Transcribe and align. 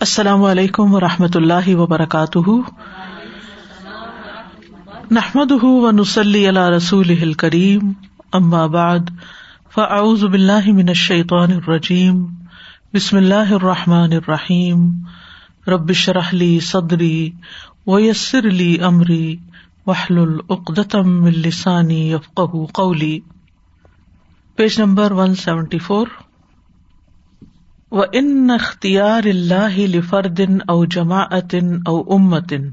السلام 0.00 0.44
علیکم 0.44 0.94
و 0.94 1.00
رحمۃ 1.00 1.34
اللہ 1.34 1.74
وبرکاتہ۔ 1.74 2.50
نحمد 5.10 5.52
و 5.62 5.90
نسلی 5.90 6.48
اللہ 6.48 6.68
رسول 6.68 7.32
کریم 7.32 7.92
بعد، 8.66 8.98
فاعوذ 9.74 10.24
باللہ 10.24 10.66
من 10.66 10.88
الشیطان 10.88 11.52
الرجیم، 11.52 12.26
بسم 12.94 13.16
اللہ 13.16 13.52
الرحمٰن 13.52 14.12
الرحیم۔ 14.12 14.90
ربش 15.68 16.08
رحلی 16.08 16.60
صدری 16.60 17.30
ویسر 17.86 18.46
علی 18.46 18.78
عمری 18.78 19.36
وحل 19.86 20.18
العقدم 20.18 21.24
السانی 21.24 22.12
یفق 22.12 22.40
قولی۔ 22.72 23.20
Page 24.56 24.80
number 24.80 25.12
one 25.12 25.34
seventy 25.34 25.78
four. 25.78 26.06
و 27.92 28.02
ان 28.12 28.50
اختیار 28.50 29.26
اللہ 29.26 29.78
لفردن 29.88 30.58
او 30.68 30.84
جماعتن 30.86 31.76
او 31.86 32.00
امتن 32.14 32.68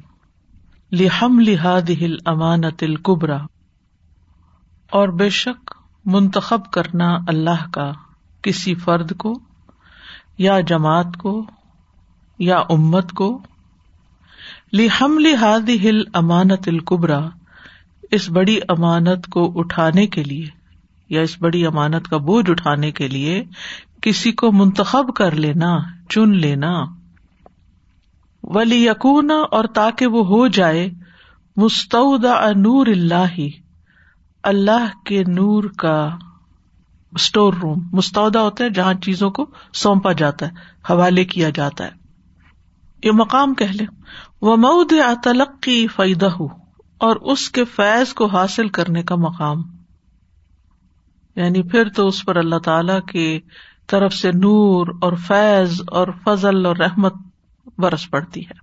لحم 0.91 1.39
لحاد 1.39 1.91
امانت 2.25 2.83
القبرا 2.83 3.37
اور 4.91 5.09
بے 5.09 5.29
شک 5.29 5.73
منتخب 6.05 6.71
کرنا 6.71 7.07
اللہ 7.27 7.65
کا 7.71 7.91
کسی 8.43 8.73
فرد 8.75 9.17
کو 9.17 9.33
یا 10.37 10.59
جماعت 10.59 11.17
کو 11.17 11.45
یا 12.39 12.57
امت 12.70 13.11
کو 13.11 13.29
لحم 14.73 15.17
لحاد 15.20 15.70
ہل 15.84 16.03
امانت 16.13 16.67
القبرا 16.67 17.20
اس 18.11 18.29
بڑی 18.29 18.59
امانت 18.70 19.27
کو 19.27 19.51
اٹھانے 19.59 20.07
کے 20.07 20.23
لیے 20.23 20.49
یا 21.09 21.21
اس 21.21 21.35
بڑی 21.39 21.65
امانت 21.65 22.07
کا 22.07 22.17
بوجھ 22.17 22.49
اٹھانے 22.49 22.91
کے 22.91 23.07
لیے 23.07 23.43
کسی 24.05 24.31
کو 24.31 24.51
منتخب 24.51 25.15
کر 25.15 25.31
لینا، 25.31 25.77
چن 26.09 26.37
لینا۔ 26.37 26.83
ولی 28.43 28.87
یقون 28.87 29.31
اور 29.51 29.65
تاکہ 29.65 30.07
وہ 30.07 30.25
ہو 30.25 30.47
جائے 30.47 30.89
مستعود 31.57 32.25
نور 32.55 32.87
اللہ 32.87 33.37
اللہ 34.43 35.05
کے 35.05 35.23
نور 35.23 35.63
کا 35.63 36.17
اسٹور 37.12 37.53
روم۔ 37.53 37.87
مستعودہ 37.91 38.39
ہوتا 38.39 38.63
ہے 38.63 38.70
جہاں 38.70 38.93
چیزوں 38.93 39.29
کو 39.29 39.45
سونپا 39.73 40.12
جاتا 40.12 40.47
ہے، 40.47 40.51
حوالے 40.90 41.25
کیا 41.25 41.49
جاتا 41.49 41.84
ہے۔ 41.84 41.90
یہ 43.03 43.12
مقام 43.12 43.53
کہ 43.53 43.65
لے 43.65 43.85
وہ 44.41 44.55
مود 44.55 44.93
تلقی 45.23 45.87
فائدہ 45.87 46.25
ہو 46.25 46.45
اور 46.97 47.15
اس 47.15 47.49
کے 47.49 47.65
فیض 47.65 48.13
کو 48.13 48.25
حاصل 48.25 48.69
کرنے 48.69 49.03
کا 49.03 49.15
مقام۔ 49.15 49.62
یعنی 51.35 51.63
پھر 51.63 51.90
تو 51.90 52.07
اس 52.07 52.25
پر 52.25 52.35
اللہ 52.35 52.55
تعالی 52.55 53.12
کے 53.12 53.40
طرف 53.87 54.13
سے 54.13 54.31
نور 54.31 54.87
اور 55.01 55.13
فیض 55.13 55.81
اور 55.87 56.07
فضل 56.23 56.65
اور 56.65 56.75
رحمت 56.75 57.13
برس 57.77 58.09
پڑتی 58.09 58.41
ہے، 58.41 58.53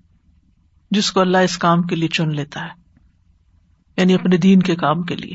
جس 0.91 1.13
کو 1.13 1.21
اللہ 1.21 1.39
اس 1.39 1.59
کام 1.59 1.83
کے 1.83 1.97
لیے 1.97 2.09
چن 2.09 2.35
لیتا 2.35 2.61
ہے 2.61 2.71
یعنی 3.97 4.15
اپنے 4.15 4.37
دین 4.37 4.61
کے 4.61 4.77
کام 4.77 5.03
کے 5.03 5.17
لیے۔ 5.17 5.35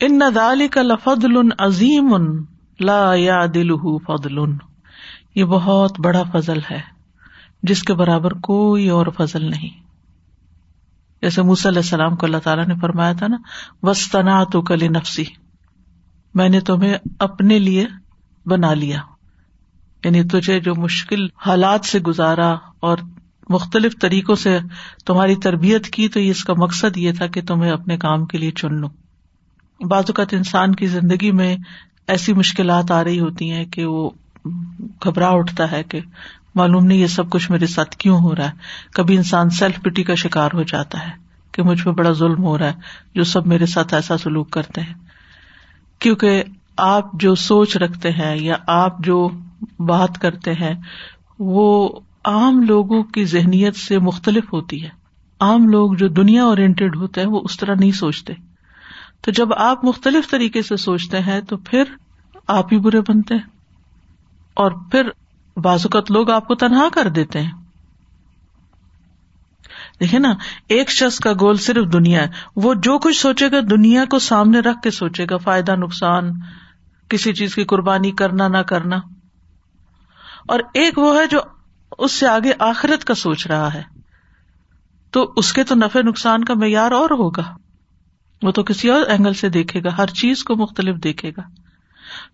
ان 0.00 0.18
ندال 0.18 0.68
کا 0.68 0.82
لفضل 0.82 1.48
عظیم، 1.58 2.16
لا 2.80 3.14
یا 3.14 3.46
دل 3.54 3.76
فضل۔ 3.78 4.38
یہ 5.34 5.44
بہت 5.44 6.00
بڑا 6.00 6.22
فضل 6.22 6.58
ہے، 6.70 6.80
جس 7.62 7.82
کے 7.82 7.94
برابر 7.94 8.32
کوئی 8.32 8.88
اور 8.88 9.06
فضل 9.16 9.50
نہیں۔ 9.50 9.82
جیسے 11.22 11.42
موسی 11.42 11.68
علیہ 11.68 11.78
السلام 11.78 12.16
کو 12.16 12.26
اللہ 12.26 12.36
تعالیٰ 12.36 12.66
نے 12.66 12.74
فرمایا 12.80 13.12
تھا 13.12 13.26
نا 13.26 13.36
وسطنا 13.82 14.44
تو 14.44 14.62
کلی 14.62 14.88
نفسی 14.88 15.24
میں 16.34 16.48
نے 16.48 16.60
تمہیں 16.60 16.94
اپنے 17.18 17.58
لیے 17.58 17.86
بنا 18.46 18.74
لیا۔ 18.74 18.98
یعنی 20.04 20.22
تجھے 20.22 20.60
جو 20.60 20.74
مشکل 20.74 21.26
حالات 21.46 21.84
سے 21.84 21.98
گزارا 21.98 22.54
اور 22.80 22.98
مختلف 23.48 23.94
طریقوں 24.00 24.34
سے 24.34 24.58
تمہاری 25.06 25.36
تربیت 25.36 25.86
کی، 25.86 26.08
تو 26.08 26.20
اس 26.20 26.44
کا 26.44 26.54
مقصد 26.56 26.96
یہ 26.96 27.12
تھا 27.12 27.26
کہ 27.26 27.40
تمہیں 27.42 27.70
اپنے 27.70 27.96
کام 27.96 28.26
کے 28.26 28.38
لیے 28.38 28.50
چن 28.50 28.74
لو 28.74 28.88
بعض 29.88 30.04
اوقات 30.08 30.34
انسان 30.34 30.74
کی 30.74 30.86
زندگی 30.86 31.30
میں 31.30 31.56
ایسی 32.06 32.32
مشکلات 32.32 32.90
آ 32.90 33.04
رہی 33.04 33.20
ہوتی 33.20 33.50
ہیں 33.50 33.64
کہ 33.64 33.84
وہ 33.84 34.10
گھبرا 35.04 35.28
اٹھتا 35.28 35.72
ہے 35.72 35.82
کہ 35.82 36.00
معلوم 36.54 36.86
نہیں 36.86 36.98
یہ 36.98 37.06
سب 37.06 37.30
کچھ 37.30 37.50
میرے 37.50 37.66
ساتھ 37.66 37.96
کیوں 37.96 38.20
ہو 38.20 38.36
رہا 38.36 38.46
ہے۔ 38.46 38.52
کبھی 38.92 39.16
انسان 39.16 39.50
سیلف 39.50 39.82
پٹی 39.82 40.02
کا 40.02 40.14
شکار 40.14 40.50
ہو 40.54 40.62
جاتا 40.62 41.06
ہے 41.06 41.12
کہ 41.52 41.62
مجھ 41.62 41.84
پہ 41.84 41.90
بڑا 41.90 42.12
ظلم 42.12 42.44
ہو 42.44 42.58
رہا 42.58 42.66
ہے 42.66 42.74
جو 43.14 43.24
سب 43.24 43.46
میرے 43.46 43.66
ساتھ 43.66 43.94
ایسا 43.94 44.18
سلوک 44.18 44.50
کرتے 44.50 44.80
ہیں۔ 44.80 44.94
کیونکہ 45.98 46.44
آپ 46.76 47.12
جو 47.12 47.34
سوچ 47.34 47.76
رکھتے 47.76 48.10
ہیں 48.10 48.36
یا 48.36 48.56
آپ 48.66 48.98
جو 48.98 49.28
بات 49.78 50.20
کرتے 50.20 50.52
ہیں، 50.52 50.74
وہ 51.38 52.00
عام 52.24 52.62
لوگوں 52.62 53.02
کی 53.02 53.24
ذہنیت 53.24 53.76
سے 53.76 53.98
مختلف 53.98 54.52
ہوتی 54.52 54.84
ہے۔ 54.84 54.88
عام 55.40 55.68
لوگ 55.68 55.94
جو 55.94 56.08
دنیا 56.08 56.44
اورینٹیڈ 56.44 56.96
ہوتے 56.96 57.20
ہیں، 57.20 57.28
وہ 57.28 57.40
اس 57.44 57.56
طرح 57.56 57.74
نہیں 57.74 57.92
سوچتے۔ 57.92 58.32
تو 59.20 59.30
جب 59.30 59.54
آپ 59.54 59.84
مختلف 59.84 60.30
طریقے 60.30 60.62
سے 60.62 60.76
سوچتے 60.76 61.20
ہیں، 61.20 61.40
تو 61.40 61.56
پھر 61.56 61.84
آپ 62.46 62.72
ہی 62.72 62.78
برے 62.78 63.00
بنتے 63.00 63.34
ہیں۔ 63.34 63.42
اور 64.54 64.70
پھر 64.70 65.02
بازوقت 65.56 66.10
لوگ 66.10 66.30
آپ 66.30 66.48
کو 66.48 66.54
تنہا 66.54 66.88
کر 66.92 67.08
دیتے 67.08 67.40
ہیں۔ 67.40 67.50
دیکھے 70.00 70.18
نا، 70.18 70.34
ایک 70.68 70.90
شخص 70.90 71.18
کا 71.18 71.32
گول 71.32 71.56
صرف 71.56 71.92
دنیا 71.92 72.22
ہے۔ 72.22 72.28
وہ 72.56 72.74
جو 72.74 72.98
کچھ 72.98 73.16
سوچے 73.16 73.50
گا، 73.50 73.56
دنیا 73.70 74.04
کو 74.04 74.18
سامنے 74.18 74.60
رکھ 74.60 74.82
کے 74.82 74.90
سوچے 74.90 75.26
گا، 75.30 75.36
فائدہ، 75.36 75.76
نقصان 75.76 76.30
کسی 77.12 77.34
چیز 77.34 77.54
کی 77.54 77.64
قربانی 77.64 78.10
کرنا 78.10 78.48
نہ 78.48 78.58
کرنا۔ 78.58 78.96
اور 80.48 80.60
ایک 80.74 80.98
وہ 80.98 81.18
ہے 81.18 81.26
جو 81.26 81.40
اس 81.98 82.12
سے 82.12 82.26
آگے 82.26 82.52
آخرت 82.58 83.04
کا 83.04 83.14
سوچ 83.14 83.46
رہا 83.46 83.74
ہے۔ 83.74 83.82
تو 85.10 85.32
اس 85.36 85.52
کے 85.52 85.64
تو 85.64 85.74
نفع 85.74 86.00
نقصان 86.00 86.44
کا 86.44 86.54
معیار 86.54 86.90
اور 86.90 87.10
ہوگا۔ 87.10 87.56
وہ 88.42 88.50
تو 88.50 88.62
کسی 88.62 88.88
اور 88.88 89.02
اینگل 89.02 89.34
سے 89.34 89.48
دیکھے 89.48 89.82
گا، 89.82 89.96
ہر 89.96 90.06
چیز 90.06 90.44
کو 90.44 90.56
مختلف 90.56 90.96
دیکھے 90.96 91.30
گا۔ 91.30 91.42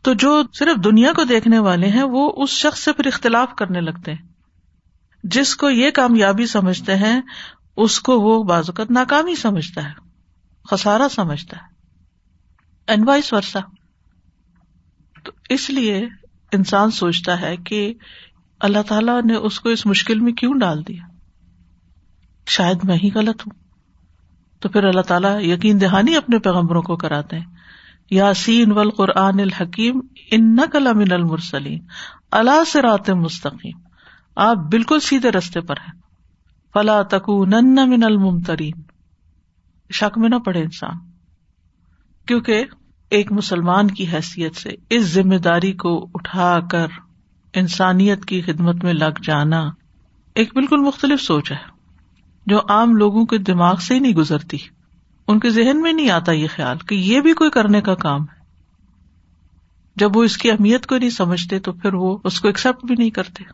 تو 0.03 0.15
جو 0.15 0.43
صرف 0.59 0.84
دنیا 0.84 1.12
کو 1.12 1.25
دیکھنے 1.25 1.59
والے 1.59 1.89
ہیں، 1.89 2.03
وہ 2.03 2.33
اس 2.37 2.50
شخص 2.50 2.81
سے 2.81 2.93
پھر 2.93 3.06
اختلاف 3.06 3.49
کرنے 3.56 3.81
لگتے 3.81 4.15
ہیں۔ 4.15 4.22
جس 5.25 5.56
کو 5.56 5.71
یہ 5.71 5.91
کامیابی 5.91 6.47
سمجھتے 6.47 6.97
ہیں، 6.97 7.21
اس 7.77 8.00
کو 8.00 8.21
وہ 8.21 8.43
بازوقت 8.43 8.91
ناکامی 8.91 9.34
سمجھتا 9.34 9.84
ہے 9.84 9.93
خسارا 10.71 11.09
سمجھتا 11.09 11.56
ہے۔ 11.56 11.78
وائس 13.06 13.33
ورسا 13.33 13.59
تو 15.25 15.33
اس 15.49 15.71
لیے 15.71 16.06
انسان 16.53 16.91
سوچتا 16.91 17.41
ہے 17.41 17.56
کہ 17.56 17.95
اللہ 18.61 18.83
تعالیٰ 18.83 19.23
نے 19.23 19.34
اس 19.34 19.61
کو 19.61 19.69
اس 19.69 19.87
مشکل 19.87 20.21
میں 20.21 20.33
کیوں 20.33 20.55
ڈال 20.55 20.87
دیا؟ 20.87 21.03
شاید 22.47 22.79
میں 22.84 22.97
ہی 22.97 23.11
غلط 23.15 23.41
ہوں۔ 23.41 23.69
تو 24.61 24.69
پھر 24.69 24.84
اللہ 24.84 25.01
تعالیٰ 25.01 25.43
یقین 25.43 25.81
دہانی 25.81 26.17
اپنے 26.17 26.39
پیغمبروں 26.39 26.83
کو 26.83 26.97
کراتے 26.97 27.39
ہیں۔ 27.39 27.47
یاسین 28.11 28.73
ول 28.73 28.91
قرآن 28.91 29.41
الحکیم 29.41 30.01
ان 30.31 30.55
نقل 30.55 30.87
امن 30.87 31.12
المرسلیم 31.12 31.78
اللہ 32.31 32.65
سے 32.65 32.83
رات 32.83 33.11
مستقیم۔ 33.11 33.78
آپ 34.37 34.57
بالکل 34.57 35.01
سیدھے 35.01 35.31
رستے 35.31 35.61
پر 35.61 35.77
ہیں۔ 35.77 36.01
فلا 36.73 37.03
تک 37.03 37.28
من 37.28 38.05
المترین 38.05 38.83
شک 39.93 40.19
میں 40.19 40.28
نہ 40.28 40.37
پڑے 40.37 40.62
انسان۔ 40.62 40.97
کیونکہ 42.27 42.65
ایک 43.11 43.33
مسلمان 43.33 43.89
کی 43.89 44.07
حیثیت 44.09 44.57
سے 44.57 44.71
اس 44.91 45.05
ذمہ 45.05 45.35
داری 45.35 45.73
کو 45.73 46.09
اٹھا 46.15 46.61
کر 46.71 46.87
انسانیت 47.55 48.25
کی 48.25 48.41
خدمت 48.41 48.85
میں 48.85 48.93
لگ 48.93 49.23
جانا 49.23 49.71
ایک 50.35 50.55
بالکل 50.55 50.77
مختلف 50.77 51.21
سوچ 51.21 51.53
ہے، 51.53 51.57
جو 52.47 52.61
عام 52.69 52.97
لوگوں 52.97 53.27
کے 53.27 53.39
دماغ 53.39 53.77
سے 53.77 53.95
ہی 53.95 53.99
نہیں 53.99 54.15
گزرتی۔ 54.15 54.57
ان 55.29 55.41
کے 55.41 55.51
ذہن 55.51 55.83
میں 55.83 55.93
نہیں 55.93 56.11
آتا 56.11 56.33
یہ 56.33 56.47
خیال 56.55 56.79
کہ 56.79 56.95
یہ 56.95 57.21
بھی 57.21 57.33
کوئی 57.33 57.51
کرنے 57.51 57.81
کا 57.81 57.95
کام 57.95 58.23
ہے۔ 58.23 58.39
جب 59.97 60.17
وہ 60.17 60.25
اس 60.25 60.37
کی 60.37 60.51
اہمیت 60.51 60.87
کو 60.87 60.97
نہیں 60.99 61.11
سمجھتے 61.11 61.59
تو 61.59 61.73
پھر 61.73 61.95
وہ 61.95 62.19
اس 62.25 62.41
کو 62.41 62.49
ایکسپٹ 62.49 62.87
بھی 62.87 62.95
نہیں 62.99 63.11
کرتے۔ 63.11 63.45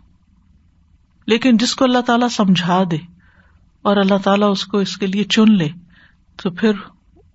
لیکن 1.26 1.56
جس 1.56 1.74
کو 1.74 1.84
اللہ 1.84 1.98
تعالیٰ 1.98 2.28
سمجھا 2.28 2.82
دے 2.90 2.96
اور 3.82 3.96
اللہ 3.96 4.18
تعالیٰ 4.24 4.50
اس 4.50 4.64
کو 4.64 4.78
اس 4.78 4.96
کے 4.96 5.06
لیے 5.06 5.24
چن 5.24 5.52
لے، 5.52 5.68
تو 6.42 6.50
پھر 6.50 6.72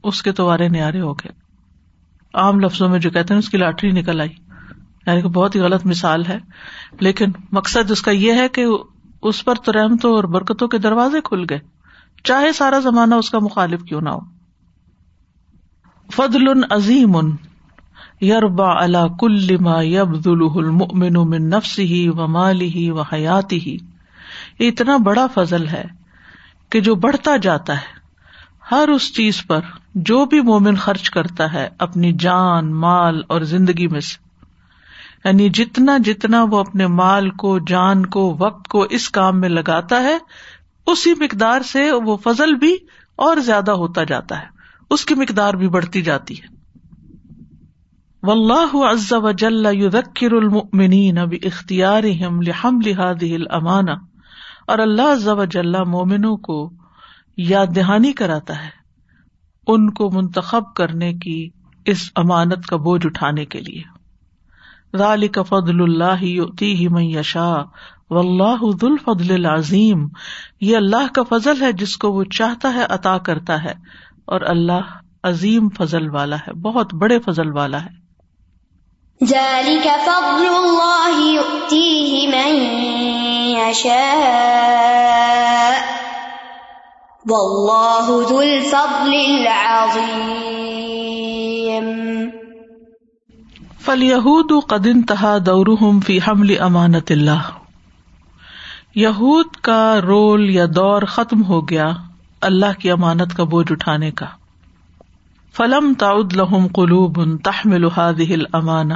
اس 0.04 0.22
کے 0.22 0.32
توارے 0.32 0.68
نیارے 0.68 1.02
ہو 1.02 1.14
گئے۔ 1.14 1.49
عام 2.34 2.60
لفظوں 2.60 2.90
میں 2.90 3.00
جو 3.00 3.10
کہتے 3.10 3.34
ہیں، 3.34 3.40
اس 3.40 3.50
کی 3.50 3.58
لاٹری 3.58 3.92
نکل 3.92 4.22
آئی۔ 4.22 4.30
یعنی 5.08 5.22
کہ 5.22 5.30
بہت 5.30 5.56
ہی 5.56 5.60
غلط 5.60 5.86
مثال 5.86 6.26
ہے۔ 6.26 6.40
لیکن 7.00 7.32
مقصد 7.52 7.92
اس 7.92 8.02
کا 8.02 8.12
یہ 8.12 8.34
ہے 8.34 8.48
کہ 8.48 8.66
اس 9.22 9.46
پر 9.46 9.56
تو 9.56 9.74
رحمتوں 9.74 10.16
اور 10.16 10.24
برکتوں 10.24 10.68
کے 10.68 10.78
دروازے 10.78 11.22
کھل 11.22 11.46
گئے۔ 11.50 11.60
چاہے 12.24 12.54
سارا 12.54 12.80
زمانہ 12.80 13.16
اس 13.16 13.30
کا 13.30 13.40
مخالف 13.40 13.82
کیوں 13.82 14.02
نہ 14.02 14.10
ہو۔ 14.10 14.20
فضل 16.12 16.64
عظیم 16.70 17.16
ان 17.16 17.36
یربا 18.22 18.84
اللہ 18.84 19.08
کل 19.20 19.58
ما 19.58 19.82
یبد 19.82 20.28
المؤمن 20.28 21.14
من 21.14 21.50
نفس 21.50 21.80
ہی 21.80 22.10
و 22.10 22.28
مالی 22.28 22.68
ہی 22.68 22.90
و 22.90 23.02
حیاتی 23.02 23.60
ہی 23.60 23.78
یہ 24.60 24.68
اتنا 24.68 24.98
بڑا 24.98 25.28
فضل 25.34 25.68
ہے 25.68 25.84
کہ 26.70 26.82
جو 26.82 26.96
بڑھتا 26.96 27.38
جاتا 27.38 27.74
ہے، 27.74 28.00
ہر 28.72 28.88
اس 28.88 29.16
چیز 29.16 29.48
پر 29.48 29.60
جو 29.96 30.26
بھی 30.26 30.42
مومن 30.42 30.76
خرچ 30.76 31.10
کرتا 31.10 31.54
ہے 31.54 31.70
اپنی 31.80 32.14
جان، 32.14 32.74
مال 32.74 33.22
اور 33.28 33.42
زندگی 33.42 33.88
میں 33.88 34.00
سے۔ 34.00 34.30
یعنی 35.26 35.50
جتنا 35.50 35.98
جتنا 35.98 36.46
وہ 36.52 36.60
اپنے 36.60 36.88
مال 36.88 37.30
کو، 37.30 37.60
جان 37.60 38.06
کو، 38.06 38.38
وقت 38.40 38.68
کو 38.68 38.82
اس 38.82 39.10
کام 39.10 39.40
میں 39.40 39.50
لگاتا 39.50 40.04
ہے، 40.04 40.18
اسی 40.88 41.14
مقدار 41.14 41.62
سے 41.62 41.92
وہ 41.92 42.18
فضل 42.18 42.56
بھی 42.56 42.78
اور 43.16 43.38
زیادہ 43.38 43.72
ہوتا 43.72 44.04
جاتا 44.04 44.40
ہے۔ 44.40 44.46
اس 44.90 45.06
کی 45.06 45.16
مقدار 45.16 45.54
بھی 45.54 45.70
بڑھتی 45.70 46.02
جاتی 46.02 46.42
ہے۔ 46.42 46.48
واللہ 48.24 48.92
عز 48.92 49.14
وجل 49.14 49.66
یذکر 49.72 50.32
المؤمنین 50.32 51.16
باختیارہم 51.16 52.42
لحمل 52.42 52.92
هذه 53.00 53.36
الامانہ۔ 53.36 53.92
اور 54.68 54.80
اللہ 54.80 55.14
عز 55.14 55.28
وجل 55.28 55.76
مومنوں 55.88 56.38
کو 56.38 56.72
یاد 57.38 57.68
دہانی 57.76 58.14
کراتا 58.14 58.66
ہے۔ 58.66 58.79
ان 59.70 59.90
کو 59.90 60.12
منتخب 60.12 60.74
کرنے 60.74 61.14
کی 61.14 61.50
اس 61.86 62.12
امانت 62.16 62.66
کا 62.66 62.76
بوجھ 62.76 63.06
اٹھانے 63.06 63.46
کے 63.46 63.60
لیے۔ 63.60 63.82
ذالک 64.98 65.40
فضل 65.50 65.82
اللہ 65.82 66.24
یؤتیہ 66.24 66.90
من 66.90 67.04
یشاء 67.04 67.62
واللہ 68.10 68.76
ذو 68.82 68.88
الفضل 68.88 69.46
العظیم۔ 69.46 70.08
یہ 70.62 70.78
اللہ 70.78 71.14
کا 71.14 71.24
فضل 71.24 71.62
ہے 71.62 71.72
جس 71.72 71.98
کو 71.98 72.12
وہ 72.12 72.24
چاہتا 72.24 72.74
ہے، 72.74 72.84
عطا 72.90 73.18
کرتا 73.18 73.64
ہے۔ 73.64 73.74
اور 74.26 74.42
اللہ 74.42 75.00
عظیم 75.24 75.70
فضل 75.70 76.10
والا 76.10 76.36
ہے، 76.36 76.54
بہت 76.54 76.94
بڑے 76.94 77.20
فضل 77.20 77.52
والا 77.52 77.86
ہے۔ 77.86 78.10
فضل 79.26 80.58
من 82.28 82.70
واللہ 87.30 88.28
ذو 88.30 88.38
الفضل 88.38 89.14
العظیم۔ 89.14 90.30
فلیہود 93.80 94.52
قد 94.68 94.88
انتہا 94.88 95.38
دورہم 95.46 96.00
فی 96.00 96.20
حمل 96.20 96.56
امانت 96.60 97.12
اللہ 97.12 97.50
یہود 98.96 99.56
کا 99.62 100.02
رول 100.02 100.50
یا 100.50 100.66
دور 100.76 101.02
ختم 101.02 101.44
ہو 101.44 101.70
گیا 101.70 101.92
اللہ 102.42 102.80
کی 102.80 102.92
امانت 102.92 103.38
کا 103.38 103.44
بوجھ 103.44 103.72
اٹھانے 103.72 104.12
کا۔ 104.12 104.26
فلم 105.54 105.94
تعد 105.94 106.34
لہم 106.34 106.68
قلوب 106.68 107.38
تحمل 107.44 107.86
هذه 107.86 108.34
الامانہ 108.34 108.94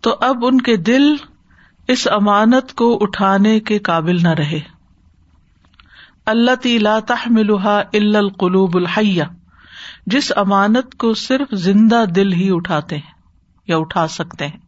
تو 0.00 0.16
اب 0.20 0.46
ان 0.46 0.60
کے 0.60 0.76
دل 0.76 1.14
اس 1.88 2.08
امانت 2.10 2.74
کو 2.74 2.98
اٹھانے 3.00 3.60
کے 3.60 3.78
قابل 3.78 4.22
نہ 4.22 4.28
رہے۔ 4.28 4.75
اللہ 6.26 6.54
تیلا 6.54 6.98
تحملها 7.06 7.80
الا 7.92 8.18
القلوب 8.18 8.76
الحیہ، 8.76 9.22
جس 10.06 10.32
امانت 10.36 10.94
کو 10.94 11.14
صرف 11.14 11.54
زندہ 11.54 12.04
دل 12.04 12.32
ہی 12.32 12.48
اٹھاتے 12.52 12.96
ہیں 12.96 13.12
یا 13.66 13.76
اٹھا 13.76 14.08
سکتے 14.08 14.46
ہیں۔ 14.46 14.60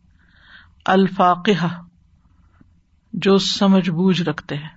الفاقہ 0.87 1.67
جو 3.13 3.39
سمجھ 3.39 3.91
بوجھ 3.91 4.23
رکھتے 4.23 4.57
ہیں 4.57 4.69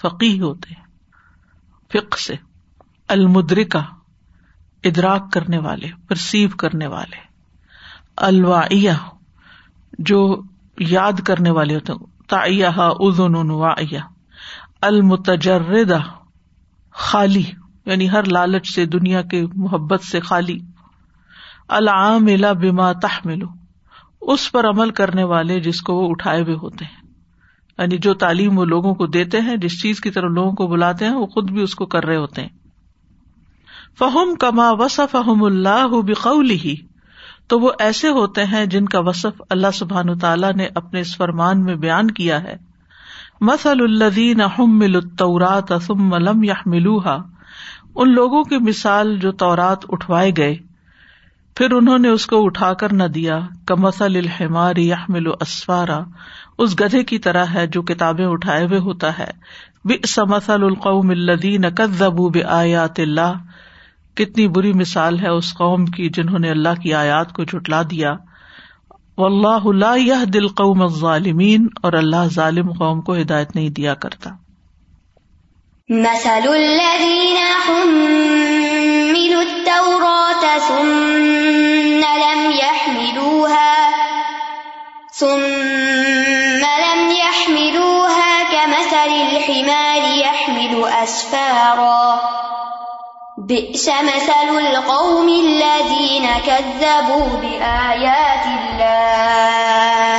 فقی 0.00 0.40
ہوتے 0.40 0.74
ہیں۔ 0.74 0.84
فق 1.92 2.18
سے 2.18 2.34
المدرکا 3.08 3.82
ادراک 4.84 5.32
کرنے 5.32 5.58
والے، 5.58 5.88
پرسیو 6.08 6.48
کرنے 6.48 6.86
والے۔ 6.86 7.16
الواعیہ 8.16 8.92
جو 9.98 10.42
یاد 10.78 11.20
کرنے 11.26 11.50
والے 11.50 11.74
ہوتے 11.74 11.92
ہیں۔ 11.92 12.28
تائیہ 12.28 12.66
ادن 12.76 13.50
واعیہ 13.50 13.98
المتجردہ، 14.82 15.98
خالی 16.92 17.42
یعنی 17.86 18.10
ہر 18.10 18.24
لالچ 18.24 18.74
سے، 18.74 18.86
دنیا 18.86 19.22
کے 19.22 19.46
محبت 19.54 20.02
سے 20.02 20.20
خالی۔ 20.20 20.58
العام 21.68 22.24
بما 22.60 22.92
تحملو، 22.92 23.46
اس 24.20 24.52
پر 24.52 24.68
عمل 24.68 24.90
کرنے 24.90 25.24
والے 25.24 25.60
جس 25.60 25.82
کو 25.82 25.94
وہ 25.94 26.10
اٹھائے 26.10 26.42
ہوئے 26.42 26.54
ہوتے 26.54 26.84
ہیں۔ 26.84 27.10
یعنی 27.78 27.98
جو 27.98 28.14
تعلیم 28.14 28.58
وہ 28.58 28.64
لوگوں 28.64 28.94
کو 28.94 29.06
دیتے 29.06 29.40
ہیں، 29.40 29.56
جس 29.56 29.82
چیز 29.82 30.00
کی 30.00 30.10
طرح 30.10 30.28
لوگوں 30.28 30.52
کو 30.52 30.66
بلاتے 30.66 31.04
ہیں، 31.04 31.14
وہ 31.14 31.26
خود 31.26 31.50
بھی 31.50 31.62
اس 31.62 31.74
کو 31.74 31.86
کر 31.86 32.04
رہے 32.04 32.16
ہوتے 32.16 32.42
ہیں۔ 32.42 32.48
فہم 33.98 34.34
کما 34.34 34.70
وصف 34.70 35.10
فہم 35.10 35.44
اللہ 35.44 35.88
بقول 35.88 36.50
ہی 36.50 36.74
تو 37.46 37.58
وہ 37.58 37.70
ایسے 37.78 38.08
ہوتے 38.08 38.44
ہیں 38.44 38.66
جن 38.66 38.86
کا 38.86 39.00
وصف 39.00 39.42
اللہ 39.50 39.70
سبحان 39.74 40.18
تعالیٰ 40.18 40.52
نے 40.52 40.66
اپنے 40.74 41.00
اس 41.00 41.16
فرمان 41.16 41.64
میں 41.64 41.74
بیان 41.74 42.10
کیا 42.10 42.42
ہے۔ 42.42 42.71
مسل 43.42 43.80
الدین 43.80 44.40
حمل 44.40 44.96
الطورات 44.96 45.72
ثم 45.86 46.14
لم 46.14 46.44
يحملوها 46.44 47.22
ان 47.94 48.14
لوگوں 48.14 48.44
کی 48.44 48.56
مثال 48.58 49.16
جو 49.16 49.32
تورات 49.32 49.78
اٹھوائے 49.88 50.32
گئے، 50.36 50.56
پھر 51.56 51.72
انہوں 51.72 51.98
نے 51.98 52.08
اس 52.08 52.26
کو 52.26 52.44
اٹھا 52.44 52.72
کر 52.72 52.92
نہ 52.92 53.04
دیا۔ 53.04 53.40
کمسل 53.66 54.16
الحمار 54.16 54.76
یحمل 54.76 55.26
اسفارا۔ 55.40 56.00
اس 56.58 56.80
گدھے 56.80 57.04
کی 57.04 57.18
طرح 57.18 57.44
ہے 57.44 57.66
جو 57.66 57.82
کتابیں 57.82 58.26
اٹھائے 58.26 58.64
ہوئے 58.66 58.78
ہوتا 58.78 59.18
ہے۔ 59.18 59.30
بئس 59.84 60.18
مثل 60.18 60.64
القوم 60.64 61.10
الذین 61.10 61.74
كذبوا 61.74 62.30
بآیات 62.34 63.00
اللہ۔ 63.00 63.34
کتنی 64.14 64.48
بری 64.48 64.72
مثال 64.72 65.20
ہے 65.20 65.28
اس 65.28 65.54
قوم 65.54 65.86
کی 65.86 66.08
جنہوں 66.08 66.38
نے 66.38 66.50
اللہ 66.50 66.80
کی 66.82 66.94
آیات 66.94 67.32
کو 67.32 67.44
جٹلا 67.44 67.82
دیا۔ 67.82 68.14
اللہ 69.24 69.86
اللہ 69.86 70.24
دل 70.24 70.48
قوم 70.48 70.86
ظالمین 70.86 71.68
اور 71.82 71.92
اللہ 71.92 72.28
ظالم 72.34 72.72
قوم 72.72 73.00
کو 73.00 73.14
ہدایت 73.14 73.56
نہیں 73.56 73.68
دیا 73.68 73.94
کرتا۔ 73.94 74.30
مثل 75.88 76.48
الذين 76.48 77.36
حملوا 77.68 79.42
التوراة 79.42 80.58
ثم 80.68 82.04
لم 82.16 82.50
يحملوها، 82.50 83.90
ثم 85.18 86.64
لم 86.78 87.10
يحملوها 87.10 88.42
كمثل 88.50 89.12
الحمار 89.12 90.16
يحمل 90.16 90.84
أسفارا۔ 91.02 92.31
بئس 93.48 93.88
مثل 93.88 94.48
القوم 94.48 95.46
الذين 95.46 96.26
كذبوا 96.44 97.40
بآيات 97.40 98.46
الله. 98.46 100.18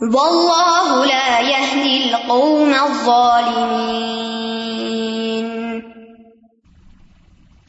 والله 0.00 1.06
لا 1.06 1.40
يهدي 1.40 2.02
القوم 2.02 2.72
الظالمين. 2.80 5.80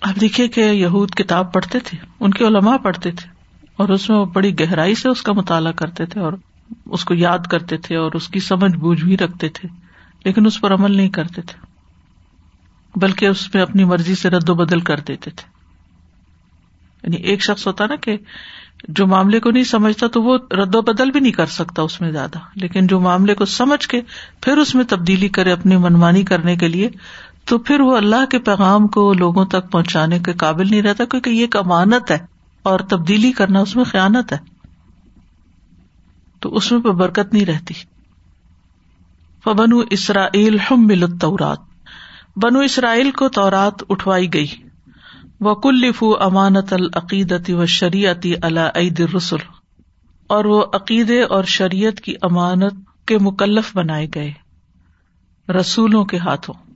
اب 0.02 0.22
دیکھیے 0.22 0.48
کہ 0.48 0.62
یہود 0.62 1.10
کتاب 1.10 1.54
پڑھتے 1.54 1.80
تھے، 1.80 1.98
ان 2.20 2.31
کے 2.31 2.46
علماء 2.46 2.78
پڑھتے 2.78 3.12
تھے 3.12 3.30
اور 3.78 3.90
اس 3.90 4.10
میں 4.10 4.18
وہ 4.18 4.26
بڑی 4.26 4.60
گہرائی 4.60 4.96
سے 4.96 5.10
اس 5.10 5.22
کا 5.22 5.34
مطالعہ 5.34 5.72
کرتے 5.72 6.06
تھے 6.06 6.22
اور 6.22 6.34
اس 6.86 7.06
کو 7.06 7.14
یاد 7.14 7.40
کرتے 7.40 7.78
تھے 7.78 7.96
اور 7.96 8.12
اس 8.14 8.28
کی 8.28 8.40
سمجھ 8.40 8.76
بوجھ 8.76 9.04
بھی 9.04 9.18
رکھتے 9.18 9.50
تھے، 9.50 9.69
لیکن 10.26 10.45
اس 10.45 10.62
پر 10.62 10.74
عمل 10.74 10.98
نہیں 10.98 11.09
کرتے 11.09 11.42
تھے۔ 11.42 11.69
بلکہ 12.96 13.26
اس 13.26 13.56
میں 13.56 13.64
اپنی 13.64 13.84
مرضی 13.84 14.16
سے 14.16 14.30
رد 14.30 14.50
و 14.50 14.54
بدل 14.54 14.80
کر 14.80 15.00
دیتے 15.00 15.31
تھے۔ 15.31 15.60
یعنی 17.04 17.16
ایک 17.16 17.42
شخص 17.44 17.68
ہوتا 17.68 17.86
نا 17.86 17.96
کہ 17.96 18.18
جو 18.88 19.08
معاملے 19.08 19.40
کو 19.40 19.52
نہیں 19.52 19.64
سمجھتا 19.64 20.08
تو 20.08 20.24
وہ 20.24 20.38
رد 20.52 20.76
و 20.76 20.81
بدل 20.81 21.12
بھی 21.12 21.19
نہیں 21.19 21.31
کر 21.31 21.46
سکتا 21.46 21.81
اس 21.81 22.02
میں 22.02 22.12
زیادہ۔ 22.12 22.38
لیکن 22.56 22.88
جو 22.88 23.00
معاملے 23.00 23.36
کو 23.36 23.46
سمجھ 23.46 23.88
کے 23.88 24.02
پھر 24.42 24.58
اس 24.58 24.76
میں 24.76 24.84
تبدیلی 24.90 25.30
کرے 25.30 25.52
اپنی 25.52 25.78
منمانی 25.78 26.24
کرنے 26.24 26.56
کے 26.56 26.68
لیے، 26.68 26.90
تو 27.46 27.58
پھر 27.58 27.80
وہ 27.80 27.98
اللہ 27.98 28.26
کے 28.26 28.40
پیغام 28.40 28.88
کو 28.88 29.14
لوگوں 29.14 29.46
تک 29.46 29.72
پہنچانے 29.72 30.19
کے 30.19 30.34
قابل 30.34 30.69
نہیں 30.69 30.81
رہتا، 30.81 31.06
کیونکہ 31.06 31.30
یہ 31.30 31.42
ایک 31.42 31.56
امانت 31.56 32.12
ہے 32.12 32.18
اور 32.64 32.80
تبدیلی 32.80 33.31
کرنا 33.31 33.60
اس 33.60 33.76
میں 33.76 33.84
خیالت 33.84 34.34
ہے۔ 34.34 34.38
تو 36.40 36.56
اس 36.56 36.72
میں 36.72 36.80
برکت 36.80 37.34
نہیں 37.34 37.46
رہتی۔ 37.46 37.74
فبن 39.44 39.69
اسرائیل 39.90 40.58
ہم 40.72 40.88
بنو 42.44 42.60
اسرائیل 42.60 43.12
کو 43.12 43.30
تورات 43.30 43.74
اٹھوائی 43.90 44.34
گئی۔ 44.34 44.48
وہ 45.40 45.56
کلفو 45.56 46.18
امانت 46.19 46.74
العقیدتی 46.74 47.54
و 47.54 47.66
شریعتی 47.66 48.34
عید 48.76 49.00
رسول 49.00 49.40
اور 50.28 50.46
وہ 50.46 50.64
عقیدے 50.74 51.24
اور 51.24 51.44
شریعت 51.44 52.02
کی 52.02 52.14
امانت 52.22 52.74
کے 53.06 53.18
مکلف 53.18 53.78
بنائے 53.78 54.08
گئے۔ 54.16 54.34
رسولوں 55.52 56.06
کے 56.06 56.18
ہاتھوں۔ 56.18 56.74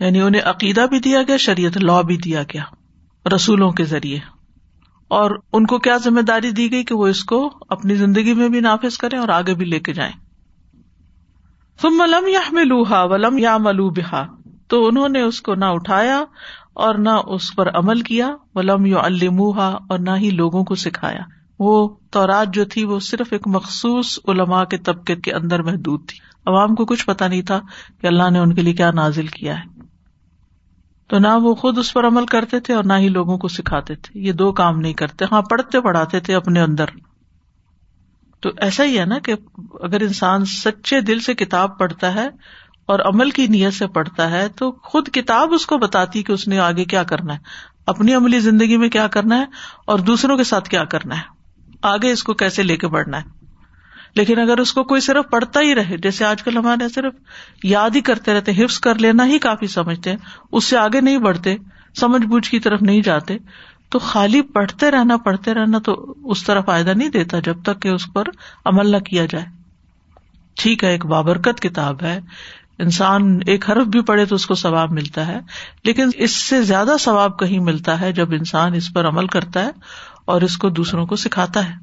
یعنی 0.00 0.20
انہیں 0.20 0.42
عقیدہ 0.42 0.86
بھی 0.90 0.98
دیا 0.98 1.22
گیا، 1.22 1.36
شریعت 1.36 1.76
لا 1.76 2.00
بھی 2.00 2.16
دیا 2.16 2.42
گیا، 2.42 2.62
رسولوں 3.34 3.70
کے 3.70 3.84
ذریعے۔ 3.84 4.18
اور 5.08 5.30
ان 5.52 5.66
کو 5.66 5.78
کیا 5.78 5.96
ذمہ 5.96 6.20
داری 6.20 6.50
دی 6.50 6.72
گئی 6.72 6.84
کہ 6.84 6.94
وہ 6.94 7.06
اس 7.06 7.24
کو 7.24 7.50
اپنی 7.68 7.94
زندگی 7.94 8.34
میں 8.34 8.48
بھی 8.48 8.60
نافذ 8.60 8.96
کریں 8.96 9.18
اور 9.18 9.28
آگے 9.28 9.54
بھی 9.54 9.66
لے 9.66 9.80
کے 9.80 9.92
جائیں؟ 9.92 10.21
تم 11.80 11.88
ملم 11.90 12.26
یا 12.26 13.04
ولم 13.04 13.38
یا 13.38 13.56
ملو 13.56 13.90
بہا 13.90 14.26
تو 14.68 14.86
انہوں 14.86 15.08
نے 15.08 15.20
اس 15.20 15.42
کو 15.42 15.54
نہ 15.54 15.64
اٹھایا 15.64 16.24
اور 16.74 16.94
نہ 16.94 17.08
اس 17.26 17.56
پر 17.56 17.68
عمل 17.74 18.00
کیا، 18.00 18.36
ولم 18.54 18.86
یو 18.86 18.98
الموہا 18.98 19.78
اور 19.88 19.98
نہ 19.98 20.10
ہی 20.16 20.30
لوگوں 20.30 20.64
کو 20.64 20.74
سکھایا۔ 20.74 21.20
وہ 21.58 21.88
تورات 22.10 22.54
جو 22.54 22.64
تھی، 22.64 22.84
وہ 22.84 22.98
صرف 22.98 23.26
ایک 23.30 23.42
مخصوص 23.46 24.18
علماء 24.28 24.64
کے 24.64 24.78
طبقے 24.78 25.16
کے 25.16 25.32
اندر 25.32 25.62
محدود 25.62 26.08
تھی۔ 26.08 26.18
عوام 26.46 26.74
کو 26.74 26.84
کچھ 26.84 27.06
پتا 27.06 27.28
نہیں 27.28 27.42
تھا 27.42 27.60
کہ 28.00 28.06
اللہ 28.06 28.30
نے 28.30 28.38
ان 28.38 28.54
کے 28.54 28.62
لیے 28.62 28.72
کیا 28.72 28.90
نازل 28.90 29.26
کیا 29.26 29.58
ہے۔ 29.58 29.80
تو 31.08 31.18
نہ 31.18 31.28
وہ 31.42 31.54
خود 31.54 31.78
اس 31.78 31.92
پر 31.92 32.06
عمل 32.06 32.26
کرتے 32.26 32.60
تھے 32.60 32.74
اور 32.74 32.84
نہ 32.84 32.92
ہی 32.92 33.08
لوگوں 33.08 33.38
کو 33.38 33.48
سکھاتے 33.48 33.94
تھے۔ 33.94 34.20
یہ 34.20 34.32
دو 34.32 34.52
کام 34.52 34.80
نہیں 34.80 34.92
کرتے 34.92 35.24
ہاں 35.32 35.42
پڑھتے 35.42 35.80
پڑھاتے 35.80 36.20
تھے 36.20 36.34
اپنے 36.34 36.60
اندر۔ 36.60 36.84
تو 38.42 38.50
ایسا 38.56 38.84
ہی 38.84 38.98
ہے 38.98 39.04
نا 39.04 39.18
کہ 39.18 39.34
اگر 39.82 40.00
انسان 40.00 40.44
سچے 40.44 41.00
دل 41.00 41.20
سے 41.20 41.34
کتاب 41.34 41.78
پڑھتا 41.78 42.14
ہے 42.14 42.28
اور 42.86 42.98
عمل 42.98 43.30
کی 43.30 43.46
نیت 43.46 43.74
سے 43.74 43.86
پڑھتا 43.86 44.30
ہے 44.30 44.48
تو 44.48 44.72
خود 44.72 45.08
کتاب 45.08 45.52
اس 45.52 45.66
کو 45.66 45.78
بتاتی 45.78 46.22
کہ 46.22 46.32
اس 46.32 46.48
نے 46.48 46.58
آگے 46.58 46.84
کیا 46.84 47.02
کرنا 47.02 47.34
ہے، 47.34 47.38
اپنی 47.86 48.14
عملی 48.14 48.40
زندگی 48.40 48.76
میں 48.76 48.88
کیا 48.88 49.06
کرنا 49.06 49.38
ہے 49.38 49.44
اور 49.86 49.98
دوسروں 49.98 50.36
کے 50.36 50.44
ساتھ 50.44 50.68
کیا 50.68 50.84
کرنا 50.84 51.16
ہے، 51.16 51.22
آگے 51.82 52.12
اس 52.12 52.22
کو 52.22 52.34
کیسے 52.34 52.62
لے 52.62 52.76
کے 52.76 52.88
بڑھنا 52.88 53.18
ہے۔ 53.18 53.42
لیکن 54.14 54.38
اگر 54.38 54.58
اس 54.58 54.72
کو 54.72 54.84
کوئی 54.84 55.00
صرف 55.00 55.30
پڑھتا 55.30 55.60
ہی 55.60 55.74
رہے، 55.74 55.96
جیسے 55.96 56.24
آج 56.24 56.42
کل 56.42 56.56
ہمارے 56.56 56.88
صرف 56.88 57.14
یاد 57.62 57.90
ہی 57.94 58.00
کرتے 58.00 58.34
رہتے، 58.34 58.64
حفظ 58.64 58.78
کر 58.78 58.94
لینا 58.94 59.26
ہی 59.26 59.38
کافی 59.38 59.66
سمجھتے 59.66 60.10
ہیں، 60.10 60.16
اس 60.52 60.64
سے 60.64 60.76
آگے 60.76 61.00
نہیں 61.00 61.18
بڑھتے، 61.18 61.56
سمجھ 62.00 62.26
بوجھ 62.26 62.50
کی 62.50 62.58
طرف 62.60 62.82
نہیں 62.82 63.02
جاتے 63.02 63.36
تو 63.92 63.98
خالی 63.98 64.42
پڑھتے 64.42 64.90
رہنا 64.90 65.16
پڑھتے 65.16 65.54
رہنا 65.54 65.78
تو 65.78 66.14
اس 66.24 66.44
طرح 66.44 66.60
فائدہ 66.60 66.90
نہیں 66.90 67.08
دیتا 67.08 67.38
جب 67.38 67.62
تک 67.62 67.82
کہ 67.82 67.88
اس 67.88 68.12
پر 68.12 68.24
عمل 68.64 68.90
نہ 68.90 68.96
کیا 68.96 69.26
جائے۔ 69.26 69.44
ٹھیک 70.54 70.84
ہے، 70.84 70.90
ایک 70.90 71.06
بابرکت 71.06 71.60
کتاب 71.60 72.02
ہے۔ 72.02 72.20
انسان 72.78 73.38
ایک 73.46 73.70
حرف 73.70 73.86
بھی 73.86 74.00
پڑھے 74.00 74.24
تو 74.24 74.34
اس 74.34 74.46
کو 74.46 74.54
ثواب 74.54 74.92
ملتا 74.92 75.26
ہے، 75.26 75.40
لیکن 75.84 76.08
اس 76.14 76.30
سے 76.30 76.62
زیادہ 76.62 76.90
ثواب 77.00 77.38
کہیں 77.38 77.60
ملتا 77.60 78.00
ہے 78.00 78.12
جب 78.12 78.32
انسان 78.32 78.74
اس 78.74 78.92
پر 78.92 79.08
عمل 79.08 79.26
کرتا 79.26 79.64
ہے 79.64 79.70
اور 80.24 80.42
اس 80.42 80.56
کو 80.56 80.68
دوسروں 80.68 81.06
کو 81.06 81.16
سکھاتا 81.16 81.68
ہے۔ 81.68 81.74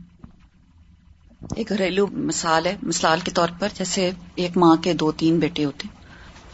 ایک 1.56 1.70
گھریلو 1.70 2.08
مثال 2.08 2.66
ہے، 2.66 2.76
مثال 2.84 3.20
کے 3.20 3.32
طور 3.32 3.50
پر 3.60 3.68
جیسے 3.78 4.12
ایک 4.36 4.58
ماں 4.58 4.76
کے 4.76 4.94
دو 4.94 5.12
تین 5.12 5.40
بیٹے 5.40 5.66
ہوتے 5.66 5.88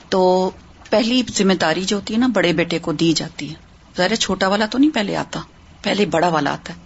تو 0.10 0.50
پہلی 0.90 1.24
ذمہ 1.38 1.54
داری 1.54 1.84
جو 1.84 1.96
ہوتی 1.96 2.14
ہے 2.14 2.20
نا، 2.20 2.28
بڑے 2.28 2.54
بیٹے 2.54 2.80
کو 2.80 2.94
دی 2.94 3.14
جاتی 3.14 3.50
ہے۔ 3.50 3.65
ظاہر 3.98 4.16
چھوٹا 4.16 4.48
والا 4.48 4.66
تو 4.66 4.78
نہیں 4.78 4.92
پہلے 4.94 5.18
آتا، 5.18 5.40
پہلے 5.82 6.06
بڑا 6.06 6.28
والا 6.28 6.54
آتا 6.54 6.74
ہے۔ 6.74 6.80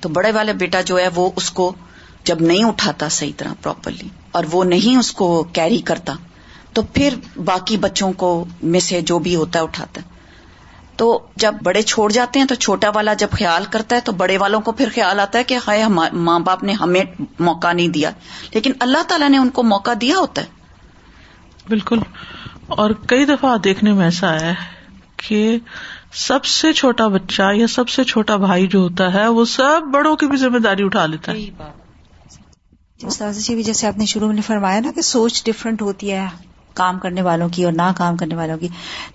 تو 0.00 0.08
بڑے 0.08 0.32
والا 0.32 0.52
بیٹا 0.52 0.80
جو 0.80 0.98
ہے 0.98 1.08
وہ 1.14 1.30
اس 1.36 1.50
کو 1.50 1.74
جب 2.24 2.40
نہیں 2.40 2.64
اٹھاتا 2.64 3.08
صحیح 3.08 3.32
طرح 3.36 3.52
پراپرلی 3.62 4.08
اور 4.32 4.44
وہ 4.52 4.64
نہیں 4.64 4.98
اس 4.98 5.12
کو 5.12 5.44
کیری 5.52 5.78
کرتا، 5.78 6.12
تو 6.72 6.82
پھر 6.82 7.14
باقی 7.44 7.76
بچوں 7.76 8.12
کو 8.12 8.44
میں 8.62 8.80
سے 8.80 9.00
جو 9.00 9.18
بھی 9.18 9.36
ہوتا 9.36 9.58
ہے 9.58 9.64
اٹھاتا 9.64 10.00
ہے۔ 10.00 10.12
تو 10.96 11.26
جب 11.36 11.54
بڑے 11.62 11.82
چھوڑ 11.82 12.12
جاتے 12.12 12.38
ہیں 12.38 12.46
تو 12.46 12.54
چھوٹا 12.54 12.90
والا 12.94 13.14
جب 13.14 13.28
خیال 13.32 13.64
کرتا 13.70 13.96
ہے 13.96 14.00
تو 14.00 14.12
بڑے 14.12 14.38
والوں 14.38 14.60
کو 14.60 14.72
پھر 14.72 14.88
خیال 14.94 15.20
آتا 15.20 15.38
ہے 15.38 15.44
کہ 15.44 15.58
ہائے 15.66 15.84
ماں 16.12 16.38
باپ 16.38 16.62
نے 16.62 16.72
ہمیں 16.72 17.04
موقع 17.38 17.72
نہیں 17.72 17.88
دیا۔ 17.88 18.10
لیکن 18.54 18.72
اللہ 18.80 19.02
تعالیٰ 19.08 19.28
نے 19.28 19.38
ان 19.38 19.50
کو 19.50 19.62
موقع 19.62 19.90
دیا 20.00 20.18
ہوتا 20.18 20.42
ہے۔ 20.42 20.46
بالکل۔ 21.68 21.98
اور 22.66 22.90
کئی 22.90 23.24
دفعہ 23.24 23.56
دیکھنے 23.56 23.92
میں 23.92 24.04
ایسا 24.04 24.40
ہے 24.40 24.54
کہ 25.16 25.58
سب 26.12 26.44
سے 26.44 26.72
چھوٹا 26.72 27.08
بچہ 27.08 27.42
یا 27.54 27.66
سب 27.66 27.88
سے 27.88 28.04
چھوٹا 28.04 28.36
بھائی 28.36 28.66
جو 28.66 28.78
ہوتا 28.78 29.14
ہے، 29.14 29.28
وہ 29.28 29.44
سب 29.44 29.80
بڑوں 29.92 30.16
کی 30.16 30.26
بھی 30.26 30.36
ذمہ 30.36 30.58
داری 30.58 30.84
اٹھا 30.84 31.06
لیتا 31.06 31.32
ہے۔ 31.32 31.40
جی 33.30 33.62
جیسے 33.62 33.86
آپ 33.86 33.98
نے 33.98 34.04
شروع 34.04 34.32
میں 34.32 34.42
فرمایا 34.42 34.80
نا 34.80 34.92
کہ 34.92 35.00
سوچ 35.00 35.44
ڈفرینٹ 35.44 35.82
ہوتی 35.82 36.12
ہے۔ 36.12 36.26
کام 36.74 36.98
کرنے 36.98 37.22
والوں 37.22 37.48
کی 37.48 37.64
اور 37.64 37.72
نہ 37.72 37.92
کام 37.96 38.16
کرنے 38.16 38.34
والوں 38.34 38.58
کی۔ 38.58 38.68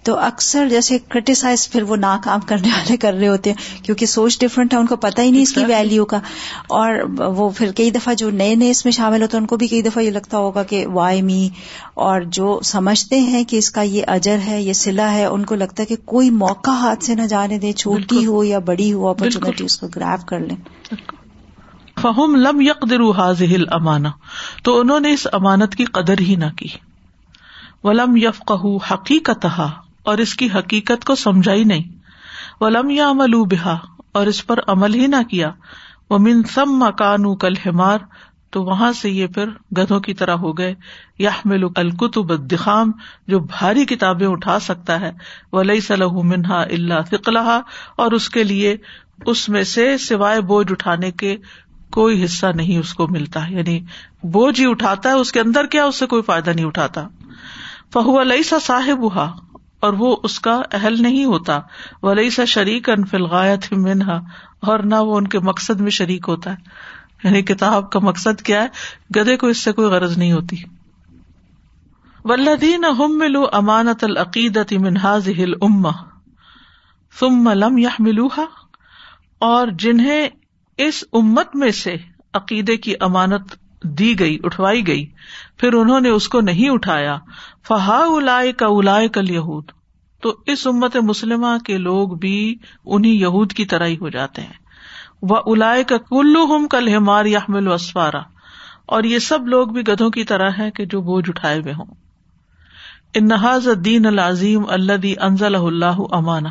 تو 0.03 0.19
اکثر 0.19 0.69
جیسے 0.69 0.97
کریٹیسائز 0.99 1.69
پھر 1.69 1.81
وہ 1.81 1.95
نہ 1.95 2.17
کام 2.23 2.39
کرنے 2.39 2.67
والے 2.67 2.97
کر 2.97 3.13
رہے 3.13 3.27
ہوتے 3.27 3.51
ہیں 3.51 3.83
کیونکہ 3.85 4.05
سوچ 4.05 4.39
ڈفرنٹ 4.39 4.73
ہے 4.73 4.79
ان 4.79 4.85
کو 4.85 4.95
پتہ 4.95 5.21
ہی 5.21 5.31
نہیں 5.31 5.41
اس 5.41 5.53
کی 5.53 5.65
ویلو 5.65 6.05
کا۔ 6.05 6.17
اور 6.67 6.93
وہ 7.17 7.49
پھر 7.49 7.71
کئی 7.71 7.91
دفعہ 7.91 8.13
جو 8.13 8.29
نئے 8.29 8.55
نئے 8.55 8.69
اس 8.69 8.85
میں 8.85 8.91
شامل 8.91 9.21
ہوتے 9.21 9.37
ہیں 9.37 9.41
ان 9.41 9.47
کو 9.47 9.57
بھی 9.57 9.67
کئی 9.67 9.81
دفعہ 9.81 10.03
یہ 10.03 10.11
لگتا 10.11 10.37
ہوگا 10.37 10.63
کہ 10.63 10.87
وائی 10.87 11.21
می 11.21 11.49
اور 11.93 12.21
جو 12.21 12.59
سمجھتے 12.63 13.19
ہیں 13.19 13.43
کہ 13.43 13.57
اس 13.57 13.71
کا 13.71 13.81
یہ 13.81 14.01
اجر 14.07 14.37
ہے 14.47 14.61
یہ 14.61 14.73
سلا 14.73 15.13
ہے 15.13 15.25
ان 15.25 15.45
کو 15.45 15.55
لگتا 15.55 15.81
ہے 15.81 15.85
کہ 15.85 15.95
کوئی 16.05 16.29
موقع 16.29 16.71
ہاتھ 16.71 17.03
سے 17.03 17.15
نہ 17.15 17.21
جانے 17.21 17.59
دے 17.59 17.71
چھوٹی 17.71 18.25
ہو 18.25 18.43
یا 18.43 18.59
بڑی 18.59 18.93
ہو 18.93 19.09
اپرچونیٹی 19.09 19.63
اس 19.63 19.77
کو 19.77 19.87
گراف 19.87 20.25
کر 20.25 20.39
لیں۔ 20.39 20.55
فہم 22.01 22.35
لم 22.35 22.61
یک 22.61 22.89
درو 22.89 23.11
حاضل 23.11 23.63
امانا 23.71 24.09
تو 24.63 24.79
انہوں 24.79 24.99
نے 24.99 25.13
اس 25.13 25.27
امانت 25.33 25.75
کی 25.75 25.85
قدر 25.85 26.19
ہی 26.19 26.35
نہ 26.35 26.45
کی۔ 26.57 26.67
ولم 27.83 28.15
یف 28.15 28.51
حقیقت 28.91 29.45
اور 30.03 30.17
اس 30.17 30.35
کی 30.35 30.49
حقیقت 30.55 31.05
کو 31.05 31.15
سمجھا 31.15 31.53
ہی 31.53 31.63
نہیں۔ 31.63 31.83
ولم 32.59 32.89
یا 32.89 33.09
عمل 33.09 33.45
بحا 33.45 33.75
اور 34.11 34.27
اس 34.27 34.47
پر 34.47 34.59
عمل 34.67 34.93
ہی 34.93 35.07
نہ 35.07 35.23
کیا۔ 35.29 35.51
وہ 36.09 36.17
من 36.17 36.43
سم 36.43 36.69
مکانو 36.69 37.35
کل 37.35 37.53
ہمار 37.65 37.97
تو 38.49 38.63
وہاں 38.63 38.91
سے 38.91 39.09
یہ 39.09 39.27
پھر 39.27 39.49
گدھوں 39.77 39.99
کی 39.99 40.13
طرح 40.13 40.31
ہو 40.31 40.57
گئے۔ 40.57 40.75
یا 41.19 41.29
مل 41.45 41.63
الکتب 41.75 42.51
دخام 42.51 42.91
جو 43.27 43.39
بھاری 43.39 43.85
کتابیں 43.85 44.27
اٹھا 44.27 44.59
سکتا 44.59 44.99
ہے۔ 44.99 45.11
ولی 45.51 45.79
صلاح 45.79 46.21
منہا 46.23 46.61
اللہ 46.61 47.01
فکلحا 47.11 47.59
اور 47.95 48.11
اس 48.11 48.29
کے 48.29 48.43
لیے 48.43 48.77
اس 49.25 49.49
میں 49.49 49.63
سے 49.63 49.97
سوائے 49.97 50.41
بوجھ 50.41 50.71
اٹھانے 50.71 51.11
کے 51.11 51.37
کوئی 51.91 52.23
حصہ 52.23 52.45
نہیں 52.55 52.77
اس 52.77 52.93
کو 52.93 53.07
ملتا۔ 53.07 53.39
یعنی 53.47 53.79
بوجھ 54.23 54.61
ہی 54.61 54.69
اٹھاتا 54.69 55.09
ہے، 55.09 55.13
اس 55.13 55.31
کے 55.31 55.39
اندر 55.39 55.65
کیا 55.65 55.85
اس 55.85 55.95
سے 55.95 56.05
کوئی 56.05 56.21
فائدہ 56.21 56.49
نہیں 56.49 56.65
اٹھاتا۔ 56.65 57.07
فہو 57.93 58.21
علیہ 58.21 58.41
سا 58.41 58.59
صاحب 58.59 58.99
ہوا 58.99 59.31
اور 59.79 59.93
وہ 59.93 60.17
اس 60.23 60.39
کا 60.39 60.61
اہل 60.71 61.01
نہیں 61.01 61.25
ہوتا۔ 61.25 61.59
وہ 62.03 62.11
علیہ 62.11 62.29
سا 62.29 62.45
شریک 62.45 62.89
انفلغایت 62.89 63.73
منہا، 63.73 64.17
اور 64.61 64.79
نہ 64.79 64.95
وہ 64.95 65.17
ان 65.17 65.27
کے 65.27 65.39
مقصد 65.39 65.81
میں 65.81 65.91
شریک 65.91 66.25
ہوتا 66.27 66.51
ہے۔ 66.51 66.55
یعنی 67.23 67.41
کتاب 67.41 67.91
کا 67.91 67.99
مقصد 67.99 68.41
کیا 68.41 68.63
ہے؟ 68.63 68.67
گدے 69.15 69.37
کو 69.37 69.47
اس 69.47 69.57
سے 69.57 69.71
کوئی 69.71 69.87
غرض 69.87 70.17
نہیں 70.17 70.31
ہوتی۔ 70.31 70.55
ولدین 72.25 72.85
ہم 72.85 73.17
ملو 73.17 73.45
امانت 73.53 74.03
العقیدت 74.03 74.73
منہاز 74.73 75.27
ہل 75.27 75.53
اما 75.61 75.91
ثم 77.19 77.49
لم 77.53 77.77
یا 77.77 77.89
اور 79.39 79.67
جنہیں 79.67 80.29
اس 80.77 81.03
امت 81.13 81.55
میں 81.55 81.71
سے 81.71 81.95
عقیدے 82.33 82.77
کی 82.77 82.93
امانت 82.99 83.55
دی 83.83 84.19
گئی، 84.19 84.39
اٹھوائی 84.43 84.87
گئی۔ 84.87 85.05
پھر 85.57 85.73
انہوں 85.73 85.99
نے 85.99 86.09
اس 86.09 86.29
کو 86.29 86.41
نہیں 86.41 86.69
اٹھایا۔ 86.69 87.17
فہا 87.67 88.03
الا 88.07 88.41
کا 88.57 88.65
الا 88.65 89.07
کل 89.13 89.31
یہود 89.31 89.63
تو 90.21 90.35
اس 90.45 90.67
امت 90.67 90.97
مسلم 90.97 91.45
کے 91.65 91.77
لوگ 91.77 92.09
بھی 92.09 92.55
انہیں 92.85 93.13
یہود 93.13 93.53
کی 93.53 93.65
طرح 93.65 93.85
ہی 93.85 93.97
ہو 93.97 94.09
جاتے 94.09 94.41
ہیں۔ 94.41 94.67
وہ 95.21 95.37
الا 95.45 95.75
کا 95.87 95.97
کلو 95.97 96.55
ہم 96.55 96.67
کل 96.67 96.95
ہمار 96.95 97.25
یحمل 97.25 97.67
وسفارا 97.67 98.21
اور 98.85 99.03
یہ 99.03 99.19
سب 99.19 99.47
لوگ 99.47 99.67
بھی 99.67 99.81
گدھوں 99.81 100.09
کی 100.09 100.23
طرح 100.23 100.49
ہے 100.59 100.71
کہ 100.71 100.85
جو 100.85 101.01
بوجھ 101.01 101.29
اٹھائے 101.29 101.59
ہوئے 101.59 101.73
ہوں۔ 101.73 101.85
انحاظ 103.13 103.67
دین 103.85 104.05
العظیم 104.05 104.61
اللہ 104.67 104.93
دی 104.93 105.13
انزل 105.21 105.55
اللہ 105.55 105.99
امانا 106.11 106.49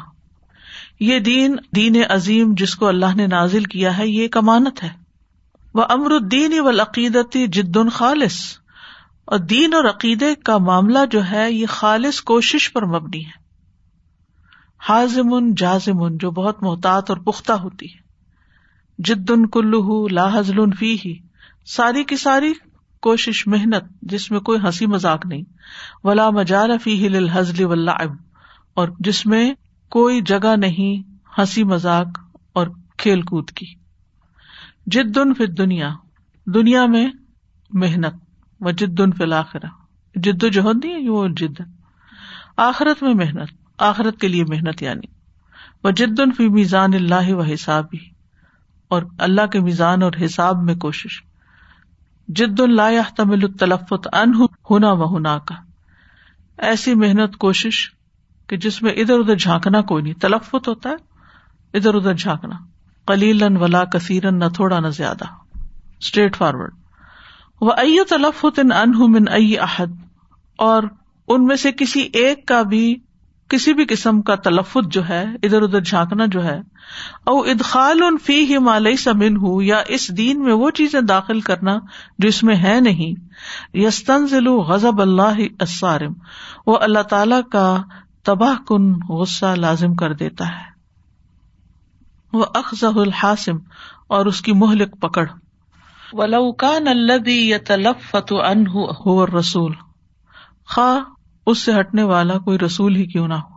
یہ 1.00 1.18
دین 1.18 1.56
دین 1.74 1.96
عظیم 2.08 2.54
جس 2.56 2.74
کو 2.74 2.86
اللہ 2.86 3.14
نے 3.16 3.26
نازل 3.26 3.64
کیا 3.64 3.98
ہے، 3.98 4.08
یہ 4.08 4.22
ایک 4.22 4.36
امانت 4.36 4.82
ہے۔ 4.82 4.88
وہ 5.74 5.84
امر 5.88 6.10
الدین 6.10 6.60
و 6.60 6.70
عقیدتی 6.70 7.46
جد 7.46 7.76
خالص۔ 7.92 8.58
اور 9.26 9.38
دین 9.38 9.74
اور 9.74 9.84
عقیدے 9.84 10.34
کا 10.34 10.58
معاملہ 10.58 10.98
جو 11.10 11.30
ہے، 11.30 11.52
یہ 11.52 11.66
خالص 11.66 12.20
کوشش 12.20 12.72
پر 12.72 12.84
مبنی 12.86 13.24
ہے۔ 13.24 13.46
حاضم 14.88 15.54
جازم، 15.56 16.16
جو 16.16 16.30
بہت 16.30 16.62
محتاط 16.62 17.10
اور 17.10 17.18
پختہ 17.18 17.52
ہوتی 17.52 17.86
ہے۔ 17.86 18.06
جد 18.98 19.30
ان 19.30 19.48
کلو 19.48 20.08
لا 20.08 20.38
حضل 20.38 20.70
فی 20.78 20.96
ہی 21.04 21.14
ساری 21.66 22.04
کی 22.04 22.16
ساری 22.16 22.52
کوشش، 23.02 23.46
محنت، 23.46 23.84
جس 24.02 24.30
میں 24.30 24.40
کوئی 24.40 24.60
ہنسی 24.60 24.86
مذاق 24.86 25.26
نہیں۔ 25.26 25.42
ولا 26.04 26.30
مجال 26.30 26.78
فی 26.78 27.06
ہل 27.06 27.28
حضل 27.28 27.88
اور 27.88 28.88
جس 29.00 29.26
میں 29.26 29.54
کوئی 29.88 30.20
جگہ 30.20 30.56
نہیں، 30.56 31.10
ہنسی 31.38 31.64
مذاق 31.64 32.06
اور 32.52 32.66
کھیل 32.96 33.22
کود 33.22 33.50
کی۔ 33.50 33.66
جد 34.86 35.18
فی 35.38 35.46
دنیا 35.46 35.90
دنیا 36.46 36.86
میں 36.86 37.10
محنت۔ 37.70 38.25
وہ 38.60 38.70
جد 38.70 39.00
ان 39.00 39.10
جد 40.14 40.44
و 40.44 40.48
جہد 40.48 40.84
نہیں 40.84 41.08
وہ 41.08 41.28
جد۔ 41.28 41.60
آخرت 42.56 43.02
میں 43.02 43.14
محنت، 43.14 43.48
آخرت 43.78 44.20
کے 44.20 44.28
لیے 44.28 44.44
محنت 44.44 44.82
یعنی۔ 44.82 45.06
وہ 45.84 45.90
جد 45.90 46.20
فی 46.36 46.48
میزان 46.48 46.94
اللہ 46.94 47.34
و 47.34 47.40
حساب 47.40 47.84
ہی 47.94 48.10
اور 48.88 49.02
اللہ 49.18 49.46
کے 49.46 49.60
میزان 49.60 50.02
اور 50.02 50.12
حساب 50.24 50.62
میں 50.62 50.74
کوشش۔ 50.74 51.22
جد 52.28 52.60
اللہ 52.60 53.16
تمل 53.16 53.44
الطلفت 53.44 54.08
ان 54.12 54.34
ہونا 54.70 54.92
و 54.92 55.04
ہونا 55.04 55.38
کا 55.38 55.54
ایسی 56.58 56.94
محنت، 56.94 57.36
کوشش 57.36 57.92
کہ 58.46 58.56
جس 58.56 58.82
میں 58.82 58.92
ادھر 58.92 59.18
ادھر 59.18 59.36
جھانکنا 59.36 59.80
کوئی 59.80 60.02
نہیں۔ 60.02 60.14
تلفت 60.14 60.68
ہوتا 60.68 60.90
ہے، 60.90 60.94
ادھر 61.74 61.94
ادھر 61.94 62.14
جھانکنا۔ 62.14 62.56
کلیلن 63.06 63.56
ولا 63.56 63.84
کثیرن 63.84 64.38
نہ 64.38 64.44
تھوڑا 64.54 64.80
نہ 64.80 64.86
زیادہ۔ 64.86 65.24
اسٹریٹ 66.00 66.36
فارورڈ 66.36 66.74
وہ 67.60 67.72
ائ 67.76 67.96
تلفت 68.08 68.58
ان 68.58 69.12
من 69.12 69.24
ائی 69.28 69.58
احد 69.58 69.86
اور 70.58 70.82
ان 71.28 71.44
میں 71.44 71.56
سے 71.56 71.72
کسی 71.72 72.08
ایک 72.12 72.46
کا 72.48 72.62
بھی 72.62 72.96
کسی 73.48 73.74
بھی 73.74 73.84
قسم 73.84 74.22
کا 74.22 74.34
تلفظ 74.34 74.88
جو 74.88 75.08
ہے، 75.08 75.24
ادھر 75.42 75.62
ادھر 75.62 75.80
جھانکنا 75.80 76.26
جو 76.26 76.44
ہے، 76.44 76.60
او 77.24 77.38
ادخال 77.38 78.02
ان 78.02 78.16
فی 78.18 78.56
ہمالیہ 78.56 78.96
سمن 78.96 79.36
ہوں 79.36 79.62
یا 79.62 79.82
اس 79.88 80.16
دین 80.16 80.42
میں 80.42 80.52
وہ 80.52 80.70
چیزیں 80.70 81.00
داخل 81.00 81.40
کرنا 81.40 81.78
جو 82.18 82.28
اس 82.28 82.42
میں 82.42 82.56
ہے 82.56 82.80
نہیں۔ 82.80 83.20
یستن 83.76 84.26
ضلع 84.26 84.50
غزب 84.50 85.00
اللہ 85.00 85.38
السارم 85.60 86.12
وہ 86.66 86.78
اللہ 86.80 87.02
تعالی 87.02 87.50
کا 87.52 87.82
تباہ 88.22 88.54
کن 88.68 88.92
غصہ 88.92 89.54
لازم 89.56 89.94
کر 89.94 90.12
دیتا 90.12 90.48
ہے۔ 90.48 90.76
وہ 92.32 92.44
اخذ 92.54 92.84
الحاسم 92.84 93.56
اور 94.06 94.26
اس 94.26 94.40
کی 94.40 94.52
مہلک 94.52 95.00
پکڑ۔ 95.00 95.26
ولوکان 96.12 96.88
الدی 96.88 97.48
یا 97.48 97.58
تلفت 97.66 98.32
ان 98.32 98.64
رسول 99.38 99.72
خواہ، 100.74 100.98
اس 101.46 101.58
سے 101.58 101.80
ہٹنے 101.80 102.02
والا 102.02 102.38
کوئی 102.38 102.58
رسول 102.58 102.96
ہی 102.96 103.06
کیوں 103.06 103.28
نہ 103.28 103.34
ہو؟ 103.34 103.56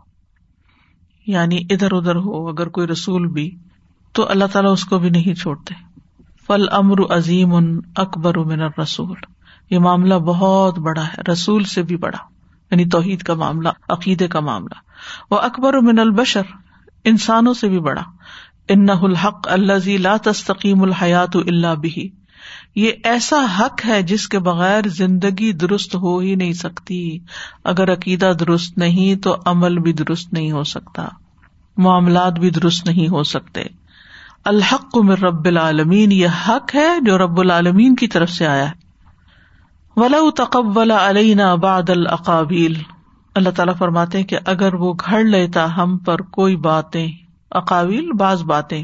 یعنی 1.28 1.58
ادھر 1.70 1.88
ادھر 1.92 2.16
ہو، 2.16 2.48
اگر 2.48 2.70
کوئی 2.70 2.88
رسول 2.88 3.28
بھی، 3.28 3.56
تو 4.12 4.30
اللہ 4.30 4.46
تعالیٰ 4.46 4.72
اس 4.72 4.86
کو 4.86 5.00
بھی 5.00 5.10
نہیں 5.10 5.34
چھوڑتے۔ 5.34 5.76
فل 6.48 6.66
امر 6.72 7.02
عظیم 7.10 7.56
ان 7.56 7.80
اکبر 7.96 8.38
من 8.38 8.62
رسول 8.82 9.18
یہ 9.70 9.80
معاملہ 9.80 10.14
بہت 10.14 10.80
بڑا 10.80 11.06
ہے، 11.06 11.32
رسول 11.32 11.64
سے 11.64 11.82
بھی 11.82 11.98
بڑا۔ 11.98 12.18
یعنی 12.72 12.86
توحید 12.86 13.22
کا 13.22 13.34
معاملہ، 13.34 13.70
عقیدے 13.90 14.28
کا 14.28 14.40
معاملہ۔ 14.40 14.80
وہ 15.32 15.40
اکبر 15.40 15.74
من 15.82 16.00
البشر، 16.00 16.42
انسانوں 17.04 17.54
سے 17.54 17.68
بھی 17.70 17.80
بڑا۔ 17.80 18.04
ان 18.70 18.90
الحق 18.90 19.48
اللہ 19.52 19.88
لا 19.88 20.18
تستقیم 20.24 20.82
الحیات 20.82 21.36
اللہ 21.36 21.76
بھی 21.76 22.19
یہ 22.76 22.92
ایسا 23.04 23.46
حق 23.60 23.86
ہے 23.86 24.02
جس 24.02 24.28
کے 24.28 24.40
بغیر 24.40 24.88
زندگی 24.88 25.52
درست 25.52 25.96
ہو 25.96 26.18
ہی 26.18 26.36
نہیں 26.36 26.54
سکتی۔ 26.54 27.20
اگر 27.64 27.94
عقیدہ 27.94 28.34
درست 28.40 28.78
نہیں 28.78 29.16
تو 29.16 29.36
عمل 29.46 29.78
بھی 29.78 29.94
درست 29.94 30.34
نہیں 30.34 30.52
ہو 30.52 30.64
سکتا۔ 30.64 31.08
معاملات 31.78 32.40
بھی 32.40 32.50
درست 32.50 32.86
نہیں 32.86 33.08
ہو 33.08 33.24
سکتے۔ 33.24 33.64
الحق 34.46 34.98
میں 34.98 35.16
رب 35.16 35.46
العالمین، 35.46 36.12
یہ 36.12 36.28
حق 36.48 36.76
ہے 36.76 37.00
جو 37.06 37.18
رب 37.18 37.40
العالمین 37.40 37.96
کی 37.96 38.08
طرف 38.08 38.30
سے 38.30 38.48
آیا 38.48 38.70
ہے۔ 38.70 38.90
ولا 39.96 40.44
تقبل 40.44 40.92
علینا 40.92 41.56
بعد 41.56 41.90
العقابیل 41.90 42.74
اللہ 43.36 43.50
تعالیٰ 43.50 43.76
فرماتے 43.78 44.24
کہ 44.24 44.38
اگر 44.46 44.74
وہ 44.74 44.94
گھڑ 44.94 45.24
لیتا 45.24 45.78
ہم 45.78 45.98
پر 45.98 46.22
کوئی 46.22 46.56
باتیں 46.56 47.08
اقاویل 47.52 48.12
بعض 48.12 48.44
باتیں۔ 48.44 48.84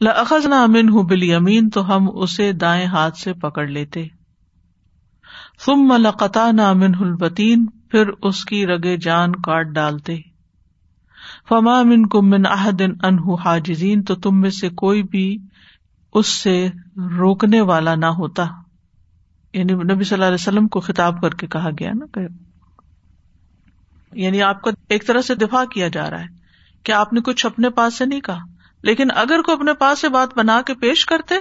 لخذ 0.00 0.46
نہ 0.46 0.54
امن 0.54 0.88
ہوں 0.88 1.02
بل 1.02 1.34
امین 1.34 1.70
تو 1.70 1.96
ہم 1.96 2.08
اسے 2.14 2.52
دائیں 2.52 2.86
ہاتھ 2.86 3.18
سے 3.18 3.32
پکڑ 3.32 3.66
لیتے۔ 3.66 4.06
ثم 5.64 5.92
لقتا 5.96 6.50
نہ 6.50 6.62
امن 6.62 6.92
البتین 7.00 7.66
پھر 7.66 8.08
اس 8.22 8.44
کی 8.44 8.66
رگے 8.66 8.96
جان 8.96 9.32
کاٹ 9.32 9.66
ڈالتے۔ 9.66 10.16
فما 11.48 11.82
من 11.82 12.08
کمن 12.08 12.46
احدن 12.46 13.04
انہ 13.04 13.34
حاجزین، 13.44 14.02
تو 14.02 14.14
تم 14.14 14.40
میں 14.40 14.50
سے 14.50 14.68
کوئی 14.68 15.02
بھی 15.02 15.36
اس 16.12 16.26
سے 16.26 16.68
روکنے 17.18 17.60
والا 17.60 17.94
نہ 17.94 18.06
ہوتا۔ 18.06 18.46
یعنی 19.52 19.72
نبی 19.72 20.04
صلی 20.04 20.14
اللہ 20.14 20.24
علیہ 20.24 20.34
وسلم 20.34 20.68
کو 20.68 20.80
خطاب 20.80 21.20
کر 21.20 21.30
کے 21.30 21.46
کہا 21.46 21.70
گیا 21.78 21.90
نا 21.94 22.06
کہ 22.14 22.20
یعنی 24.12 24.42
آپ 24.42 24.62
کا 24.62 24.70
ایک 24.88 25.06
طرح 25.06 25.20
سے 25.20 25.34
دفاع 25.34 25.64
کیا 25.64 25.88
جا 25.88 26.10
رہا 26.10 26.20
ہے۔ 26.20 26.26
کہ 26.82 26.92
آپ 26.92 27.12
نے 27.12 27.20
کچھ 27.20 27.46
اپنے 27.46 27.70
پاس 27.70 27.94
سے 27.94 28.04
نہیں 28.04 28.20
کہا؟ 28.20 28.44
لیکن 28.82 29.08
اگر 29.14 29.42
کوئی 29.42 29.56
اپنے 29.56 29.74
پاس 29.74 29.98
سے 29.98 30.08
بات 30.08 30.28
بنا 30.36 30.62
کے 30.62 30.74
پیش 30.74 31.06
کرتے 31.06 31.34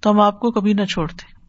تو 0.00 0.10
ہم 0.10 0.20
آپ 0.20 0.40
کو 0.40 0.50
کبھی 0.50 0.72
نہ 0.72 0.84
چھوڑتے۔ 0.84 1.40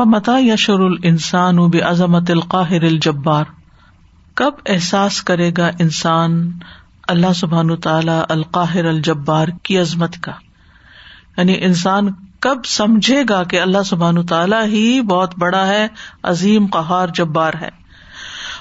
فمتا 0.00 0.38
یشر 0.38 0.80
الانسان 0.80 1.56
بعظمت 1.56 2.30
القاہر 2.30 2.82
الجبار۔ 2.82 3.44
کب 4.34 4.52
احساس 4.66 5.22
کرے 5.22 5.50
گا 5.58 5.70
انسان 5.78 6.50
اللہ 7.08 7.32
سبحان 7.34 7.76
تعالی 7.76 8.20
القاہر 8.28 8.84
الجبار 8.84 9.48
کی 9.62 9.78
عظمت 9.78 10.16
کا؟ 10.20 10.32
یعنی 11.36 11.56
انسان 11.60 12.08
کب 12.40 12.58
سمجھے 12.64 13.22
گا 13.28 13.44
کہ 13.44 13.60
اللہ 13.60 13.82
سبحان 13.86 14.26
تعالیٰ 14.26 14.64
ہی 14.64 15.00
بہت 15.00 15.34
بڑا 15.38 15.66
ہے، 15.66 15.88
عظیم 16.22 16.66
قہار 16.66 17.08
جبار 17.14 17.52
ہے۔ 17.60 17.68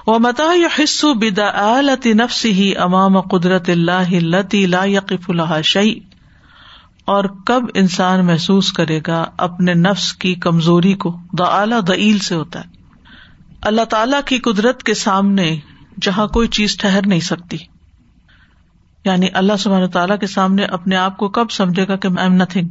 وہ 0.08 0.19
متا 0.19 0.52
حصو 0.80 1.13
بدا 1.13 1.82
نفس 2.06 2.45
ہی 2.45 2.75
امام 2.78 3.21
قدرت 3.21 3.69
اللہ 3.69 4.10
لتی 4.10 4.65
لا 4.65 4.86
یقف 4.86 5.30
اللہ 5.30 5.62
شعی 5.63 5.95
اور 7.10 7.24
کب 7.45 7.63
انسان 7.74 8.26
محسوس 8.26 8.72
کرے 8.72 9.00
گا 9.08 9.26
اپنے 9.38 9.74
نفس 9.74 10.13
کی 10.13 10.36
کمزوری 10.36 10.93
کو 10.93 11.17
دا 11.38 11.43
اعلی 11.43 11.76
دعیل 11.88 12.19
سے 12.19 12.36
ہوتا 12.36 12.60
ہے۔ 12.60 12.65
اللہ 13.62 13.82
تعالی 13.82 14.17
کی 14.26 14.39
قدرت 14.39 14.84
کے 14.84 14.93
سامنے 14.93 15.60
جہاں 16.02 16.28
کوئی 16.28 16.48
چیز 16.48 16.78
ٹہر 16.78 17.08
نہیں 17.08 17.19
سکتی۔ 17.19 17.58
یعنی 19.06 19.28
اللہ 19.34 19.54
سبحانہ 19.60 19.86
تعالیٰ 19.86 20.19
کے 20.19 20.28
سامنے 20.28 20.63
اپنے 20.63 20.95
آپ 20.95 21.17
کو 21.17 21.30
کب 21.30 21.52
سمجھے 21.52 21.88
گا 21.88 21.95
کہ 21.95 22.08
ایم 22.17 22.34
نتھنگ 22.34 22.67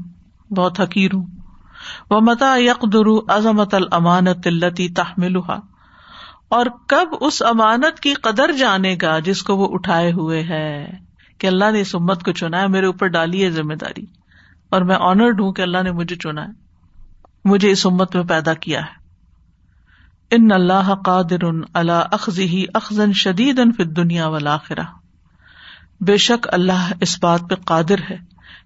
بہت 0.52 0.80
حقیر 0.80 1.10
ہوں۔ 1.14 1.26
وہ 2.10 2.20
متا 2.20 2.56
یکدر 2.58 3.36
عظمت 3.36 3.74
المانت 3.74 4.46
التی 4.46 4.88
تحمل 4.88 5.36
اور 6.48 6.66
کب 6.86 7.08
اس 7.20 7.42
امانت 7.42 8.00
کی 8.00 8.14
قدر 8.14 8.52
جانے 8.52 8.96
گا 9.02 9.18
جس 9.18 9.42
کو 9.42 9.56
وہ 9.56 9.68
اٹھائے 9.72 10.12
ہوئے 10.12 10.42
ہے 10.42 10.90
کہ 11.38 11.46
اللہ 11.46 11.70
نے 11.72 11.80
اس 11.80 11.94
امت 11.94 12.24
کو 12.24 12.32
چنا 12.32 12.60
ہے، 12.60 12.68
میرے 12.68 12.86
اوپر 12.86 13.06
ڈالی 13.06 13.44
ہے 13.44 13.50
ذمہ 13.50 13.74
داری۔ 13.74 14.17
اور 14.70 14.82
میں 14.82 14.96
آنرڈ 15.00 15.40
ہوں 15.40 15.52
کہ 15.52 15.62
اللہ 15.62 15.82
نے 15.82 15.92
مجھے 15.92 16.16
چنا 16.16 16.44
ہے۔ 16.44 16.52
مجھے 17.44 17.70
اس 17.70 17.86
امت 17.86 18.16
میں 18.16 18.24
پیدا 18.24 18.54
کیا 18.54 18.80
ہے۔ 18.80 18.98
ان 20.30 20.52
اللہ 20.52 20.94
قادر 21.04 21.44
اللہ 21.74 22.02
اخذی 22.10 22.64
اخذن 22.74 23.12
شدید 23.12 23.60
فت 23.76 23.96
دنیا 23.96 24.26
والا 24.26 24.56
بے 26.00 26.16
شک 26.16 26.48
اللہ 26.52 26.92
اس 27.00 27.18
بات 27.22 27.40
پہ 27.50 27.54
قادر 27.54 27.98
ہے 28.10 28.18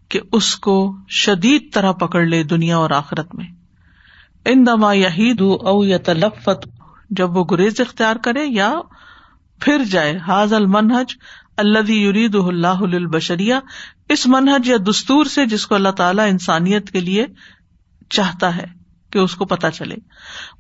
کہ 0.09 0.21
اس 0.33 0.57
کو 0.57 0.97
شدید 1.09 1.73
طرح 1.75 1.93
پکڑ 1.93 2.25
لے 2.25 2.43
دنیا 2.43 2.77
اور 2.77 2.91
آخرت 2.91 3.35
میں۔ 3.35 3.47
ان 4.45 4.67
دما 4.67 4.93
یہید 4.93 5.41
او 5.41 5.85
یا 5.85 5.99
تلفت 5.99 6.69
جب 7.11 7.37
وہ 7.37 7.45
گریز 7.51 7.81
اختیار 7.81 8.17
کرے 8.17 8.45
یا 8.45 8.75
پھر 9.61 9.85
جائے 9.85 10.17
حاض 10.17 10.53
المنہج 10.53 11.15
اللہ 11.57 11.91
یرید 11.91 12.35
اللہ 12.35 12.67
البشریہ 12.67 13.55
اس 14.09 14.27
منہج 14.27 14.69
یا 14.69 14.77
دستور 14.91 15.25
سے 15.25 15.47
جس 15.47 15.67
کو 15.67 15.75
اللہ 15.75 15.89
تعالیٰ 15.89 16.29
انسانیت 16.29 16.91
کے 16.91 17.01
لیے 17.01 17.27
چاہتا 18.11 18.57
ہے 18.57 18.65
کہ 19.11 19.19
اس 19.19 19.35
کو 19.35 19.45
پتا 19.45 19.71
چلے۔ 19.71 19.97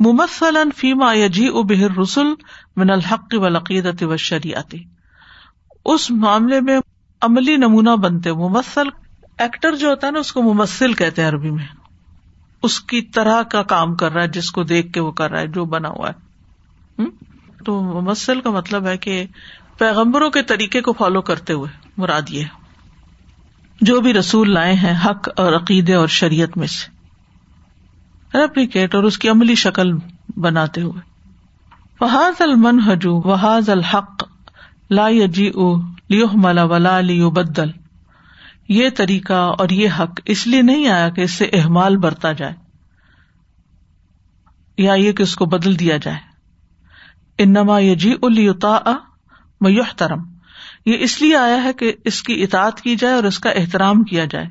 ممثلا 0.00 0.62
فیما 0.76 1.14
یجی 1.14 1.50
بہر 1.50 1.98
رسول 1.98 2.34
من 2.76 2.90
الحق 2.90 3.28
و 3.32 3.48
لقیدت 3.48 4.02
و 4.02 4.16
شریعت 4.16 4.74
اس 5.84 6.10
معاملے 6.10 6.60
میں 6.60 6.78
عملی 7.20 7.56
نمونہ 7.56 7.90
بنتے 7.90 8.32
ممثل، 8.32 8.88
ایکٹر 9.38 9.76
جو 9.76 9.88
ہوتا 9.88 10.06
ہے 10.06 10.12
نا، 10.12 10.18
اس 10.18 10.32
کو 10.32 10.42
ممثل 10.42 10.92
کہتے 10.92 11.22
ہیں 11.22 11.28
عربی 11.28 11.50
میں۔ 11.50 11.64
اس 12.62 12.80
کی 12.80 13.02
طرح 13.02 13.42
کا 13.42 13.62
کام 13.62 13.94
کر 13.94 14.12
رہا 14.12 14.22
ہے، 14.22 14.28
جس 14.28 14.50
کو 14.50 14.62
دیکھ 14.62 14.92
کے 14.92 15.00
وہ 15.00 15.12
کر 15.12 15.30
رہا 15.30 15.40
ہے، 15.40 15.46
جو 15.46 15.64
بنا 15.64 15.88
ہوا 15.88 16.08
ہے۔ 16.08 16.32
تو 17.64 17.80
ممثل 17.80 18.40
کا 18.40 18.50
مطلب 18.50 18.86
ہے 18.86 18.98
کہ 18.98 19.26
پیغمبروں 19.78 20.30
کے 20.30 20.42
طریقے 20.42 20.80
کو 20.80 20.92
فالو 20.92 21.20
کرتے 21.20 21.52
ہوئے 21.52 21.70
مراد 21.96 22.22
یہ 22.28 22.44
جو 23.80 24.00
بھی 24.00 24.12
رسول 24.12 24.54
لائے 24.54 24.74
ہیں 24.74 24.94
حق 25.06 25.28
اور 25.36 25.52
عقیدے 25.52 25.94
اور 25.94 26.08
شریعت 26.08 26.56
میں 26.56 26.66
سے۔ 26.66 27.02
ریپلیکیٹ 28.38 28.94
اور 28.94 29.04
اس 29.04 29.18
کی 29.18 29.28
عملی 29.28 29.54
شکل 29.54 29.92
بناتے 30.36 30.82
ہوئے۔ 30.82 31.00
فہاز 31.98 32.40
المن 32.40 32.80
حجو 32.80 33.16
وحاظ 33.16 33.70
الحق 33.70 34.24
لا 34.90 35.26
جی 35.26 35.48
او 35.48 35.76
لیو 36.08 36.26
ملا 36.34 36.64
ولا 36.64 37.00
لیو 37.00 37.30
بدل 37.30 37.70
یہ 38.68 38.88
طریقہ 38.96 39.32
اور 39.32 39.68
یہ 39.68 39.88
حق 39.98 40.20
اس 40.24 40.46
لیے 40.46 40.62
نہیں 40.62 40.88
آیا 40.88 41.08
کہ 41.08 41.20
اس 41.20 41.30
سے 41.30 41.44
احمال 41.44 41.96
برتا 41.96 42.32
جائے۔ 42.32 42.52
یا 44.78 44.94
یہ 44.94 45.12
کہ 45.12 45.22
اس 45.22 45.36
کو 45.36 45.46
بدل 45.46 45.78
دیا 45.78 45.96
جائے۔ 45.96 46.18
انما 47.38 47.78
یہ 47.78 47.94
جی 47.94 48.16
میحترم 49.62 50.20
یہ 50.86 50.96
اس 51.00 51.22
لیے 51.22 51.36
آیا 51.36 51.64
ہے 51.64 51.72
کہ 51.72 51.94
اس 52.04 52.22
کی 52.22 52.42
اطاعت 52.42 52.80
کی 52.80 52.96
جائے 52.96 53.14
اور 53.14 53.24
اس 53.24 53.38
کا 53.38 53.50
احترام 53.50 54.02
کیا 54.02 54.24
جائے۔ 54.24 54.46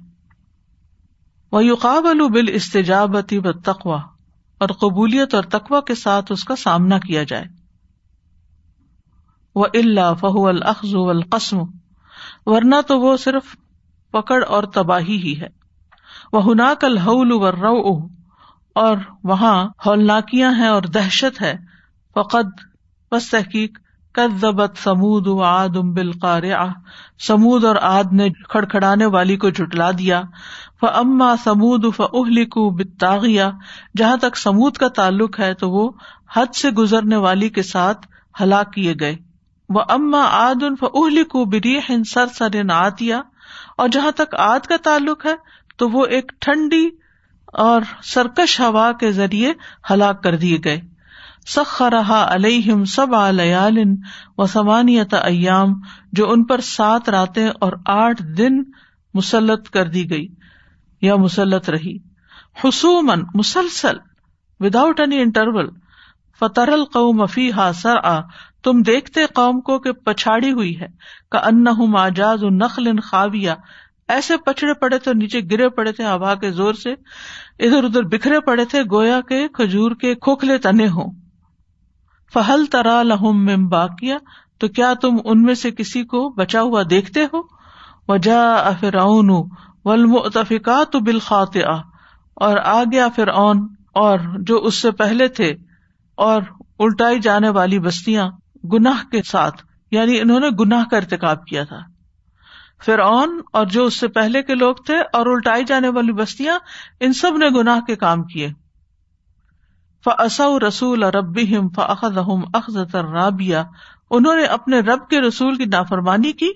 وہ 1.51 1.65
یوقاب 1.65 2.03
بال 2.03 2.45
استجابتی 2.47 3.37
و 3.37 3.51
تقوا 3.53 4.01
اور 4.57 4.69
قبولیت 4.69 5.33
اور 5.33 5.43
تقوا 5.43 5.81
کے 5.81 5.95
ساتھ 5.95 6.31
اس 6.31 6.43
کا 6.43 6.55
سامنا 6.55 6.99
کیا 6.99 7.23
جائے۔ 7.23 7.43
وہ 9.55 9.65
اللہ 9.73 10.13
فہو 10.19 10.47
الخذ 10.47 10.95
القسم 10.95 11.57
ورنہ 12.45 12.75
تو 12.87 12.99
وہ 12.99 13.17
صرف 13.17 13.55
پکڑ 14.11 14.43
اور 14.47 14.63
تباہی 14.63 15.17
ہی 15.17 15.41
ہے۔ 15.41 15.47
وہ 16.33 16.45
ہناک 16.45 16.85
الحول 16.85 17.31
و 17.31 17.51
رو 17.51 18.07
اور 18.75 18.97
وہاں 19.23 19.69
ہولناکیاں 19.85 20.51
ہیں 20.51 20.67
اور 20.67 20.83
دہشت 20.83 21.41
ہے۔ 21.41 21.55
فقد 22.13 22.47
بس 23.11 23.29
تحقیق 23.29 23.79
کذبت 24.13 24.77
سمود 24.77 25.27
و 25.27 25.41
آد 25.43 25.77
ام 25.77 25.93
بالقار 25.93 26.43
سمود 27.27 27.65
اور 27.65 27.75
آد 27.81 28.13
نے 28.13 28.29
کھڑکھڑانے 28.49 29.05
والی 29.05 29.37
کو 29.37 29.49
جھٹلا 29.49 29.91
دیا۔ 29.91 30.21
ف 30.81 30.85
اما 30.93 31.35
سمود 31.43 31.85
ف 31.95 32.01
اہلکو 32.01 32.69
بتاغیا 32.69 33.49
جہاں 33.97 34.17
تک 34.17 34.37
سمود 34.37 34.77
کا 34.77 34.87
تعلق 34.87 35.39
ہے 35.39 35.53
تو 35.53 35.69
وہ 35.69 35.91
حد 36.35 36.55
سے 36.55 36.69
گزرنے 36.69 37.15
والی 37.15 37.49
کے 37.49 37.63
ساتھ 37.63 38.07
ہلاک 38.41 38.73
کیے 38.73 38.93
گئے۔ 38.99 39.15
وہ 39.69 39.81
اما 39.89 40.23
آد 40.31 40.63
ان 40.63 40.75
فہلکو 40.75 41.45
بری 41.45 41.77
ہن 41.89 42.03
سر 42.03 42.27
سر 42.27 42.69
آتیا 42.69 43.21
اور 43.77 43.89
جہاں 43.89 44.11
تک 44.11 44.35
آد 44.35 44.59
کا 44.59 44.77
تعلق 44.83 45.25
ہے 45.25 45.35
تو 45.77 45.89
وہ 45.89 46.05
ایک 46.05 46.31
ٹھنڈی 46.39 46.89
اور 47.53 47.81
سرکش 48.03 48.59
ہوا 48.59 48.91
کے 48.91 49.11
ذریعے 49.11 49.53
ہلاک 49.89 50.23
کر 50.23 50.35
دیے 50.35 50.57
گئے۔ 50.65 50.81
سخرہا 51.47 52.35
علیہم 52.35 52.83
سب 52.83 53.15
لیال 53.31 53.77
و 54.37 54.45
سمانیت 54.45 55.13
ایام، 55.13 55.73
جو 56.11 56.31
ان 56.31 56.43
پر 56.43 56.61
سات 56.61 57.09
راتیں 57.09 57.49
اور 57.59 57.73
آٹھ 57.85 58.23
دن 58.23 58.63
مسلط 59.13 59.69
کر 59.69 59.85
دی 59.85 60.09
گئی 60.09 60.27
یا 61.01 61.15
مسلط 61.15 61.69
رہی۔ 61.69 61.97
حسومن 62.63 63.21
مسلسل 63.33 63.97
وداؤٹ 64.59 64.99
اینی 64.99 65.21
انٹرول 65.21 65.69
فترل 66.39 66.85
قوم 66.85 67.25
فی 67.25 67.51
ہا 67.51 67.71
سر 67.73 67.95
آ 68.03 68.19
تم 68.63 68.81
دیکھتے 68.81 69.21
قوم 69.33 69.61
کو 69.61 69.79
کہ 69.79 69.91
پچھاڑی 69.91 70.51
ہوئی 70.51 70.79
ہے۔ 70.79 70.87
کا 71.31 71.39
ان 71.39 71.95
آجاز 71.97 72.43
نخل 72.43 72.99
خاویہ 72.99 73.51
ایسے 74.07 74.37
پچھڑے 74.37 74.73
پڑے 74.73 74.97
تھے، 74.97 75.13
نیچے 75.13 75.39
گرے 75.51 75.69
پڑے 75.69 75.91
تھے، 75.91 76.05
ہوا 76.05 76.35
کے 76.35 76.51
زور 76.51 76.73
سے۔ 76.73 76.91
ادھر 77.59 77.83
ادھر 77.83 78.03
بکھرے 78.03 78.39
پڑے 78.39 78.65
تھے، 78.65 78.81
گویا 78.91 79.21
کے 79.21 79.47
کھجور 79.47 79.91
کے 79.91 80.15
کھوکھلے 80.15 80.57
تنے 80.57 80.87
ہوں۔ 80.87 81.20
فہل 82.33 82.65
ترا 82.65 83.03
لہم 83.03 83.45
مم 83.45 83.67
باقیہ 83.67 84.15
تو 84.59 84.67
کیا 84.67 84.93
تم 85.01 85.17
ان 85.25 85.43
میں 85.43 85.53
سے 85.53 85.71
کسی 85.71 86.03
کو 86.03 86.29
بچا 86.29 86.61
ہوا 86.61 86.81
دیکھتے 86.89 87.23
ہو؟ 87.23 87.41
وجا 88.07 88.69
فرعون 88.79 89.29
والمؤتفقات 89.85 90.95
بالخاط 90.95 91.57
اور 92.33 92.57
آ 92.57 92.83
گیا 92.83 93.07
فرعون 93.15 93.67
اور 93.93 94.19
جو 94.39 94.57
اس 94.57 94.75
سے 94.75 94.91
پہلے 94.91 95.27
تھے 95.27 95.55
اور 96.15 96.41
الٹائی 96.79 97.19
جانے 97.19 97.49
والی 97.49 97.79
بستیاں 97.79 98.29
گناہ 98.73 99.11
کے 99.11 99.23
ساتھ 99.23 99.63
یعنی 99.91 100.19
انہوں 100.19 100.39
نے 100.39 100.47
گناہ 100.59 100.83
کا 100.91 100.97
ارتقاب 100.97 101.45
کیا 101.45 101.63
تھا۔ 101.63 101.79
فرعون 102.85 103.41
اور 103.53 103.65
جو 103.65 103.85
اس 103.85 103.99
سے 103.99 104.07
پہلے 104.07 104.41
کے 104.41 104.55
لوگ 104.55 104.75
تھے 104.75 104.97
اور 105.13 105.25
الٹائی 105.25 105.65
جانے 105.65 105.89
والی 105.89 106.11
بستیاں، 106.11 106.59
ان 106.99 107.13
سب 107.13 107.37
نے 107.37 107.49
گناہ 107.49 107.79
کے 107.79 107.95
کام 107.95 108.23
کیے۔ 108.23 108.49
فص 110.05 110.41
رسول 110.67 111.03
رب 111.03 111.39
فخذ 111.75 112.17
اخذ 112.53 112.95
رابیہ 112.95 113.57
انہوں 114.11 114.35
نے 114.35 114.43
اپنے 114.43 114.79
رب 114.79 115.09
کے 115.09 115.21
رسول 115.21 115.55
کی 115.55 115.65
نافرمانی 115.65 116.31
کی، 116.31 116.51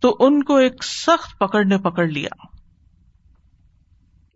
تو 0.00 0.16
ان 0.20 0.42
کو 0.42 0.56
ایک 0.56 0.84
سخت 0.84 1.38
پکڑ 1.38 1.64
نے 1.64 1.78
پکڑ 1.78 2.06
لیا۔ 2.06 2.46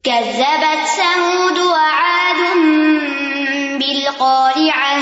كذبت 0.04 0.96
ثمود 0.96 1.58
وعاد 1.58 2.56
بالقارعة۔ 3.80 5.00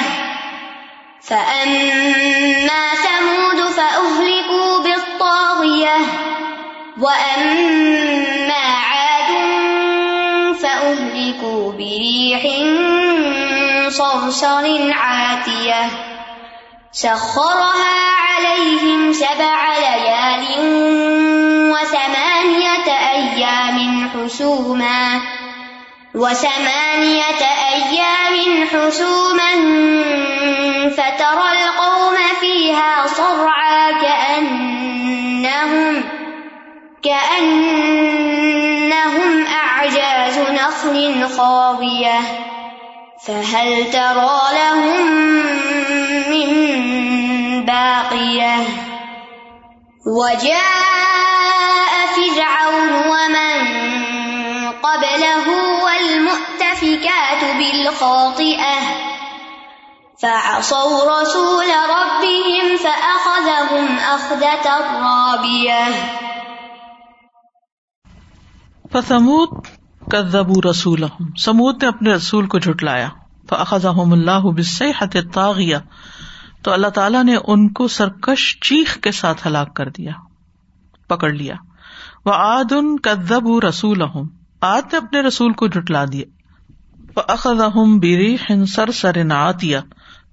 فأما 1.22 2.94
ثمود 3.02 3.74
فأهلكوا 3.74 4.82
بالطاغية۔ 4.82 5.98
وأما 7.00 7.81
صرصر 14.32 14.92
عاتية 14.92 15.90
سخرها 16.92 17.96
عليهم 18.22 19.12
سبع 19.12 19.76
ليال 19.78 20.44
وثمانية 21.72 22.88
أيام 23.12 24.08
حسوما 24.14 25.20
وثمانية 26.14 27.42
أيام 27.74 28.66
حسوما 28.68 29.52
فترى 30.90 31.48
القوم 31.52 32.16
فيها 32.40 33.06
صرعا 33.06 33.92
كأنهم 33.92 35.84
كأنهم 37.02 38.46
أعجاز 39.46 40.38
نخل 40.38 41.28
خاوية 41.36 42.51
فهل 43.26 43.92
ترى 43.92 44.40
لهم 44.52 45.06
من 46.30 46.50
باقية؟ 47.66 48.56
وجاء 50.06 52.06
فرعون 52.06 52.92
ومن 52.92 53.58
قبله 54.70 55.46
والمؤتفكات 55.84 57.56
بالخاطئة. 57.56 58.78
فعصوا 60.22 61.20
رسول 61.20 61.68
ربهم 61.68 62.76
فأخذهم 62.76 63.98
أخذة 63.98 64.66
رابية. 65.02 65.84
فثمود 68.94 69.66
کذبوا 70.12 70.70
رسولهم۔ 70.70 71.26
سمود 71.38 71.82
نے 71.82 71.88
اپنے 71.88 72.12
رسول 72.12 72.46
کو 72.46 72.58
جھٹلایا۔ 72.58 73.08
فاخذهم 73.48 74.12
اللہ 74.12 74.40
بالصيحة 74.40 75.08
الطاغیہ 75.14 75.76
تو 76.62 76.72
اللہ 76.72 76.86
تعالیٰ 76.86 77.24
نے 77.24 77.36
ان 77.46 77.72
کو 77.72 77.88
سرکش 77.88 78.60
چیخ 78.60 78.98
کے 78.98 79.12
ساتھ 79.12 79.46
ہلاک 79.46 79.76
کر 79.76 79.88
دیا، 79.88 80.12
پکڑ 81.08 81.32
لیا۔ 81.32 81.54
وہ 82.24 82.32
آد 82.34 82.72
ان 82.72 82.98
کدب 82.98 83.66
رسول 83.68 84.02
آد 84.60 84.82
نے 84.92 84.96
اپنے 84.98 85.20
رسول 85.20 85.52
کو 85.52 85.66
جٹلا 85.66 86.04
دیا۔ 86.12 86.24
اخذ 87.28 87.60
بیری 88.00 88.36
سر 88.66 88.90
سر 88.90 89.24
نعتیا 89.24 89.80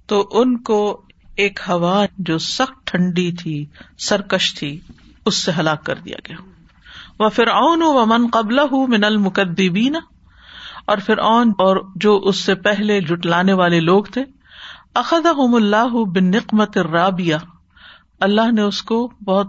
تو 0.06 0.28
ان 0.32 0.58
کو 0.58 1.02
ایک 1.36 1.60
ہوا 1.68 2.06
جو 2.18 2.38
سخت 2.38 2.86
ٹھنڈی 2.86 3.32
تھی، 3.32 3.66
سرکش 3.98 4.54
تھی، 4.54 4.80
اس 5.26 5.34
سے 5.34 5.52
ہلاک 5.58 5.86
کر 5.86 5.94
دیا 5.94 6.16
گیا۔ 6.28 6.49
وہ 7.20 7.28
فرعون 7.28 7.82
و 7.82 8.06
من 8.06 8.28
قبل 8.32 8.58
ہوں 8.58 8.86
من 8.86 9.04
المقدبین 9.04 9.96
اور 10.86 10.98
فرعون 10.98 11.52
اور 11.58 11.76
جو 11.96 12.16
اس 12.16 12.36
سے 12.36 12.54
پہلے 12.54 13.00
جٹلانے 13.00 13.52
والے 13.52 13.80
لوگ 13.80 14.04
تھے، 14.04 14.24
اخذہم 14.94 15.54
اللہ 15.54 16.04
بن 16.04 16.30
نقمت 16.30 16.78
رابیہ 16.78 17.36
اللہ 18.20 18.52
نے 18.52 18.62
اس 18.62 18.82
کو 18.82 19.10
بہت 19.24 19.48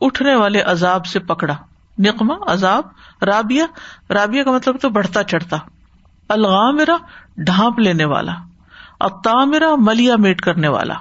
اٹھنے 0.00 0.34
والے 0.34 0.60
عذاب 0.60 1.06
سے 1.06 1.18
پکڑا۔ 1.18 1.54
نقما 1.98 2.34
عذاب، 2.46 2.84
رابیہ۔ 3.24 3.62
رابیہ 4.10 4.42
کا 4.42 4.50
مطلب 4.50 4.76
تو 4.80 4.88
بڑھتا 4.88 5.22
چڑھتا۔ 5.22 5.56
الغامرا 6.28 6.96
ڈھانپ 7.36 7.78
لینے 7.78 8.04
والا۔ 8.04 8.32
اب 9.00 9.10
ملیا 9.78 10.16
میٹ 10.16 10.40
کرنے 10.40 10.68
والا۔ 10.68 10.94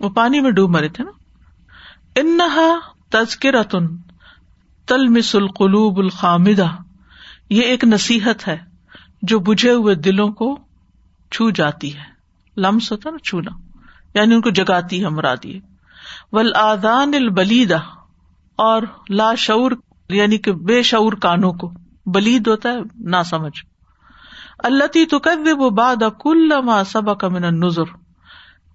وہ 0.00 0.08
پانی 0.08 0.40
میں 0.40 0.50
ڈوب 0.50 0.70
مرے 0.70 0.88
تھے 0.88 1.04
نا۔ 1.04 1.10
انہا 2.16 2.78
تذکرتن۔ 3.10 4.05
تلمس 4.86 5.34
القلوب 5.34 5.98
الخامدہ۔ 5.98 6.66
یہ 7.50 7.62
ایک 7.62 7.84
نصیحت 7.84 8.48
ہے 8.48 8.58
جو 9.22 9.38
بجھے 9.38 9.72
ہوئے 9.72 9.94
دلوں 9.94 10.28
کو 10.28 10.58
چھو 11.30 11.50
جاتی 11.50 11.96
ہے۔ 11.96 12.04
لمس 12.56 12.92
ہوتا 12.92 13.10
نا 13.10 13.18
چھونا 13.18 13.50
یعنی 14.14 14.34
ان 14.34 14.40
کو 14.40 14.50
جگاتی 14.50 15.04
ہے 15.04 15.08
مرادی 15.08 15.60
ول 16.32 16.52
آدان 16.54 17.14
البلیدا 17.14 17.76
اور 18.56 18.82
لا 19.08 19.34
شعور 19.34 19.72
یعنی 20.08 20.38
کہ 20.38 20.52
بے 20.52 20.82
شعور 20.82 21.12
کانوں 21.12 21.52
کو۔ 21.52 21.72
بلید 22.06 22.46
ہوتا 22.46 22.68
ہے 22.68 22.76
نہ 22.94 23.16
سمجھ۔ 23.24 23.64
اللہ 24.58 24.86
تی 24.86 25.06
تو 25.06 25.18
وہ 25.58 25.70
باد 25.70 26.02
کل 26.20 26.52
سبا 26.86 27.14
کا 27.14 27.28
من 27.28 27.42
نظر 27.42 27.84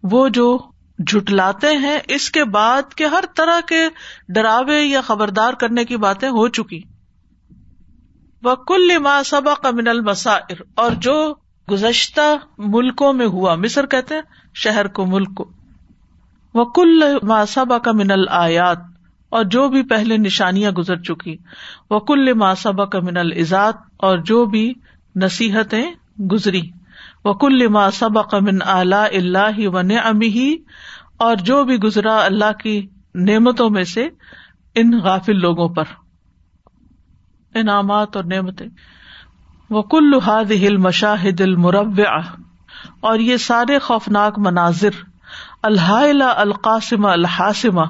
وہ 0.03 0.29
جو 0.29 0.70
جھٹلاتے 1.07 1.77
ہیں، 1.77 1.99
اس 2.07 2.31
کے 2.31 2.43
بعد 2.43 2.93
کے 2.93 3.05
ہر 3.05 3.23
طرح 3.35 3.59
کے 3.67 3.87
ڈراوے 4.29 4.83
یا 4.83 5.01
خبردار 5.01 5.53
کرنے 5.53 5.85
کی 5.85 5.97
باتیں 5.97 6.29
ہو 6.29 6.47
چکی۔ 6.47 6.81
وہ 8.43 8.55
کل 8.55 8.97
ما 8.97 9.23
سبا 9.25 9.53
کا 9.53 9.71
من 9.71 9.87
المسائر۔ 9.87 10.55
اور 10.75 10.91
جو 10.91 11.33
گزشتہ 11.71 12.35
ملکوں 12.57 13.13
میں 13.13 13.27
ہوا، 13.27 13.55
مصر 13.55 13.85
کہتے 13.85 14.15
ہیں، 14.15 14.21
شہر 14.53 14.87
کو 14.87 15.05
ملک 15.05 15.35
کو۔ 15.35 15.51
وہ 16.53 16.65
کل 16.65 17.17
ماسبا 17.23 17.77
کا 17.77 17.91
من 17.91 18.11
الآیات۔ 18.11 18.77
اور 19.29 19.43
جو 19.43 19.67
بھی 19.69 19.83
پہلے 19.83 20.17
نشانیاں 20.17 20.71
گزر 20.71 21.01
چکی۔ 21.01 21.37
وہ 21.89 21.99
کل 21.99 22.33
ماسبا 22.33 22.85
کا 22.85 22.99
من 22.99 23.17
الزاد 23.17 23.73
اور 23.97 24.17
جو 24.17 24.45
بھی 24.45 24.73
نصیحتیں 25.15 25.91
گزری۔ 26.23 26.61
وہ 27.25 27.33
کل 27.33 27.67
ماسبا 27.67 28.21
کا 28.21 28.39
من 28.39 28.59
اعلی 28.65 29.17
اللہ 29.17 29.67
و 29.67 29.81
نمی 29.81 30.55
اور 31.17 31.35
جو 31.35 31.63
بھی 31.63 31.77
گزرا 31.77 32.25
اللہ 32.25 32.51
کی 32.51 32.87
نعمتوں 33.15 33.69
میں 33.69 33.83
سے 33.83 34.09
ان 34.75 34.99
غافل 35.03 35.39
لوگوں 35.39 35.69
پر۔ 35.69 35.83
انعامات 37.55 38.15
اور 38.15 38.23
نعمتیں۔ 38.23 38.67
وہ 39.69 39.81
کل 39.81 40.13
ہل 40.51 40.77
مشاہد 40.77 41.41
المرب 41.41 42.01
اور 42.99 43.19
یہ 43.19 43.37
سارے 43.37 43.79
خوفناک 43.79 44.39
مناظر۔ 44.39 44.89
الحائلہ 45.63 46.23
القاسم 46.23 47.05
الحاسمہ 47.05 47.85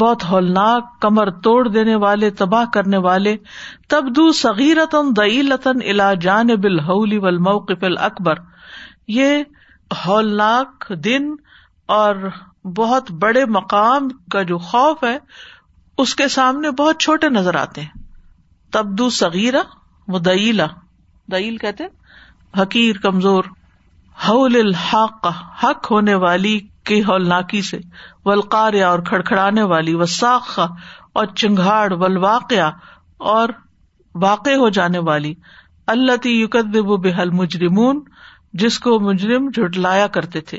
بہت 0.00 0.24
ہولناک 0.30 1.00
کمر 1.00 1.30
توڑ 1.30 1.68
دینے 1.68 1.94
والے، 1.94 2.30
تباہ 2.30 2.64
کرنے 2.72 2.96
والے۔ 2.96 3.36
تبدو 3.88 4.32
صغیرتن 4.32 5.16
دعیلتن 5.16 5.78
الا 5.88 6.14
جانب 6.14 6.64
الحولی 6.64 7.18
والموقف 7.18 7.84
الاکبر۔ 7.84 8.34
یہ 9.08 9.42
ہولناک 10.06 10.92
دن 11.04 11.34
اور 11.86 12.14
بہت 12.64 13.10
بڑے 13.10 13.44
مقام 13.44 14.08
کا 14.30 14.42
جو 14.42 14.58
خوف 14.58 15.04
ہے، 15.04 15.18
اس 15.98 16.14
کے 16.14 16.28
سامنے 16.28 16.70
بہت 16.70 17.00
چھوٹے 17.00 17.28
نظر 17.28 17.54
آتے 17.54 17.80
ہیں۔ 17.80 18.02
تبدو 18.72 19.10
صغیرہ 19.10 19.62
وہ 20.08 20.18
دعیلا 20.18 20.66
دعیل 21.32 21.56
کہتے 21.56 21.84
حقیر، 22.62 22.96
کمزور۔ 22.96 23.44
حول 24.28 24.56
الحق 24.56 25.26
حق 25.64 25.90
ہونے 25.90 26.14
والی 26.14 26.60
کی 26.84 27.02
ہولناکی 27.02 27.62
سے 27.62 27.78
ولقار 28.24 28.72
اور 28.72 28.98
کھڑکھڑانے 28.98 29.62
والی 29.62 29.94
وساخ 29.94 30.58
اور 31.12 31.26
چنگاڑ 31.26 31.92
ولواقع 31.92 32.70
اور 33.18 33.48
واقع 34.14 34.50
ہو 34.50 34.68
جانے 34.68 34.98
والی۔ 34.98 35.34
اللہ 35.86 36.16
تی 36.16 36.42
یقدب 36.42 37.00
بحل 37.00 37.30
مجرمون 37.30 38.04
جس 38.58 38.78
کو 38.78 39.00
مجرم 39.00 39.48
جھٹلایا 39.48 40.06
کرتے 40.06 40.40
تھے۔ 40.40 40.58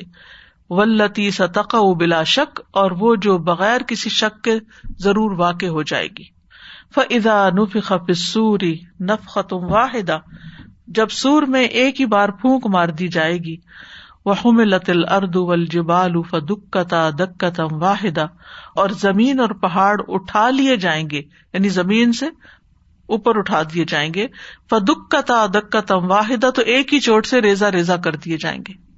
ولتی 0.70 1.30
ستق 1.30 1.74
بلا 1.74 2.22
شک 2.22 2.60
اور 2.70 2.90
وہ 2.90 3.16
جو 3.16 3.38
بغیر 3.38 3.80
کسی 3.80 4.10
شک 4.10 4.44
کے 4.44 4.58
ضرور 4.98 5.30
واقع 5.30 5.66
ہو 5.66 5.82
جائے 5.82 6.08
گی۔ 6.18 6.24
فضا 6.94 7.50
نف 7.50 7.76
خفسوری 7.84 8.78
نف 9.00 9.26
ختم 9.26 9.56
واحدہ 9.56 10.18
جب 10.86 11.08
سور 11.10 11.42
میں 11.42 11.64
ایک 11.64 12.00
ہی 12.00 12.06
بار 12.06 12.28
پھونک 12.28 12.66
مار 12.66 12.88
دی 12.88 13.08
جائے 13.08 13.38
گی۔ 13.38 13.56
وہ 14.26 14.52
لت 14.52 14.90
الرد 14.90 15.36
والجبال 15.36 16.22
فدکتا 16.30 17.10
دکتم 17.10 17.82
واحدہ 17.82 18.26
اور 18.74 18.88
زمین 18.88 19.40
اور 19.40 19.48
پہاڑ 19.48 20.00
اٹھا 20.08 20.50
لیے 20.50 20.76
جائیں 20.76 21.10
گے۔ 21.10 21.20
یعنی 21.52 21.68
زمین 21.68 22.12
سے 22.12 22.26
اوپر 23.08 23.36
اٹھا 23.36 23.62
دیے 23.62 23.84
جائیں 23.84 24.14
گے۔ 24.14 24.26
فدکتا 24.70 25.46
دکتم 25.46 26.10
واحدہ 26.10 26.50
تو 26.50 26.62
ایک 26.62 26.94
ہی 26.94 27.00
چوٹ 27.00 27.26
سے 27.26 27.40
ریزا 27.42 27.70
ریزا 27.72 27.96
کر 27.96 28.12
دیے 28.12 28.36
جائیں 28.36 28.60
گے۔ 28.68 28.88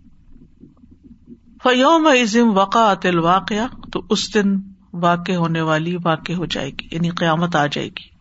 فیوم 1.62 2.06
عظم 2.06 2.58
وقعت 2.58 3.06
الواقع 3.06 3.66
تو 3.92 4.02
اس 4.10 4.34
دن 4.34 4.54
واقع 4.92 5.32
ہونے 5.32 5.60
والی 5.60 5.96
واقع 6.04 6.32
ہو 6.32 6.44
جائے 6.44 6.70
گی 6.70 6.88
یعنی 6.92 7.10
قیامت 7.10 7.56
آ 7.56 7.66
جائے 7.66 7.88
گی۔ 7.88 8.20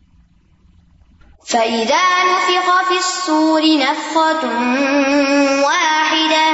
فَإِذَا 1.51 2.23
نُفِخَ 2.23 2.71
فِي 2.87 2.95
الصُّورِ 2.95 3.63
نَفْخَةٌ 3.63 4.49
وَاحِدَةٌ 5.63 6.53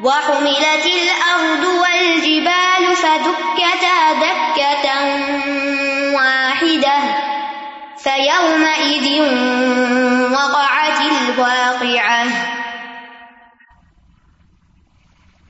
وَحُمِلَتِ 0.00 0.90
الْأَرْضُ 0.90 1.66
وَالْجِبَالُ 1.66 2.96
فَدُكَّتَا 2.96 4.12
دَكَّةً 4.20 5.61
فَيَوْمَئِذٍ 8.02 9.32
وَقَعَتِ 10.30 11.02
الْوَاقِعَةُ. 11.02 12.26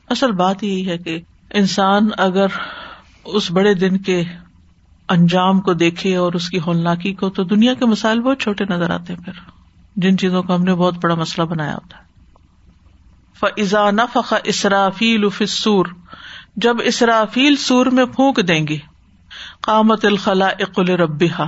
اصل 0.08 0.32
بات 0.32 0.64
یہی 0.64 0.88
ہے 0.88 0.98
کہ 0.98 1.20
انسان 1.50 2.08
اگر 2.18 2.46
اس 3.24 3.50
بڑے 3.50 3.74
دن 3.74 3.98
کے 3.98 4.22
انجام 5.08 5.60
کو 5.60 5.72
دیکھے 5.72 6.16
اور 6.16 6.32
اس 6.32 6.50
کی 6.50 6.58
ہولناکی 6.58 7.12
کو، 7.12 7.30
تو 7.30 7.44
دنیا 7.44 7.74
کے 7.74 7.86
مسائل 7.86 8.20
بہت 8.20 8.40
چھوٹے 8.40 8.64
نظر 8.64 8.90
آتے 8.90 9.12
ہیں 9.12 9.24
پھر۔ 9.24 9.32
جن 9.96 10.18
چیزوں 10.18 10.42
کو 10.42 10.54
ہم 10.54 10.62
نے 10.62 10.74
بہت 10.74 10.94
بڑا 11.04 11.14
مسئلہ 11.14 11.46
بنایا 11.46 11.74
ہوتا 11.74 11.98
ہے۔ 11.98 12.02
فضا 13.40 13.90
نفق 13.90 14.34
اسرافیل 14.44 15.28
فسور 15.28 15.86
جب 16.56 16.76
اسرافیل 16.84 17.56
سور 17.56 17.86
میں 17.86 18.04
پھونک 18.04 18.48
دیں 18.48 18.66
گے، 18.66 18.78
قامت 19.60 20.04
الخلا 20.04 20.46
اقل 20.46 20.88
ربا 20.88 21.44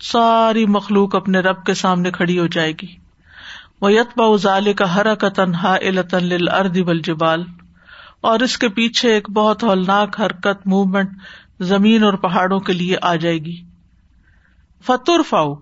ساری 0.00 0.66
مخلوق 0.66 1.16
اپنے 1.16 1.40
رب 1.40 1.64
کے 1.64 1.74
سامنے 1.74 2.10
کھڑی 2.10 2.38
ہو 2.38 2.46
جائے 2.46 2.72
گی۔ 2.72 2.86
وہ 3.80 3.92
یتبا 3.92 4.24
ازال 4.24 4.72
کا 4.72 4.94
ہر 4.94 5.14
کا 5.14 5.28
تنہا 5.28 5.74
الطن 5.74 6.48
اردی 6.54 6.82
اور 8.20 8.40
اس 8.40 8.58
کے 8.58 8.68
پیچھے 8.68 9.12
ایک 9.14 9.30
بہت 9.30 9.62
ہولناک 9.62 10.20
حرکت 10.20 10.66
موومنٹ 10.66 11.08
زمین 11.60 12.04
اور 12.04 12.12
پہاڑوں 12.12 12.60
کے 12.60 12.72
لیے 12.72 12.96
آ 13.02 13.14
جائے 13.14 13.38
گی۔ 13.38 13.62
فتر 14.86 15.22
فاؤ 15.28 15.54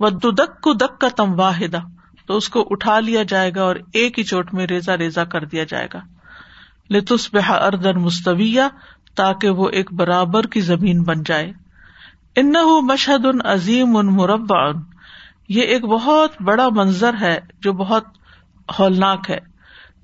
و 0.00 0.08
دک 0.10 0.60
کو 0.60 0.72
دک 0.72 1.00
کا 1.00 1.08
تم 1.16 1.40
واحدہ 1.40 1.80
تو 2.26 2.36
اس 2.36 2.48
کو 2.48 2.68
اٹھا 2.70 3.00
لیا 3.00 3.22
جائے 3.22 3.50
گا 3.56 3.62
اور 3.62 3.76
ایک 3.92 4.18
ہی 4.18 4.24
چوٹ 4.24 4.54
میں 4.54 4.66
ریزا 4.66 4.98
ریزا 4.98 5.24
کر 5.24 5.44
دیا 5.44 5.64
جائے 5.64 5.88
گا۔ 5.94 6.00
لطس 6.90 7.34
بحا 7.34 7.54
اردن 7.54 8.00
مستویہ 8.00 8.62
تاکہ 9.14 9.50
وہ 9.50 9.68
ایک 9.68 9.92
برابر 9.92 10.46
کی 10.46 10.60
زمین 10.60 11.02
بن 11.02 11.22
جائے۔ 11.22 11.52
ان 12.36 12.52
مشہد 12.82 13.26
ان 13.26 13.38
عظیم 13.44 13.96
ان 13.96 14.06
مربع 14.06 14.70
یہ 15.48 15.62
ایک 15.62 15.84
بہت 15.84 16.42
بڑا 16.42 16.68
منظر 16.68 17.14
ہے 17.20 17.40
جو 17.60 17.72
بہت 17.72 18.04
ہولناک 18.78 19.30
ہے۔ 19.30 19.38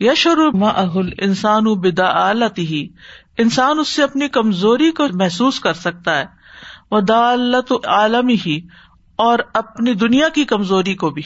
یشر 0.01 0.39
اہل 0.63 1.11
انسان 1.19 1.65
بدا 1.65 2.33
ہی 2.59 2.89
انسان 3.39 3.79
اس 3.79 3.89
سے 3.89 4.03
اپنی 4.03 4.29
کمزوری 4.29 4.91
کو 4.91 5.07
محسوس 5.15 5.61
کر 5.61 5.73
سکتا 5.73 6.19
ہے۔ 6.19 6.25
وہ 6.91 7.01
دالت 7.01 7.73
عالم 7.87 8.29
ہی 8.47 8.61
اور 9.17 9.39
اپنی 9.55 9.95
دنیا 9.95 10.29
کی 10.29 10.45
کمزوری 10.45 10.95
کو 10.95 11.11
بھی۔ 11.11 11.23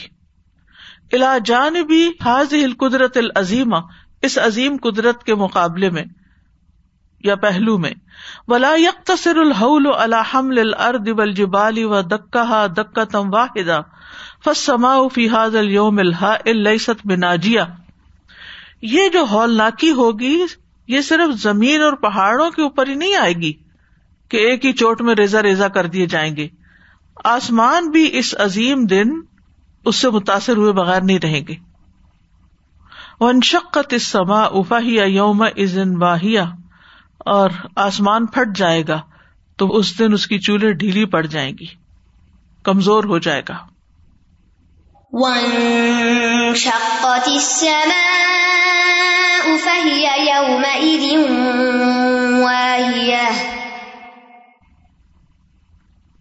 الا 1.13 1.37
جان 1.45 1.73
بھی 1.73 2.11
حاضل 2.25 2.73
قدرت 2.79 3.17
العظیم 3.17 3.73
اس 4.21 4.37
عظیم 4.37 4.77
قدرت 4.83 5.23
کے 5.23 5.35
مقابلے 5.35 5.89
میں۔ 5.89 6.03
یا 7.23 7.35
پہلو 7.35 7.77
میں، 7.77 7.93
ولا 8.47 8.73
یکتصر 8.77 9.37
الحول 9.37 9.87
الحمل 9.97 10.59
الارض 10.59 11.09
والجبال 11.17 11.83
و 11.83 12.01
دکا 12.01 12.65
دکا 12.77 13.03
تم 13.03 13.33
واحدہ 13.33 13.81
فسما 14.45 14.95
فی 15.13 15.27
حاض 15.29 15.55
اليوم 15.55 15.99
الحا 15.99 16.33
الست 16.45 17.05
بناجیہ 17.05 17.61
یہ 18.81 19.09
جو 19.09 19.25
ہولناکی 19.31 19.91
ہوگی، 19.91 20.45
یہ 20.87 21.01
صرف 21.01 21.41
زمین 21.41 21.81
اور 21.81 21.93
پہاڑوں 21.93 22.49
کے 22.51 22.61
اوپر 22.61 22.87
ہی 22.87 22.95
نہیں 22.95 23.15
آئے 23.15 23.33
گی 23.33 23.53
کہ 24.29 24.37
ایک 24.37 24.65
ہی 24.65 24.73
چوٹ 24.73 25.01
میں 25.01 25.15
ریزا 25.15 25.43
ریزا 25.43 25.67
کر 25.67 25.85
دیے 25.85 26.05
جائیں 26.05 26.35
گے۔ 26.35 26.47
آسمان 27.23 27.89
بھی 27.89 28.09
اس 28.13 28.35
عظیم 28.39 28.85
دن 28.85 29.11
اس 29.85 29.95
سے 29.95 30.09
متاثر 30.09 30.57
ہوئے 30.57 30.71
بغیر 30.71 31.01
نہیں 31.01 31.19
رہیں 31.23 31.41
گے۔ 31.47 31.55
ون 33.19 33.39
شقت 33.43 33.93
اس 33.93 34.07
سما 34.07 34.43
افاہیا 34.43 35.03
یوم 35.03 35.41
ازن 35.41 35.95
واہیا 36.03 36.45
اور 37.25 37.49
آسمان 37.75 38.25
پھٹ 38.25 38.57
جائے 38.57 38.83
گا 38.87 39.01
تو 39.55 39.67
اس 39.67 39.99
دن 39.99 40.13
اس 40.13 40.27
کی 40.27 40.39
چولہے 40.39 40.73
ڈھیلی 40.73 41.05
پڑ 41.05 41.25
جائیں 41.25 41.51
گی 41.59 41.65
کمزور 42.63 43.03
ہو 43.03 43.17
جائے 43.17 43.41
گا۔ 43.49 43.57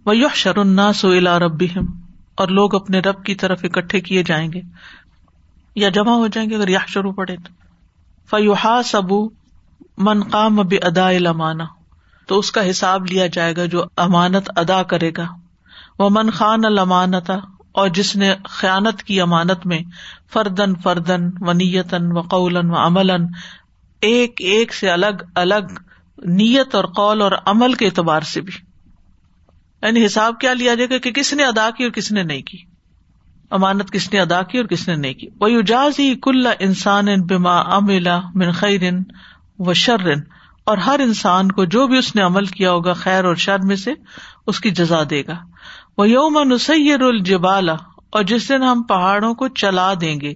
وَيُحْشَرُ 0.06 0.60
النَّاسُ 0.60 1.08
إِلَىٰ 1.08 1.38
رَبِّهِمْ 1.38 1.86
اور 2.34 2.48
لوگ 2.48 2.74
اپنے 2.74 3.00
رب 3.00 3.24
کی 3.24 3.34
طرف 3.34 3.60
اکٹھے 3.64 4.00
کیے 4.00 4.22
جائیں 4.22 4.52
گے۔ 4.52 4.60
یا 5.74 5.88
جمع 5.88 6.12
ہو 6.12 6.26
جائیں 6.26 6.50
گے 6.50 6.56
اگر 6.56 6.68
یہ 6.68 6.78
شروع 6.88 7.12
پڑے 7.12 7.36
تو۔ 7.36 7.52
فیوحا 8.30 8.82
سبو 8.82 9.39
من 10.00 10.22
قام 10.22 10.60
اب 10.60 10.74
ادا 10.82 11.08
المانا 11.08 11.64
تو 12.26 12.38
اس 12.38 12.52
کا 12.52 12.70
حساب 12.70 13.06
لیا 13.06 13.26
جائے 13.26 13.56
گا 13.56 13.64
جو 13.64 13.84
امانت 13.96 14.50
ادا 14.56 14.82
کرے 14.82 15.10
گا۔ 15.16 15.26
وہ 15.98 16.10
من 16.12 16.30
خان 16.30 16.64
المانتا 16.64 17.34
اور 17.72 17.88
جس 17.88 18.16
نے 18.16 18.34
خیانت 18.44 19.02
کی 19.02 19.20
امانت 19.20 19.66
میں 19.66 19.78
فردن 20.32 20.74
فردن 20.74 21.28
و 21.40 21.52
نیتن 21.52 22.16
و 22.16 22.20
قولن 22.20 22.70
و 22.70 22.86
عمل 22.86 23.10
ایک 24.00 24.34
ایک 24.38 24.74
سے 24.74 24.90
الگ 24.90 25.22
الگ 25.34 25.80
نیت 26.18 26.74
اور 26.74 26.84
قول 26.84 27.22
اور 27.22 27.32
عمل 27.46 27.72
کے 27.72 27.86
اعتبار 27.86 28.20
سے 28.20 28.40
بھی۔ 28.40 28.52
یعنی 29.82 30.06
حساب 30.06 30.38
کیا 30.40 30.52
لیا 30.52 30.74
جائے 30.74 30.88
گا 30.90 30.98
کہ 30.98 31.12
کس 31.12 31.34
نے 31.34 31.44
ادا 31.44 31.70
کی 31.70 31.84
اور 31.84 31.92
کس 31.92 32.12
نے 32.12 32.22
نہیں 32.22 32.42
کی۔ 32.42 32.58
امانت 33.50 33.90
کس 33.90 34.12
نے 34.12 34.20
ادا 34.20 34.42
کی 34.42 34.58
اور 34.58 34.66
کس 34.66 34.88
نے 34.88 34.96
نہیں 34.96 35.14
کی۔ 35.14 35.26
وہ 35.40 35.46
اجاز 35.46 35.98
ہی 35.98 36.14
کل 36.14 36.46
انسان 36.58 37.22
بما 37.22 37.60
املا 37.60 38.20
من 38.34 38.50
خیرن 38.50 39.02
و 39.60 39.72
شرن، 39.74 40.20
اور 40.64 40.78
ہر 40.78 41.00
انسان 41.00 41.52
کو 41.52 41.64
جو 41.64 41.86
بھی 41.86 41.98
اس 41.98 42.14
نے 42.16 42.22
عمل 42.22 42.46
کیا 42.46 42.72
ہوگا 42.72 42.92
خیر 42.92 43.24
اور 43.24 43.34
شر 43.34 43.58
میں 43.58 43.76
سے، 43.76 43.92
اس 44.46 44.60
کی 44.60 44.70
جزا 44.70 45.02
دے 45.10 45.22
گا۔ 45.28 45.36
وہ 45.98 46.08
یوم 46.08 46.38
نسیر 46.44 47.02
الجبالا 47.02 47.74
اور 48.10 48.22
جس 48.22 48.48
دن 48.48 48.62
ہم 48.62 48.82
پہاڑوں 48.82 49.34
کو 49.34 49.48
چلا 49.48 49.92
دیں 50.00 50.20
گے۔ 50.20 50.34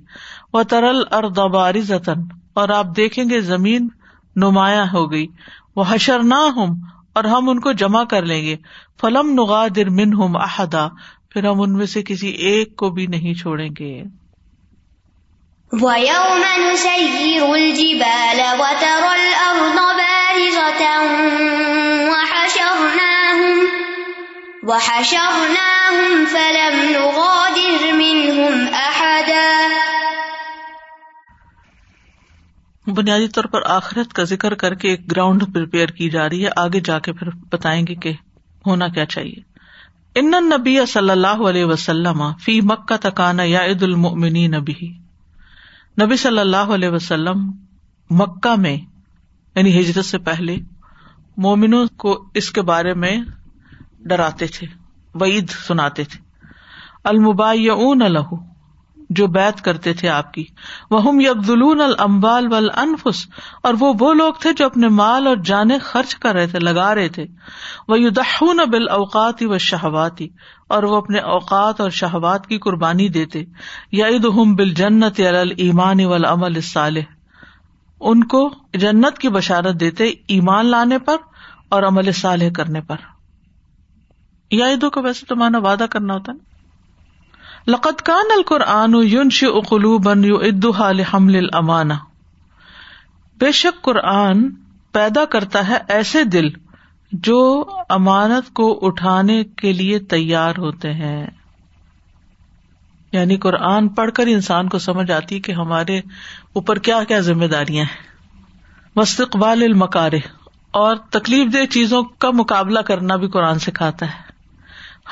وہ 0.53 0.63
ترل 0.63 1.03
اردباری 1.11 1.81
زتن 1.81 2.21
اور 2.55 2.69
آپ 2.69 2.97
دیکھیں 2.97 3.25
گے 3.31 3.41
زمین 3.41 3.89
نمایاں 4.37 4.87
ہو 4.93 5.11
گئی۔ 5.11 5.27
وہ 5.77 5.85
حشر 5.89 6.23
نہ 6.23 6.41
ہوں 6.57 6.77
اور 7.15 7.25
ہم 7.25 7.49
ان 7.49 7.61
کو 7.61 7.73
جمع 7.73 8.05
کر 8.05 8.23
لیں 8.23 8.43
گے۔ 8.43 8.57
فلم 9.01 9.33
نغادر 9.35 9.91
من 9.91 10.13
ہم 10.13 10.37
احدا، 10.37 10.87
پھر 11.31 11.47
ہم 11.47 11.61
ان 11.61 11.73
میں 11.73 11.87
سے 11.87 12.03
کسی 12.03 12.29
ایک 12.29 12.77
کو 12.77 12.91
بھی 12.91 13.07
نہیں 13.07 13.35
چھوڑیں 13.35 13.71
گے۔ 13.79 14.03
ويوم 15.81 16.45
نسير 16.59 17.43
الجبال 17.43 18.41
وترى 18.61 19.09
الأرض 19.15 19.77
بارزة 19.77 20.87
وحشرناهم 22.11 23.59
وحشرناهم 24.63 26.25
فلم 26.33 26.91
نغادر 26.91 27.93
منهم 27.93 28.67
أحدا. 28.73 29.69
بنیادی 32.87 33.29
طور 33.29 33.45
پر 33.45 33.61
آخرت 33.67 34.13
کا 34.13 34.23
ذکر 34.23 34.55
کر 34.55 34.75
کے 34.75 34.89
ایک 34.89 35.11
گراؤنڈ 35.11 35.43
پریپیئر 35.55 35.89
کی 35.89 36.11
جا 36.11 36.29
رہی 36.29 36.45
ہے۔ 36.45 36.51
آگے 36.57 36.81
جا 36.81 36.99
کے 36.99 37.13
پھر 37.13 37.29
بتائیں 37.31 37.87
گے 37.87 37.95
کہ 37.95 38.13
ہونا 38.67 38.89
کیا 38.89 39.07
چاہیے۔ 39.07 39.43
ان 40.15 40.31
نبی 40.31 40.87
صلی 40.87 41.11
اللہ 41.11 41.49
علیہ 41.49 41.65
وسلم 41.65 42.33
فی 42.45 42.61
مکہ 42.61 42.97
تکانا 42.97 43.43
یا 43.43 43.65
عید 43.65 43.83
المنی 43.83 44.47
نبی 44.47 45.04
نبی 46.03 46.17
صلی 46.17 46.39
اللہ 46.39 46.57
علیہ 46.57 46.89
وسلم 46.89 47.51
مکہ 48.11 48.57
میں 48.57 48.77
یعنی 49.55 49.81
ہجرت 49.81 50.05
سے 50.05 50.19
پہلے، 50.19 50.57
مومنوں 51.37 51.87
کو 51.97 52.29
اس 52.35 52.51
کے 52.51 52.63
بارے 52.63 52.95
میں 52.95 53.17
ڈراتے 54.01 54.47
تھے، 54.47 54.67
وعید 55.15 55.51
سناتے 55.51 56.05
تھے۔ 56.05 56.25
المبا 57.05 57.51
الح 57.51 58.35
جو 59.11 59.27
بیت 59.27 59.61
کرتے 59.61 59.93
تھے 59.93 60.09
آپ 60.09 60.35
کی۔ 60.35 60.45
وہ 60.91 61.23
یکدلون 61.23 61.81
المبال 61.81 62.53
ول 62.53 62.69
انفس 62.77 63.27
اور 63.63 63.75
وہ 63.81 63.93
وہ 64.01 64.15
لوگ 64.15 64.33
تھے 64.41 64.53
جو 64.53 64.67
اپنے 64.67 64.89
مال 64.89 65.27
اور 65.27 65.37
جانے 65.37 65.79
خرچ 65.79 66.15
کر 66.15 66.35
رہے 66.35 66.47
تھے، 66.47 66.59
لگا 66.59 66.95
رہے 66.95 67.09
تھے۔ 67.09 67.27
وہ 67.89 68.01
یدہون 68.01 68.57
بال 68.57 68.89
اوقاتی 68.89 69.47
و 69.47 69.59
شہواتی 69.59 70.29
اور 70.75 70.83
وہ 70.83 70.97
اپنے 70.97 71.19
اوقات 71.19 71.81
اور 71.81 71.91
شہوات 71.91 72.47
کی 72.47 72.59
قربانی 72.59 73.09
دیتے۔ 73.09 73.45
یا 73.93 74.07
عید 74.07 74.25
ہم 74.25 74.55
بال 74.55 74.71
جنت 74.71 75.21
ایمان 75.57 76.05
و 76.05 76.61
صالح 76.63 77.01
ان 78.01 78.25
کو 78.25 78.55
جنت 78.75 79.19
کی 79.19 79.29
بشارت 79.29 79.81
دیتے 79.81 80.05
ایمان 80.05 80.67
لانے 80.67 80.99
پر 80.99 81.17
اور 81.69 81.83
عمل 81.83 82.13
صالح 82.13 82.49
کرنے 82.55 82.81
پر۔ 82.81 82.97
یا 84.51 84.69
عیدوں 84.69 84.91
کو 84.91 85.03
ویسے 85.03 85.27
تو 85.27 85.37
مانا 85.37 85.59
وعدہ 85.59 85.87
کرنا 85.91 86.15
ہوتا 86.15 86.33
نا۔ 86.33 86.45
لقت 87.71 88.03
کان 88.03 88.27
القرآن 88.37 88.95
یونش 89.05 89.45
اقلو 89.45 89.99
بن 89.99 90.25
یو 90.25 90.37
ادال 90.37 91.01
حمل 91.01 91.47
امانا 91.53 91.95
بے 93.39 93.53
شک 93.53 93.83
قرآن 93.83 94.51
پیدا 94.93 95.25
کرتا 95.25 95.69
ہے 95.69 95.77
ایسے 95.89 96.25
دل 96.25 96.49
جو 97.23 97.65
امانت 97.89 98.55
کو 98.55 98.79
اٹھانے 98.83 99.45
کے 99.45 99.73
لیے 99.73 99.99
تیار 99.99 100.55
ہوتے 100.59 100.93
ہیں۔ 100.93 101.27
یعنی 103.13 103.37
قرآن 103.37 103.89
پڑھ 103.89 104.11
کر 104.13 104.27
انسان 104.27 104.69
کو 104.69 104.79
سمجھ 104.79 105.11
آتی 105.11 105.41
کہ 105.41 105.53
ہمارے 105.53 105.99
اوپر 106.53 106.79
کیا 106.79 107.05
کیا 107.05 107.21
ذمہ 107.21 107.45
داریاں 107.45 107.85
ہیں۔ 107.85 108.03
مستقبال 108.97 109.63
المکارے 109.63 110.19
اور 110.71 110.97
تکلیف 110.97 111.53
دہ 111.53 111.67
چیزوں 111.67 112.03
کا 112.03 112.31
مقابلہ 112.31 112.81
کرنا 112.81 113.17
بھی 113.17 113.29
قرآن 113.29 113.59
سکھاتا 113.59 114.07
ہے۔ 114.07 114.35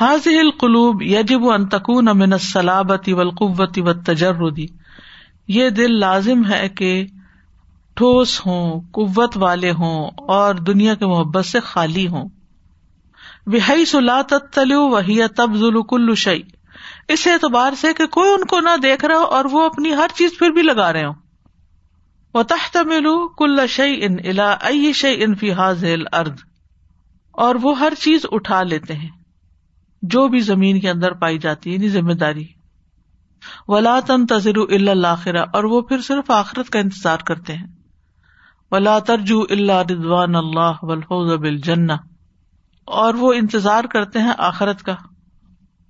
حاضل 0.00 0.38
القلوب 0.38 1.02
یجب 1.02 1.50
انتقون 1.50 2.08
امن 2.08 2.38
سلابتی 2.38 3.12
ولقوتی 3.12 3.80
و 3.80 3.92
تجردی 3.92 4.66
یہ 5.48 5.68
دل 5.68 6.00
لازم 6.00 6.42
ہے 6.50 6.68
کہ 6.68 7.06
ٹھوس 7.94 8.46
ہوں، 8.46 8.80
قوت 8.80 9.36
والے 9.36 9.70
ہوں 9.70 10.10
اور 10.28 10.54
دنیا 10.54 10.94
کے 10.94 11.06
محبت 11.06 11.46
سے 11.46 11.60
خالی 11.60 12.08
ہوں۔ 12.08 12.28
بحی 13.46 13.84
سلا 13.84 14.22
تلو 14.52 14.88
وہی 14.88 15.28
تب 15.36 15.50
ذلو 15.54 15.82
کل 15.82 16.14
شعی 16.14 16.40
اس 17.08 17.26
اعتبار 17.26 17.72
سے 17.72 17.92
کہ 17.92 18.06
کوئی 18.06 18.30
ان 18.30 18.44
کو 18.44 18.60
نہ 18.60 18.76
دیکھ 18.82 19.04
رہا 19.04 19.16
اور 19.16 19.44
وہ 19.44 19.64
اپنی 19.64 19.94
ہر 19.94 20.06
چیز 20.14 20.30
پھر 20.38 20.50
بھی 20.50 20.62
لگا 20.62 20.92
رہے 20.92 21.04
ہوں۔ 21.04 21.14
وہ 22.34 22.42
تحت 22.42 22.76
ملو 22.76 23.28
کل 23.28 23.66
شعی 23.66 24.04
ان 24.04 24.16
الا 24.24 24.56
شعی 24.94 25.24
ان 25.24 25.34
فی 25.34 25.52
حاضل 25.52 26.02
ارد 26.12 26.36
اور 27.32 27.54
وہ 27.62 27.78
ہر 27.78 27.92
چیز 27.98 28.26
اٹھا 28.30 28.62
لیتے 28.62 28.94
ہیں۔ 28.94 29.10
جو 30.02 30.28
بھی 30.28 30.40
زمین 30.40 30.80
کے 30.80 30.90
اندر 30.90 31.12
پائی 31.12 31.38
جاتی 31.38 31.70
ہے 31.70 31.74
یعنی 31.74 31.88
ذمہ 31.88 32.12
داری۔ 32.12 32.44
ولا 33.68 34.00
تن 34.06 34.26
تذر 34.26 34.58
اللہ 34.58 35.28
اور 35.28 35.64
وہ 35.64 35.80
پھر 35.80 36.00
صرف 36.00 36.30
آخرت 36.30 36.70
کا 36.70 36.78
انتظار 36.78 37.18
کرتے 37.18 37.54
ہیں۔ 37.54 37.81
ولا 38.72 38.98
ترجو 38.98 39.40
اللہ 39.50 39.80
رضوان 39.90 40.34
اللہ 40.34 40.84
ولفظ 40.84 41.64
جنا 41.64 41.96
اور 42.88 43.14
وہ 43.14 43.32
انتظار 43.32 43.84
کرتے 43.84 44.18
ہیں 44.18 44.32
آخرت 44.38 44.82
کا 44.82 44.94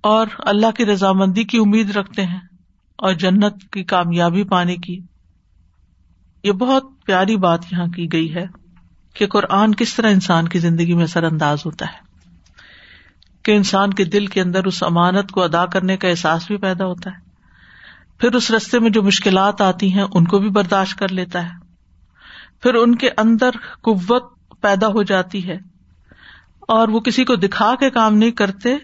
اور 0.03 0.27
اللہ 0.45 0.71
کی 0.71 0.85
رضامندی 0.85 1.43
کی 1.43 1.57
امید 1.57 1.95
رکھتے 1.95 2.25
ہیں 2.25 2.39
اور 2.99 3.13
جنت 3.13 3.63
کی 3.71 3.83
کامیابی 3.83 4.43
پانے 4.43 4.75
کی۔ 4.77 4.99
یہ 6.43 6.51
بہت 6.51 6.83
پیاری 7.05 7.37
بات 7.37 7.71
یہاں 7.71 7.87
کی 7.87 8.11
گئی 8.11 8.33
ہے 8.35 8.45
کہ 9.15 9.27
قرآن 9.27 9.75
کس 9.75 9.95
طرح 9.95 10.11
انسان 10.11 10.47
کی 10.47 10.59
زندگی 10.59 10.93
میں 10.93 11.03
اثر 11.03 11.23
انداز 11.23 11.65
ہوتا 11.65 11.85
ہے، 11.85 11.99
کہ 13.45 13.51
انسان 13.51 13.93
کے 13.93 14.03
دل 14.05 14.27
کے 14.27 14.41
اندر 14.41 14.65
اس 14.65 14.83
امانت 14.83 15.31
کو 15.31 15.43
ادا 15.43 15.65
کرنے 15.65 15.97
کا 15.97 16.07
احساس 16.07 16.47
بھی 16.47 16.57
پیدا 16.57 16.85
ہوتا 16.85 17.09
ہے۔ 17.09 17.31
پھر 18.19 18.35
اس 18.35 18.51
رستے 18.51 18.79
میں 18.79 18.89
جو 18.89 19.03
مشکلات 19.03 19.61
آتی 19.61 19.93
ہیں، 19.93 20.05
ان 20.11 20.25
کو 20.25 20.39
بھی 20.39 20.49
برداشت 20.49 20.99
کر 20.99 21.11
لیتا 21.11 21.43
ہے۔ 21.43 21.62
پھر 22.63 22.73
ان 22.73 22.95
کے 22.95 23.09
اندر 23.17 23.49
قوت 23.81 24.23
پیدا 24.61 24.87
ہو 24.87 25.03
جاتی 25.03 25.47
ہے 25.47 25.57
اور 26.67 26.87
وہ 26.87 26.99
کسی 26.99 27.25
کو 27.25 27.35
دکھا 27.35 27.75
کے 27.79 27.89
کام 27.89 28.17
نہیں 28.17 28.31
کرتے۔ 28.31 28.77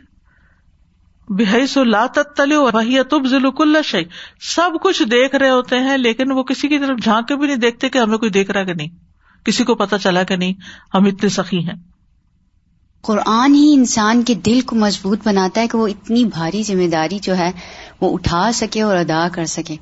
بحی 1.30 1.68
سو 1.68 1.84
لا 1.84 2.06
تلے 2.08 2.56
وہی 2.56 3.04
تب 3.04 3.28
ذلک 3.28 3.62
شعی 3.86 4.04
سب 4.42 4.70
کچھ 4.84 5.04
دیکھ 5.04 5.36
رہے 5.36 5.50
ہوتے 5.50 5.80
ہیں 5.80 5.98
لیکن 5.98 6.32
وہ 6.32 6.44
کسی 6.44 6.68
کی 6.68 6.80
طرف 6.80 6.98
جھانک 7.04 7.28
کے 7.28 7.36
بھی 7.36 7.48
نہیں 7.48 7.58
دیکھتے 7.58 7.90
کہ 7.90 7.98
ہمیں 7.98 8.18
کوئی 8.18 8.32
دیکھ 8.32 8.52
رہا 8.52 8.64
کہ 8.64 8.74
نہیں۔ 8.74 8.88
کسی 9.44 9.64
کو 9.64 9.76
پتا 9.76 9.98
چلا 9.98 10.24
کہ 10.24 10.36
نہیں۔ 10.36 10.54
ہم 10.94 11.06
اتنے 11.06 11.30
سخی 11.30 11.60
ہیں۔ 11.60 11.76
قرآن 13.02 13.54
ہی 13.56 13.74
انسان 13.74 14.24
کے 14.24 14.34
دل 14.34 14.62
کو 14.62 14.76
مضبوط 14.76 15.28
بناتا 15.28 15.62
ہے 15.62 15.68
کہ 15.68 15.78
وہ 15.78 15.88
اتنی 15.88 16.26
بھاری 16.26 16.64
ذمہ 16.64 16.88
داری 16.88 17.20
جو 17.20 17.38
ہے 17.38 17.52
وہ 18.02 18.14
اٹھا 18.14 18.52
سکے 18.54 18.82
اور 18.82 18.98
ادا 18.98 19.28
کر 19.34 19.46
سکے۔ 19.46 19.76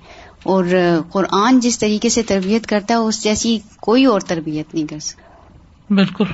اور 0.47 0.65
قرآن 1.11 1.59
جس 1.59 1.79
طریقے 1.79 2.09
سے 2.09 2.23
تربیت 2.23 2.67
کرتا 2.67 2.93
ہے، 2.93 2.99
اس 2.99 3.23
جیسی 3.23 3.59
کوئی 3.81 4.05
اور 4.05 4.21
تربیت 4.21 4.75
نہیں 4.75 4.87
کر 4.87 4.99
سکتا۔ 4.99 5.27
بالکل۔ 5.93 6.25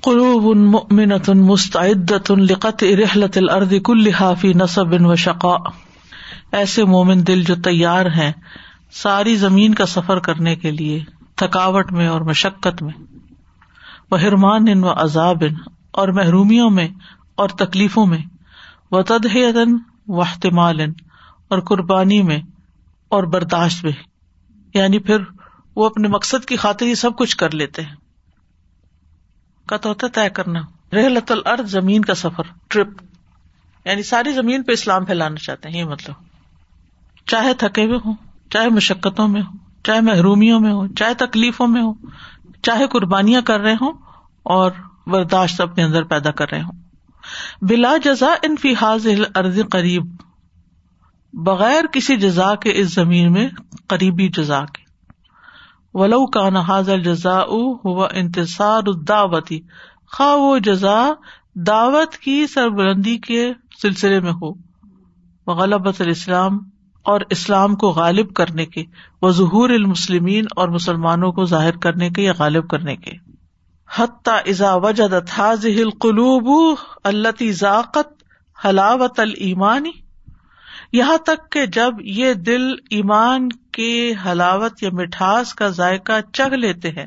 قلوب 0.00 0.56
مؤمنۃ 0.56 1.28
مستعدۃ 1.28 2.30
لقت 2.30 2.84
رحلت 2.84 3.38
الارض 3.38 3.74
كلها 3.84 4.34
في 4.34 4.52
نصب 4.52 4.94
و 5.00 5.54
ایسے 6.52 6.84
مومن 6.84 7.26
دل 7.26 7.44
جو 7.44 7.54
تیار 7.54 8.06
ہیں، 8.06 8.32
ساری 8.92 9.36
زمین 9.36 9.74
کا 9.74 9.86
سفر 9.86 10.18
کرنے 10.18 10.56
کے 10.56 10.70
لیے، 10.70 11.04
تھکاوٹ 11.36 11.92
میں 11.92 12.08
اور 12.08 12.20
مشقت 12.20 12.82
میں۔ 12.82 12.92
وہ 14.10 14.20
ہرمان 14.20 14.68
ان 14.68 14.84
و 14.84 14.92
عذاب 14.96 15.42
ان 15.50 15.54
اور 15.90 16.08
محرومیوں 16.08 16.70
میں 16.70 16.88
اور 17.34 17.48
تکلیفوں 17.48 18.06
میں۔ 18.06 18.18
و 18.90 19.02
تدہن 19.02 19.76
و 20.08 20.20
احتمال 20.20 20.80
ان 20.80 20.92
اور 21.48 21.58
قربانی 21.58 22.22
میں۔ 22.22 22.38
اور 23.12 23.22
برداشت 23.22 23.84
میں 23.84 23.92
یعنی 24.74 24.98
پھر 24.98 25.16
وہ 25.76 25.86
اپنے 25.86 26.08
مقصد 26.08 26.44
کی 26.44 26.56
خاطر 26.56 26.86
ہی 26.86 26.94
سب 26.94 27.16
کچھ 27.16 27.36
کر 27.36 27.50
لیتے 27.50 27.82
ہیں۔ 27.82 27.94
تو 29.82 29.88
ہوتا 29.88 30.06
طے 30.14 30.30
کرنا۔ 30.30 30.60
رحلت 30.92 31.32
الارض، 31.32 31.70
زمین 31.70 32.04
کا 32.04 32.14
سفر 32.14 32.42
ٹرپ 32.68 32.88
یعنی 33.84 34.02
ساری 34.02 34.32
زمین 34.32 34.62
پہ 34.62 34.72
اسلام 34.72 35.04
پھیلانا 35.04 35.36
چاہتے 35.36 35.68
ہیں، 35.68 35.76
یہ 35.76 35.84
مطلب۔ 35.84 36.14
چاہے 37.26 37.54
تھکے 37.54 37.84
ہوئے 37.84 37.98
ہوں، 38.04 38.14
چاہے 38.50 38.68
مشقتوں 38.68 39.28
میں 39.28 39.42
ہو 39.42 39.56
چاہے 39.84 40.00
محرومیوں 40.00 40.60
میں 40.60 40.72
ہو 40.72 40.86
چاہے 40.88 41.14
تکلیفوں 41.14 41.66
میں 41.66 41.82
ہو 41.82 41.92
چاہے 42.62 42.86
قربانیاں 42.86 43.40
کر 43.40 43.60
رہے 43.60 43.74
ہوں 43.74 43.92
اور 44.42 44.70
برداشت 45.06 45.60
اپنے 45.60 45.84
اندر 45.84 46.02
پیدا 46.02 46.30
کر 46.30 46.50
رہے 46.50 46.62
ہوں۔ 46.62 46.72
بلا 47.62 47.96
جزا 48.04 48.34
ان 48.42 48.56
فی 48.56 48.74
حاض 48.74 49.06
ارض 49.34 49.60
قریب۔ 49.70 50.04
بغیر 51.32 51.84
کسی 51.92 52.16
جزا 52.16 52.54
کے 52.54 52.72
اس 52.74 52.94
زمین 52.94 53.32
میں 53.32 53.48
قریبی 53.86 54.28
جزا 54.28 54.64
کے 54.64 54.82
ولو 55.94 56.26
کا 56.26 56.50
نحاظ 56.50 56.88
الجزا 56.88 57.42
ہوا 57.84 58.08
انتصار 58.12 58.82
الدعوتی 58.86 59.60
خواہ 60.12 60.36
وہ 60.36 60.58
جزا 60.58 61.10
دعوت 61.54 62.16
کی 62.16 62.46
سربلندی 62.46 63.18
کے 63.18 63.52
سلسلے 63.82 64.20
میں 64.20 64.32
ہو۔ 64.32 64.52
غلبت 65.52 66.00
الاسلام 66.00 66.58
اور 67.02 67.20
اسلام 67.30 67.76
کو 67.76 67.88
غالب 67.88 68.34
کرنے 68.34 68.66
کے 68.66 68.84
وہ 69.22 69.30
ظہور 69.30 69.70
المسلمین 69.70 70.44
اور 70.56 70.68
مسلمانوں 70.68 71.32
کو 71.32 71.44
ظاہر 71.44 71.76
کرنے 71.76 72.10
کے 72.10 72.22
یا 72.22 72.32
غالب 72.38 72.68
کرنے 72.68 72.96
کے۔ 72.96 73.10
حتیٰ 73.94 74.38
ازا 74.46 74.74
وجد 74.74 75.14
حاضل 75.30 75.90
قلوب 75.90 76.78
اللہ 77.04 77.50
ذاقت 77.50 78.22
حلاوت 78.64 79.20
المانی 79.20 80.01
یہاں 80.92 81.16
تک 81.16 81.52
کہ 81.52 81.66
جب 81.66 81.94
یہ 82.00 82.34
دل 82.34 82.72
ایمان 82.90 83.48
کے 83.48 84.14
حلاوت 84.26 84.82
یا 84.82 84.90
مٹھاس 84.92 85.54
کا 85.54 85.68
ذائقہ 85.68 86.12
چگ 86.32 86.54
لیتے 86.54 86.90
ہیں، 86.90 87.06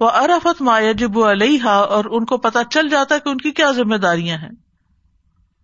وہ 0.00 0.10
ارفت 0.10 0.62
ما 0.62 0.80
یجب 0.80 1.24
علیہ 1.24 1.64
اور 1.64 2.04
ان 2.10 2.24
کو 2.24 2.36
پتہ 2.36 2.58
چل 2.70 2.88
جاتا 2.88 3.14
ہے 3.14 3.20
کہ 3.20 3.28
ان 3.28 3.38
کی 3.38 3.50
کیا 3.50 3.70
ذمہ 3.70 3.96
داریاں 3.96 4.38
ہیں۔ 4.38 4.52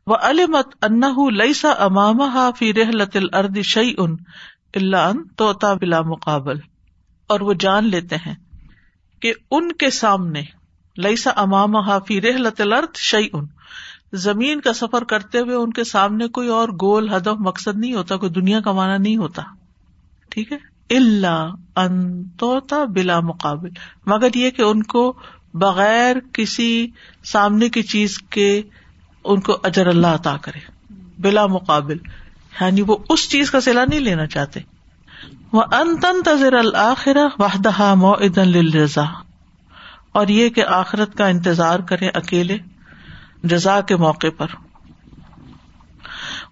وہ 0.06 0.16
علمت 0.16 0.84
انہ 0.84 1.30
لئیسا 1.30 1.70
امام 1.70 2.18
فی 2.58 2.72
رحلت 2.72 3.16
الارض 3.16 3.58
شعی 3.58 3.94
ان 3.98 4.16
اللہ 4.74 4.96
ان 4.96 5.24
توتا 5.36 5.74
بلا 5.74 6.00
مقابل۔ 6.00 6.56
اور 7.26 7.40
وہ 7.40 7.52
جان 7.52 7.84
لیتے 7.88 8.16
ہیں 8.16 8.34
کہ 9.20 9.32
ان 9.50 9.72
کے 9.72 9.90
سامنے 9.90 10.42
لئیسا 10.98 11.30
امام 11.36 11.76
حافی 11.76 12.20
رحلت 12.20 12.60
الارض 12.60 12.96
شعی 12.96 13.28
ان 13.32 13.46
زمین 14.14 14.60
کا 14.60 14.72
سفر 14.72 15.04
کرتے 15.04 15.38
ہوئے 15.38 15.56
ان 15.56 15.72
کے 15.72 15.84
سامنے 15.84 16.28
کوئی 16.28 16.48
اور 16.48 16.68
گول، 16.68 17.14
ہدف، 17.14 17.40
مقصد 17.40 17.76
نہیں 17.76 17.94
ہوتا، 17.94 18.16
کوئی 18.16 18.32
دنیا 18.32 18.60
کمانا 18.60 18.96
نہیں 18.96 19.16
ہوتا۔ 19.16 19.42
ٹھیک 20.30 20.52
ہے؟ 20.52 20.56
اللہ 20.96 21.54
انتوتا 21.76 22.84
بلا 22.84 23.20
مقابل۔ 23.20 23.68
مگر 24.06 24.28
یہ 24.34 24.50
کہ 24.50 24.62
ان 24.62 24.82
کو 24.82 25.16
بغیر 25.54 26.16
کسی 26.32 26.88
سامنے 27.24 27.68
کی 27.68 27.82
چیز 27.82 28.18
کے 28.18 28.62
ان 29.24 29.40
کو 29.40 29.58
اجر 29.62 29.86
اللہ 29.86 30.06
عطا 30.06 30.36
کرے۔ 30.36 30.58
بلا 31.18 31.46
مقابل۔ 31.46 31.96
یعنی 32.60 32.82
وہ 32.82 32.96
اس 33.08 33.30
چیز 33.30 33.50
کا 33.50 33.60
سلا 33.60 33.84
نہیں 33.84 34.00
لینا 34.00 34.26
چاہتے۔ 34.26 34.60
وہ 35.52 35.62
ان 35.72 35.96
تن 35.96 36.22
تذر 36.24 36.52
الآخر 36.52 37.16
وحدہ 37.38 37.94
موعدن 37.94 38.48
للرضا 38.48 39.04
اور 40.12 40.28
یہ 40.28 40.48
کہ 40.48 40.64
آخرت 40.64 41.14
کا 41.14 41.26
انتظار 41.26 41.80
کرے 41.80 42.08
اکیلے۔ 42.08 42.58
جزا 43.44 43.80
کے 43.80 43.96
موقع 43.96 44.26
پر۔ 44.36 44.46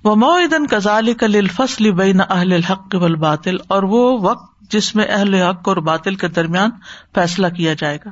وہ 0.05 0.15
موعدن 0.17 0.67
کزال 0.67 1.15
کا 1.15 1.27
للفصل 1.27 1.91
بین 1.93 2.21
اہل 2.21 2.53
الحق 2.53 2.95
والباطل، 2.95 3.57
اور 3.69 3.83
وہ 3.83 4.19
وقت 4.21 4.71
جس 4.71 4.95
میں 4.95 5.05
اہل 5.09 5.35
حق 5.35 5.69
اور 5.69 5.77
باطل 5.77 6.15
کے 6.15 6.29
درمیان 6.29 6.71
فیصلہ 7.15 7.47
کیا 7.47 7.75
جائے 7.75 7.99
گا۔ 8.05 8.11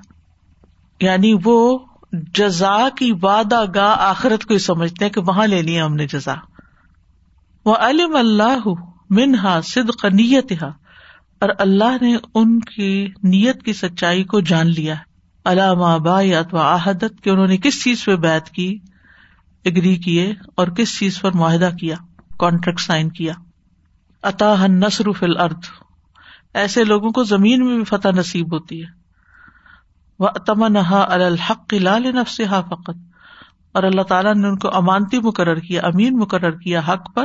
یعنی 1.00 1.34
وہ 1.44 1.78
جزا 2.12 2.88
کی 2.98 3.12
وعدہ 3.22 3.64
گاہ 3.74 3.96
آخرت 3.98 4.44
کو 4.44 4.54
ہی 4.54 4.58
سمجھتے 4.58 5.04
ہیں 5.04 5.12
کہ 5.12 5.20
وہاں 5.20 5.46
لینی 5.46 5.76
ہے 5.76 5.82
ہم 5.82 5.94
نے 5.94 6.06
جزا۔ 6.06 6.34
وہ 7.64 7.74
علم 7.76 8.16
اللہ 8.16 8.68
منہا 9.10 9.60
صدق 9.60 10.04
نیت 10.04 10.52
اور 10.62 11.48
اللہ 11.58 12.02
نے 12.02 12.16
ان 12.34 12.60
کی 12.60 13.06
نیت 13.22 13.62
کی 13.62 13.72
سچائی 13.72 14.24
کو 14.24 14.40
جان 14.40 14.66
لیا 14.66 14.94
علامہ 15.44 15.98
بایات 15.98 16.54
و 16.54 16.58
آحدت 16.58 17.22
کہ 17.22 17.30
انہوں 17.30 17.46
نے 17.46 17.56
کس 17.56 17.82
چیز 17.84 18.04
پہ 18.04 18.16
بیت 18.16 18.48
کی، 18.50 18.78
اگری 19.64 19.94
کیے 19.96 20.32
اور 20.54 20.68
کس 20.68 20.98
چیز 20.98 21.20
پر 21.20 21.32
معاہدہ 21.32 21.70
کیا 21.80 21.96
کانٹریکٹ 22.38 22.80
سائن 22.80 23.08
کیا۔ 23.10 23.32
اطاح 24.22 24.66
نصر 24.66 25.10
فل 25.12 25.36
ارد 25.36 25.64
ایسے 26.54 26.84
لوگوں 26.84 27.10
کو 27.10 27.24
زمین 27.24 27.66
میں 27.66 27.76
بھی 27.76 27.84
فتح 27.84 28.08
نصیب 28.08 28.52
ہوتی 28.54 28.82
ہے۔ 28.82 28.88
وہ 30.18 30.28
تمنہا 30.46 31.02
الحق 31.10 31.74
لال 31.74 32.06
نفس 32.14 32.40
فقط، 32.50 32.96
اور 33.74 33.82
اللہ 33.82 34.02
تعالیٰ 34.02 34.34
نے 34.34 34.48
ان 34.48 34.58
کو 34.58 34.74
امانتی 34.76 35.18
مقرر 35.18 35.58
کیا، 35.58 35.82
امین 35.82 36.18
مقرر 36.18 36.58
کیا 36.58 36.80
حق 36.88 37.14
پر، 37.14 37.24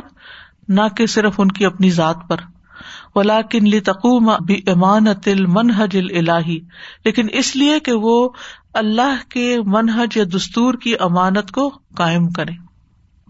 نہ 0.67 0.81
کہ 0.97 1.05
صرف 1.05 1.39
ان 1.39 1.47
کی 1.47 1.65
اپنی 1.65 1.89
ذات 1.91 2.27
پر۔ 2.29 2.37
ولاکن 3.15 3.69
لی 3.69 3.79
تقوم 3.79 4.31
بھی 4.45 4.61
امانت 4.67 5.27
المنحج 5.27 5.97
الہی 5.97 6.59
لیکن 7.05 7.27
اس 7.31 7.55
لیے 7.55 7.79
کہ 7.79 7.91
وہ 7.93 8.29
اللہ 8.73 9.29
کے 9.29 9.57
منحج 9.65 10.17
یا 10.17 10.23
دستور 10.35 10.73
کی 10.73 10.93
امانت 10.99 11.51
کو 11.51 11.69
قائم 11.95 12.29
کرے۔ 12.29 12.51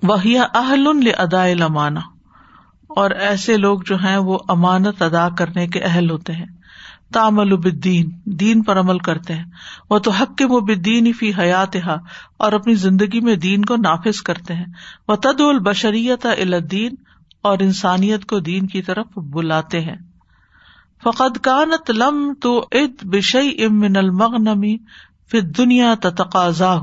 وہ 0.03 0.18
اہل 0.53 0.88
ادا 1.18 1.43
امانہ 1.43 1.99
اور 2.88 3.12
ایسے 3.12 3.58
لوگ 3.58 3.80
جو 3.86 3.95
ہیں 3.95 4.18
وہ 4.18 4.39
امانت 4.47 5.01
ادا 5.01 5.30
کرنے 5.30 5.68
کے 5.68 5.80
اہل 5.80 6.10
ہوتے 6.10 6.34
ہیں۔ 6.34 6.45
تامل 7.14 7.53
الدین 7.53 8.12
دین 8.26 8.64
پر 8.64 8.80
عمل 8.80 8.97
کرتے 8.97 9.34
ہیں۔ 9.34 9.43
وہ 9.89 9.99
تو 9.99 10.12
حق 10.12 10.38
کے 10.38 10.45
مبدین 10.45 11.14
فی 11.14 11.32
حیات 11.39 11.78
اور 12.39 12.51
اپنی 12.51 12.76
زندگی 12.76 13.20
میں 13.20 13.36
دین 13.36 13.66
کو 13.66 13.76
نافذ 13.76 14.22
کرتے 14.22 14.53
ہیں۔ 14.53 14.66
وہ 15.08 15.16
تد 15.16 15.41
البشریت 15.41 16.26
الدین 16.26 16.91
اور 17.46 17.60
انسانیت 17.60 18.26
کو 18.26 18.39
دین 18.39 18.68
کی 18.68 18.82
طرف 18.82 19.18
بلاتے 19.18 19.80
ہیں۔ 19.80 19.96
فقد 21.04 21.38
کانت 21.38 21.91
لم 21.91 22.34
تو 22.41 22.68
اد 22.72 23.04
بشئی 23.04 23.66
امن 23.66 23.98
المغنمی 23.98 24.78
پھر 25.28 25.41
دنیا 25.41 25.96
تقاضا 26.02 26.78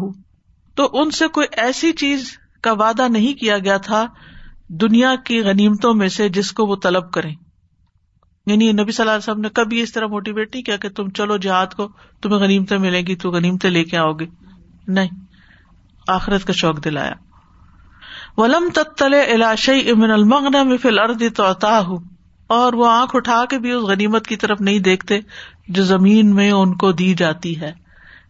تو 0.74 0.90
ان 0.92 1.10
سے 1.10 1.28
کوئی 1.28 1.46
ایسی 1.52 1.92
چیز 1.92 2.38
کا 2.62 2.72
وعدہ 2.72 3.08
نہیں 3.08 3.40
کیا 3.40 3.58
گیا 3.58 3.76
تھا 3.76 4.06
دنیا 4.68 5.14
کی 5.24 5.40
غنیمتوں 5.40 5.94
میں 5.94 6.08
سے 6.08 6.28
جس 6.28 6.52
کو 6.52 6.66
وہ 6.66 6.76
طلب 6.82 7.10
کریں۔ 7.10 7.34
یعنی 8.46 8.72
نبی 8.72 8.92
صلی 8.92 9.02
اللہ 9.02 9.12
علیہ 9.12 9.30
وسلم 9.30 9.40
نے 9.40 9.48
کبھی 9.48 9.80
اس 9.80 9.92
طرح 9.92 10.06
موٹیویٹ 10.06 10.54
نہیں 10.54 10.64
کیا 10.64 10.76
کہ 10.76 10.88
تم 10.88 11.10
چلو 11.10 11.36
جہاد 11.36 11.66
کو، 11.66 11.88
تمہیں 12.22 12.38
غنیمتیں 12.38 12.78
ملیں 12.78 13.02
گی، 13.06 13.16
تو 13.16 13.30
غنیمتیں 13.30 13.70
لے 13.70 13.84
کے 13.84 13.98
آؤ 13.98 14.12
گے۔ 14.12 14.26
نہیں، 14.88 15.08
آخرت 16.08 16.44
کا 16.44 16.52
شوق 16.52 16.84
دلایا۔ 16.84 17.31
ولم 18.36 18.70
تتلے 18.74 19.24
علاشی 19.24 19.90
امن 19.90 20.10
المغن 20.10 20.68
میں 20.68 20.76
فل 20.76 20.98
ارد 20.98 21.22
تو 21.36 21.44
اور 22.46 22.72
وہ 22.72 22.90
آنکھ 22.90 23.16
اٹھا 23.16 23.44
کے 23.50 23.58
بھی 23.58 23.70
اس 23.70 23.82
غنیمت 23.82 24.26
کی 24.26 24.36
طرف 24.36 24.60
نہیں 24.60 24.78
دیکھتے 24.78 25.20
جو 25.68 25.84
زمین 25.84 26.34
میں 26.34 26.50
ان 26.50 26.74
کو 26.74 26.92
دی 26.92 27.14
جاتی 27.14 27.60
ہے. 27.60 27.72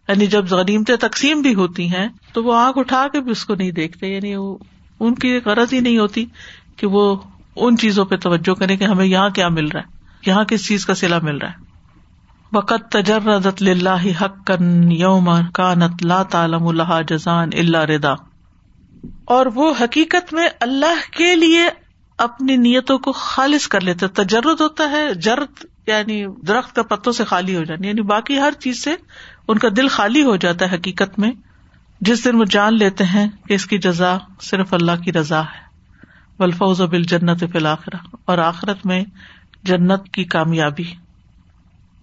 یعنی 0.07 0.27
جب 0.27 0.45
غنیمتیں 0.51 0.95
تقسیم 0.95 1.41
بھی 1.41 1.55
ہوتی 1.55 1.93
ہیں 1.93 2.07
تو 2.33 2.43
وہ 2.43 2.55
آنکھ 2.55 2.77
اٹھا 2.77 3.07
کے 3.13 3.19
بھی 3.19 3.31
اس 3.31 3.45
کو 3.45 3.55
نہیں 3.55 3.71
دیکھتے. 3.71 4.07
یعنی 4.07 4.35
وہ 4.35 4.57
ان 4.99 5.15
کی 5.15 5.39
غرض 5.45 5.73
ہی 5.73 5.79
نہیں 5.79 5.97
ہوتی 5.97 6.25
کہ 6.77 6.87
وہ 6.87 7.15
ان 7.55 7.77
چیزوں 7.77 8.05
پہ 8.05 8.15
توجہ 8.15 8.53
کرے 8.53 8.77
کہ 8.77 8.83
ہمیں 8.83 9.05
یہاں 9.05 9.29
کیا 9.29 9.47
مل 9.47 9.67
رہا 9.67 9.79
ہے. 9.79 9.85
یہاں 10.25 10.43
کس 10.43 10.67
چیز 10.67 10.85
کا 10.85 10.95
سلا 10.95 11.19
مل 11.23 11.37
رہا 11.37 11.49
ہے؟ 11.49 11.73
وقت 12.53 12.91
تجرت 12.91 13.63
اللہ 13.67 14.21
حق 14.21 14.47
کن 14.47 14.91
یوم 14.91 15.29
کانت 15.53 16.05
لا 16.05 16.23
تعلم 16.23 16.67
اللہ 16.67 17.01
جزان 17.07 17.49
اللہ 17.57 17.77
ردا 17.77 18.13
اور 19.25 19.45
وہ 19.45 19.73
حقیقت 19.81 20.33
میں 20.33 20.47
اللہ 20.59 21.13
کے 21.17 21.35
لیے 21.35 21.69
اپنی 22.17 22.55
نیتوں 22.55 22.97
کو 22.97 23.11
خالص 23.11 23.67
کر 23.67 23.81
لیتے 23.81 24.07
تجرد 24.07 24.61
ہوتا 24.61 24.89
ہے، 24.91 25.13
جرد 25.13 25.65
یعنی 25.87 26.25
درخت 26.47 26.75
کا 26.75 26.83
پتوں 26.83 27.13
سے 27.13 27.23
خالی 27.23 27.55
ہو 27.55 27.63
جانا 27.63 27.87
یعنی 27.87 28.01
باقی 28.01 28.39
ہر 28.39 28.51
چیز 28.59 28.83
سے 28.83 28.95
ان 29.47 29.57
کا 29.57 29.67
دل 29.77 29.87
خالی 29.87 30.23
ہو 30.23 30.35
جاتا 30.35 30.71
ہے 30.71 30.75
حقیقت 30.75 31.19
میں۔ 31.19 31.31
جس 32.01 32.25
دن 32.25 32.35
وہ 32.35 32.43
جان 32.49 32.77
لیتے 32.77 33.03
ہیں 33.03 33.27
کہ 33.47 33.53
اس 33.53 33.65
کی 33.65 33.77
جزا 33.77 34.17
صرف 34.41 34.73
اللہ 34.73 35.03
کی 35.03 35.13
رضا 35.13 35.41
ہے۔ 35.41 35.63
ولفوز 36.39 36.81
بل 36.81 37.03
جنت 37.03 37.39
فی 37.39 37.57
الآخرہ 37.57 38.15
اور 38.25 38.37
آخرت 38.37 38.85
میں 38.85 39.03
جنت 39.63 40.09
کی 40.09 40.23
کامیابی۔ 40.23 40.85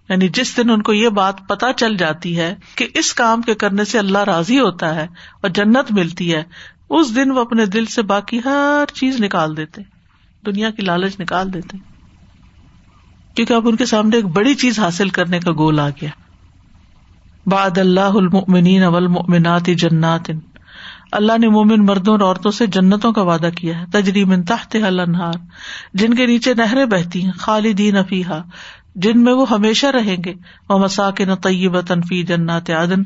یعنی 0.09 0.27
جس 0.27 0.57
دن 0.57 0.69
ان 0.69 0.81
کو 0.81 0.93
یہ 0.93 1.09
بات 1.09 1.35
پتا 1.47 1.73
چل 1.73 1.97
جاتی 1.97 2.39
ہے 2.39 2.55
کہ 2.75 2.87
اس 2.93 3.13
کام 3.13 3.41
کے 3.41 3.55
کرنے 3.55 3.85
سے 3.85 3.99
اللہ 3.99 4.17
راضی 4.17 4.59
ہوتا 4.59 4.95
ہے 4.95 5.07
اور 5.41 5.49
جنت 5.49 5.91
ملتی 5.91 6.35
ہے 6.35 6.43
اس 6.91 7.15
دن 7.15 7.31
وہ 7.31 7.41
اپنے 7.41 7.65
دل 7.65 7.85
سے 7.85 8.01
باقی 8.01 8.39
ہر 8.45 8.85
چیز 8.93 9.21
نکال 9.21 9.57
دیتے، 9.57 9.81
دنیا 10.45 10.69
کی 10.69 10.81
لالچ 10.81 11.19
نکال 11.19 11.53
دیتے۔ 11.53 11.77
کیونکہ 13.35 13.53
اب 13.53 13.67
ان 13.67 13.75
کے 13.75 13.85
سامنے 13.85 14.15
ایک 14.15 14.25
بڑی 14.25 14.55
چیز 14.55 14.79
حاصل 14.79 15.09
کرنے 15.09 15.39
کا 15.39 15.51
گول 15.51 15.79
آ 15.79 15.89
گیا۔ 15.89 16.09
باد 17.45 17.77
اللہ 17.77 17.99
المنین 17.99 18.83
اول 18.83 19.07
ممنات 19.07 19.65
جنات۔ 19.65 20.31
اللہ 21.11 21.37
نے 21.37 21.47
مومن 21.47 21.85
مردوں 21.85 22.13
اور 22.13 22.21
عورتوں 22.21 22.51
سے 22.51 22.67
جنتوں 22.67 23.11
کا 23.11 23.21
وعدہ 23.21 23.49
کیا 23.55 23.79
ہے۔ 23.79 23.85
تجری 23.91 24.23
من 24.23 24.43
تحت 24.43 24.75
انہار 24.75 25.33
جن 25.93 26.13
کے 26.13 26.25
نیچے 26.25 26.53
نہریں 26.53 26.85
بہتی 26.85 27.23
ہیں، 27.23 27.31
خالدین 27.31 27.97
افیحا 27.97 28.37
جن 28.95 29.23
میں 29.23 29.33
وہ 29.33 29.49
ہمیشہ 29.49 29.87
رہیں 29.87 30.17
گے۔ 30.25 30.33
وہ 30.69 30.79
مساکن 30.79 31.35
طیب 31.35 31.81
تنفی 31.81 32.23
جنات 32.23 32.69
عدن۔ 32.69 33.03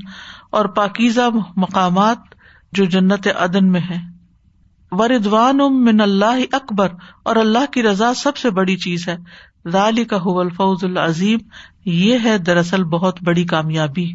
اور 0.49 0.65
پاکیزہ 0.65 1.21
مقامات 1.55 2.17
جو 2.75 2.85
جنت 2.85 3.27
عدن 3.35 3.71
میں 3.71 3.81
ہے۔ 3.81 4.15
وردوان 4.91 5.57
من 5.57 6.01
اللہ 6.01 6.39
اکبر 6.51 6.87
اور 7.23 7.35
اللہ 7.35 7.71
کی 7.71 7.83
رضا 7.83 8.13
سب 8.13 8.37
سے 8.37 8.49
بڑی 8.49 8.77
چیز 8.77 9.09
ہے۔ 9.09 9.17
ذالی 9.69 10.05
کا 10.05 10.17
الفوز 10.25 10.83
العظیم 10.83 11.39
یہ 11.85 12.17
ہے 12.23 12.37
دراصل 12.37 12.83
بہت 12.83 13.21
بڑی 13.21 13.43
کامیابی۔ 13.43 14.13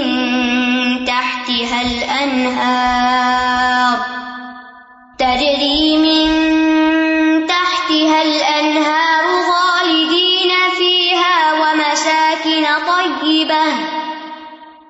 تحتها 1.06 1.80
الأنهار۔ 1.80 3.98
تجري 5.18 5.59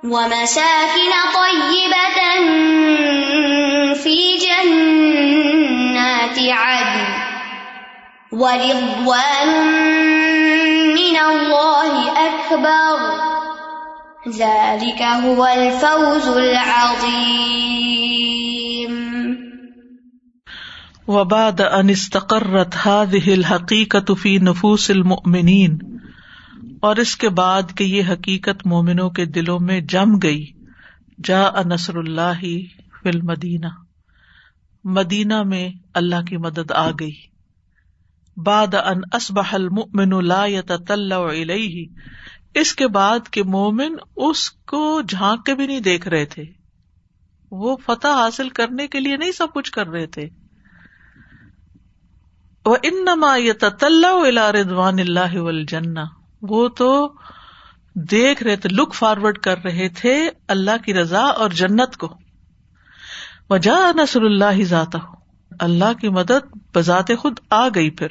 ومساكن 0.09 1.13
طيبة 1.39 2.19
في 3.93 4.17
جنات 4.45 6.37
عدن 6.39 7.07
ورضوان 8.31 9.49
من 10.93 11.15
الله 11.17 11.93
أكبر. 12.27 12.97
ذلك 14.29 15.01
هو 15.01 15.45
الفوز 15.45 16.27
العظيم. 16.27 17.69
وبعد 21.07 21.61
ان 21.61 21.89
استقرت 21.89 22.75
هذه 22.75 23.33
الحقيقة 23.33 24.15
في 24.15 24.39
نفوس 24.39 24.91
المؤمنين 24.91 25.88
اور 26.79 26.95
اس 26.95 27.17
کے 27.17 27.29
بعد 27.29 27.61
کہ 27.77 27.83
یہ 27.83 28.03
حقیقت 28.09 28.67
مومنوں 28.67 29.09
کے 29.09 29.25
دلوں 29.25 29.59
میں 29.59 29.81
جم 29.81 30.17
گئی 30.23 30.51
جا 31.23 31.49
نصر 31.65 31.95
اللہ 31.95 32.41
فل 33.03 33.21
مدینہ 33.21 33.67
مدینہ 34.83 35.43
میں 35.43 35.69
اللہ 35.93 36.21
کی 36.21 36.37
مدد 36.37 36.71
آ 36.71 36.91
گئی۔ 36.91 37.15
باد 38.37 38.73
ان 38.73 39.01
اسبح 39.13 39.47
المؤمن 39.51 40.25
لا 40.25 40.45
يتطلع 40.45 41.17
الیہ۔ 41.17 41.85
اس 42.53 42.75
کے 42.75 42.87
بعد 42.87 43.19
کہ 43.31 43.43
مومن 43.43 43.95
اس 44.15 44.51
کو 44.51 45.01
جھانک 45.01 45.45
کے 45.45 45.55
بھی 45.55 45.67
نہیں 45.67 45.79
دیکھ 45.79 46.07
رہے 46.07 46.25
تھے۔ 46.25 46.43
وہ 47.51 47.77
فتح 47.85 48.07
حاصل 48.07 48.49
کرنے 48.49 48.87
کے 48.87 48.99
لیے 48.99 49.17
نہیں 49.17 49.31
سب 49.31 49.47
کچھ 49.53 49.71
کر 49.71 49.87
رہے 49.87 50.05
تھے۔ 50.05 50.29
وہ 52.65 52.75
انما 52.83 53.37
يتطلع 53.37 54.11
الى 54.11 54.59
رضوان 54.59 54.99
اللہ 54.99 55.37
والجنہ 55.37 55.99
وہ 56.41 56.69
تو 56.69 57.13
دیکھ 57.95 58.43
رہے 58.43 58.55
تھے 58.55 58.69
لک 58.69 58.93
فارورڈ 58.93 59.37
کر 59.37 59.57
رہے 59.63 59.89
تھے 59.89 60.29
اللہ 60.47 60.83
کی 60.85 60.93
رضا 60.93 61.21
اور 61.21 61.49
جنت 61.49 61.97
کو۔ 61.97 62.17
وجا 63.49 63.91
نصر 63.95 64.21
اللہ 64.21 64.63
ذات 64.63 64.95
اللہ 65.59 65.93
کی 66.01 66.09
مدد 66.09 66.57
بذات 66.75 67.11
خود 67.19 67.39
آ 67.49 67.67
گئی 67.75 67.89
پھر۔ 67.89 68.07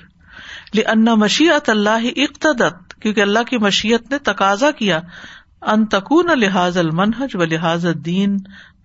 لنا 0.75 1.15
مشیت 1.15 1.71
اللہ 1.71 2.07
اقتدت۔ 2.17 2.95
کیونکہ 2.95 3.21
اللہ 3.21 3.39
کی 3.51 3.59
مشیت 3.59 4.11
نے 4.11 4.19
تقاضا 4.19 4.71
کیا۔ 4.71 5.01
ان 5.63 5.87
تکون 5.87 6.39
لحاظ 6.39 6.79
المنہج 6.79 7.37
و 7.37 7.45
لحاظ 7.45 7.87
الدین 7.87 8.37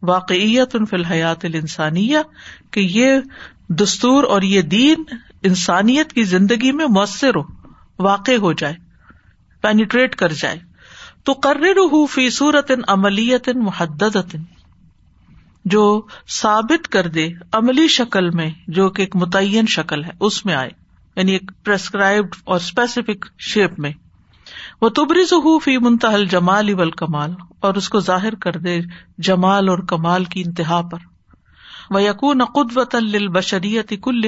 واقعیت 0.01 0.75
ان 0.75 0.85
فی 0.85 0.95
الحیات 0.95 1.45
الانسانیہ 1.45 2.17
کہ 2.71 2.79
یہ 2.79 3.19
دستور 3.69 4.23
اور 4.23 4.41
یہ 4.41 4.61
دین 4.61 5.03
انسانیت 5.43 6.13
کی 6.13 6.23
زندگی 6.23 6.71
میں 6.71 6.85
مؤثر 6.85 7.35
ہو، 7.35 7.41
واقع 7.99 8.35
ہو 8.37 8.53
جائے۔ 8.53 8.82
پینیٹریٹ 9.63 10.15
کر 10.15 10.31
جائے۔ 10.31 10.59
تو 11.23 11.33
قرر 11.33 11.67
فی 12.09 12.29
صورت 12.29 12.71
عملیت 12.87 13.49
محدد 13.49 14.35
جو 15.65 16.01
ثابت 16.29 16.87
کر 16.87 17.07
دے 17.07 17.27
عملی 17.51 17.87
شکل 17.87 18.29
میں، 18.29 18.51
جو 18.67 18.89
کہ 18.89 19.01
ایک 19.01 19.15
متعین 19.15 19.65
شکل 19.67 20.03
ہے، 20.03 20.09
اس 20.19 20.45
میں 20.45 20.53
آئے۔ 20.53 20.69
یعنی 21.15 21.31
ایک 21.31 21.51
پرسکرائبڈ 21.63 22.29
اور 22.43 22.55
اسپیسیفک 22.55 23.25
شیپ 23.39 23.79
میں۔ 23.79 23.91
وہ 24.81 24.89
تبری 24.89 25.59
فی 25.59 25.77
منتحل 25.77 26.25
جمال 26.25 26.69
ابل 26.69 26.91
کمال 26.91 27.33
اور 27.59 27.73
اس 27.73 27.89
کو 27.89 27.99
ظاہر 27.99 28.35
کر 28.35 28.51
دے 28.51 28.81
جمال 29.17 29.69
اور 29.69 29.79
کمال 29.79 30.25
کی 30.25 30.43
انتہا 30.45 30.81
پر۔ 30.91 30.97
وہ 31.89 32.03
یقون 32.03 32.45
قدوت 32.45 32.95
البشریت 32.95 33.93
کل 34.03 34.21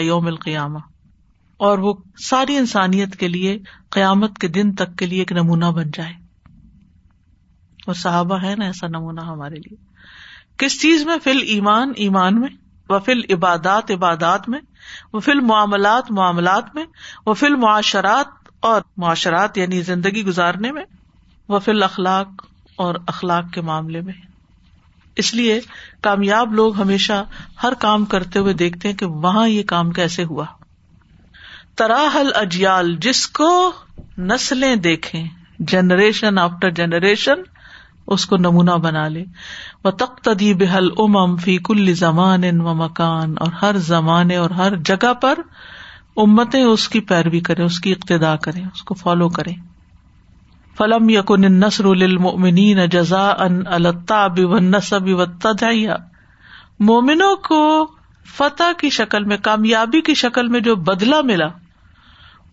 یوم 0.00 0.26
القیامہ 0.26 0.78
اور 1.62 1.78
وہ 1.78 1.94
ساری 2.18 2.56
انسانیت 2.56 3.16
کے 3.16 3.28
لیے 3.28 3.58
قیامت 3.90 4.38
کے 4.38 4.48
دن 4.48 4.72
تک 4.74 4.96
کے 4.96 5.06
لیے 5.06 5.18
ایک 5.18 5.32
نمونہ 5.32 5.64
بن 5.64 5.90
جائے۔ 5.94 6.12
اور 7.86 7.94
صحابہ 7.94 8.42
ہے 8.42 8.54
نا 8.58 8.64
ایسا 8.64 8.86
نمونہ 8.86 9.20
ہمارے 9.20 9.54
لیے۔ 9.54 9.76
کس 10.56 10.80
چیز 10.80 11.06
میں؟ 11.06 11.16
فل 11.24 11.38
ایمان 11.42 11.92
ایمان 11.96 12.40
میں۔ 12.40 12.48
وہ 12.88 12.98
فل 12.98 13.32
عبادات 13.32 13.90
عبادات 13.90 14.48
میں۔ 14.48 14.60
وہ 15.12 15.20
فل 15.20 15.40
معاملات 15.40 16.10
معاملات 16.10 16.74
میں۔ 16.74 16.84
وہ 17.26 17.34
فل 17.34 17.56
معاشرات 17.56 18.48
اور 18.60 18.82
معاشرات 18.96 19.58
یعنی 19.58 19.82
زندگی 19.82 20.24
گزارنے 20.24 20.72
میں۔ 20.72 20.84
وہ 21.48 21.58
فل 21.58 21.82
اخلاق 21.82 22.28
اور 22.76 22.94
اخلاق 23.06 23.44
کے 23.52 23.60
معاملے 23.60 24.00
میں۔ 24.00 24.14
اس 25.16 25.34
لیے 25.34 25.60
کامیاب 26.00 26.52
لوگ 26.52 26.80
ہمیشہ 26.80 27.24
ہر 27.62 27.72
کام 27.74 28.04
کرتے 28.04 28.38
ہوئے 28.38 28.54
دیکھتے 28.54 28.88
ہیں 28.88 28.96
کہ 28.96 29.06
وہاں 29.06 29.48
یہ 29.48 29.62
کام 29.62 29.90
کیسے 29.90 30.24
ہوا۔ 30.24 30.44
تراہل 31.76 32.30
اجیال، 32.34 32.96
جس 32.96 33.28
کو 33.28 33.72
نسلیں 34.18 34.76
دیکھیں 34.76 35.28
جنریشن 35.58 36.38
آفٹر 36.38 36.70
جنریشن 36.70 37.34
اس 38.06 38.26
کو 38.26 38.36
نمونہ 38.36 38.70
بنا 38.70 39.08
لے۔ 39.08 39.24
وہ 39.84 39.90
تختدی 39.90 40.54
بحل 40.54 40.88
ام 40.98 41.36
فی 41.36 41.58
کل 41.58 41.92
زمان 41.92 42.60
و 42.60 42.74
مکان 42.74 43.34
اور 43.40 43.52
ہر 43.52 43.76
زمانے 43.76 44.36
اور 44.36 44.50
ہر 44.50 44.76
جگہ 44.76 45.14
پر 45.14 45.38
امتیں 46.16 46.62
اس 46.62 46.88
کی 46.88 47.00
پیروی 47.00 47.40
کریں، 47.40 47.64
اس 47.64 47.80
کی 47.80 47.92
اقتدا 47.92 48.36
کریں، 48.36 48.64
اس 48.64 48.82
کو 48.82 48.94
فالو 48.94 49.28
کریں۔ 49.28 49.54
فلم 50.78 51.08
یقن 51.08 51.40
نسر 51.40 51.84
المنین 51.84 52.88
جزا 52.88 53.28
ان 53.28 53.62
الطاب 53.66 54.38
و 54.38 54.58
نصب 54.58 55.06
و 55.06 55.24
مومنوں 56.80 57.36
کو 57.36 57.90
فتح 58.36 58.72
کی 58.78 58.90
شکل 58.90 59.24
میں، 59.24 59.36
کامیابی 59.36 60.00
کی 60.00 60.14
شکل 60.14 60.48
میں 60.48 60.60
جو 60.60 60.76
بدلا 60.76 61.20
ملا 61.20 61.46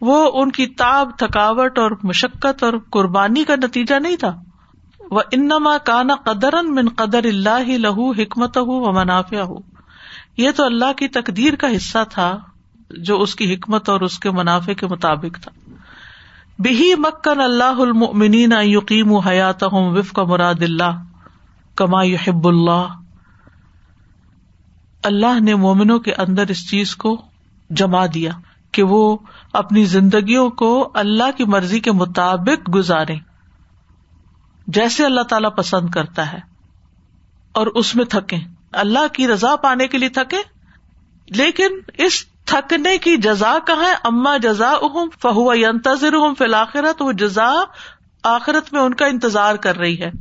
وہ 0.02 0.32
ان 0.34 0.52
کی 0.52 0.68
تاب، 0.68 1.10
تھکاوٹ 1.18 1.80
اور 1.80 1.92
مشقت 2.04 2.64
اور 2.64 2.74
قربانی 2.90 3.44
کا 3.44 3.56
نتیجہ 3.56 3.96
نہیں 3.96 4.16
تھا۔ 4.16 4.40
وہ 5.12 5.22
انما 5.32 5.78
کانا 5.78 6.16
قدر 6.16 6.54
من 6.64 6.90
قدر 6.90 7.24
اللہ 7.24 7.78
لہو 7.78 8.12
حکمت 8.12 8.58
ہو 8.58 8.80
و 8.80 8.92
منافع 8.92 9.42
ہو 9.42 9.56
یہ 10.38 10.52
تو 10.56 10.66
اللہ 10.66 10.94
کی 10.98 11.08
تقدیر 11.08 11.56
کا 11.56 11.68
حصہ 11.76 11.98
تھا 12.10 12.38
جو 12.90 13.22
اس 13.22 13.36
کی 13.36 13.54
حکمت 13.54 13.90
اور 13.90 14.02
اس 14.02 14.20
کے 14.20 14.32
منافع 14.32 14.74
کے 14.74 14.88
مطابق 14.88 15.40
تھا۔ 15.44 15.52
بہی 16.60 16.96
مکن 16.96 17.42
اللہ 17.42 17.80
المنین 17.80 18.54
یقیم 18.62 19.16
حیات 19.16 19.64
ہوں 19.64 19.98
وف 19.98 20.12
کا 20.12 20.24
مراد 20.24 20.62
اللہ 20.62 21.04
کما 21.76 22.04
یحب 22.04 22.48
اللہ 22.48 22.88
اللہ 25.04 25.40
نے 25.40 25.56
مومنوں 25.56 26.00
کے 26.00 26.14
اندر 26.14 26.44
اس 26.48 26.70
چیز 26.70 26.96
کو 26.96 27.22
جما 27.70 28.06
دیا 28.06 28.32
کہ 28.72 28.84
وہ 28.84 29.18
اپنی 29.54 29.86
زندگیوں 29.86 30.50
کو 30.50 30.92
اللہ 30.94 31.38
کی 31.38 31.44
مرضی 31.44 31.80
کے 31.80 31.92
مطابق 31.92 32.76
گزارے 32.76 33.16
جیسے 34.68 35.06
اللہ 35.06 35.22
تعالی 35.22 35.48
پسند 35.58 35.90
کرتا 35.90 36.34
ہے 36.34 36.40
اور 37.52 37.68
اس 37.68 37.96
میں 37.96 38.06
تھکے 38.06 38.38
اللہ 38.74 39.08
کی 39.14 39.28
رضا 39.28 39.56
پانے 39.56 39.88
کے 39.88 39.98
لیے 39.98 40.10
تھکے 40.10 40.38
لیکن 41.30 41.68
اس 41.98 42.26
تھکنے 42.46 42.98
کی 42.98 43.18
جزا 43.18 43.58
کہاں 43.68 43.86
ہے؟ 43.86 43.94
اما 44.04 44.38
جزا 44.38 44.70
اہم 44.70 45.10
فہو 45.22 45.54
ینتظر 45.54 46.14
ہوں 46.14 46.36
فی 46.36 46.44
الآخرت 46.44 47.02
وہ 47.02 47.12
جزا 47.12 47.64
آخرت 48.24 48.74
میں 48.74 48.82
ان 48.82 48.94
کا 48.94 49.06
انتظار 49.06 49.56
کر 49.56 49.78
رہی 49.78 50.02
ہے۔ 50.02 50.12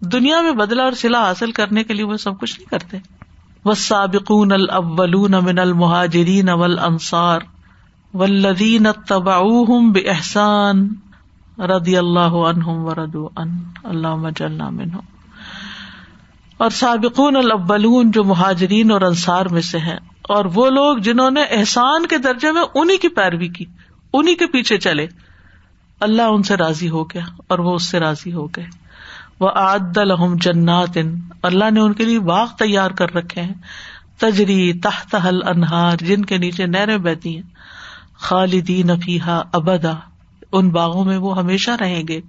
دنیا 0.00 0.40
میں 0.40 0.52
بدلا 0.52 0.82
اور 0.82 0.92
سلا 0.92 1.24
حاصل 1.24 1.52
کرنے 1.52 1.84
کے 1.84 1.94
لیے 1.94 2.04
وہ 2.04 2.16
سب 2.16 2.40
کچھ 2.40 2.60
نہیں 2.60 2.70
کرتے۔ 2.70 2.98
وہ 3.64 3.74
سابقون 3.74 4.52
الاولون 4.52 5.34
من 5.42 5.58
المہاجرین 5.58 6.48
والانصار 8.18 8.50
والذین 8.50 8.86
اتبعوہم 8.86 9.92
بإحسان 9.92 10.88
رضی 11.58 11.96
اللہ 11.96 12.34
عنہم 12.48 12.84
وردو 12.84 13.28
ان 13.36 13.48
اللہ 13.84 14.30
جلنا 14.36 14.70
اور 16.56 16.70
سابقون 16.70 17.36
الاولون 17.36 18.10
جو 18.10 18.24
مہاجرین 18.24 18.90
اور 18.90 19.00
انصار 19.00 19.46
میں 19.46 19.62
سے 19.62 19.78
ہیں، 19.78 19.98
اور 20.22 20.44
وہ 20.54 20.70
لوگ 20.70 20.96
جنہوں 20.96 21.30
نے 21.30 21.42
احسان 21.50 22.06
کے 22.06 22.18
درجے 22.18 22.52
میں 22.52 22.62
انہیں 22.74 22.98
کی 22.98 23.08
پیروی 23.08 23.48
کی 23.48 23.64
انہیں 24.12 24.34
کے 24.34 24.46
پیچھے 24.46 24.78
چلے، 24.78 25.06
اللہ 26.00 26.22
ان 26.22 26.42
سے 26.42 26.56
راضی 26.56 26.88
ہو 26.90 27.04
گیا 27.04 27.22
اور 27.46 27.58
وہ 27.58 27.74
اس 27.74 27.90
سے 27.90 28.00
راضی 28.00 28.32
ہو 28.32 28.46
گئے۔ 28.46 28.66
وہ 29.40 29.50
آد 29.54 29.96
الحم 29.96 30.36
جنات، 30.36 30.98
اللہ 31.42 31.70
نے 31.70 31.80
ان 31.80 31.92
کے 31.92 32.04
لیے 32.04 32.20
باغ 32.20 32.46
تیار 32.58 32.90
کر 32.90 33.14
رکھے 33.14 33.42
ہیں۔ 33.42 33.54
تجری 34.18 34.72
تحت 34.72 35.14
حل 35.24 35.42
انہار 35.48 35.96
جن 35.96 36.24
کے 36.24 36.38
نیچے 36.38 36.66
نہریں 36.66 36.98
بہتی 36.98 37.36
ہیں۔ 37.36 37.42
خالدین 38.18 39.00
فیحا 39.00 39.42
ابدا۔ 39.52 39.92
ان 40.52 40.68
باغوں 40.68 41.04
میں 41.04 41.18
وہ 41.18 41.38
ہمیشہ 41.38 41.70
رہیں 41.70 42.02
گے۔ 42.08 42.20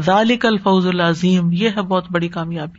ذالک 0.00 0.46
الفوز 0.46 0.86
العظیم۔ 0.86 1.52
یہ 1.52 1.68
ہے 1.68 1.82
بہت 1.82 2.10
بڑی 2.10 2.28
کامیابی۔ 2.28 2.78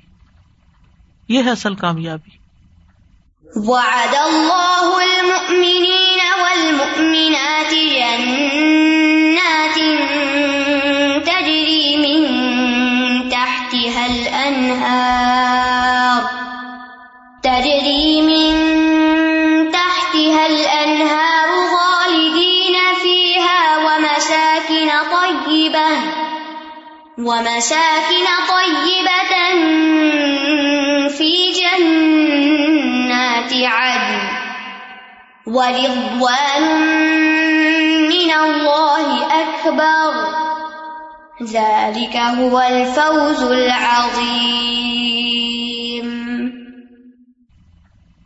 یہ 1.33 1.43
ہے 1.43 1.49
اصل 1.49 1.75
کامیابی۔ 1.75 2.47
وعد 3.55 4.13
الله 4.13 5.01
المؤمنين 5.01 6.41
والمؤمنات 6.41 7.71
جنات 7.71 9.79
تجري 11.25 11.95
من 11.95 12.25
تحتها 13.29 14.03
الأنهار 14.03 16.21
تجري 17.41 17.76
طيبة 25.45 25.89
ومساكن 27.17 28.25
طيبة 28.49 29.33
في 31.09 31.51
جنات 31.51 33.53
عدن 33.53 34.27
ورضوان 35.47 36.63
من 38.01 38.31
الله 38.31 39.27
أكبر 39.41 40.13
ذلك 41.43 42.17
هو 42.17 42.59
الفوز 42.59 43.43
العظيم 43.43 44.67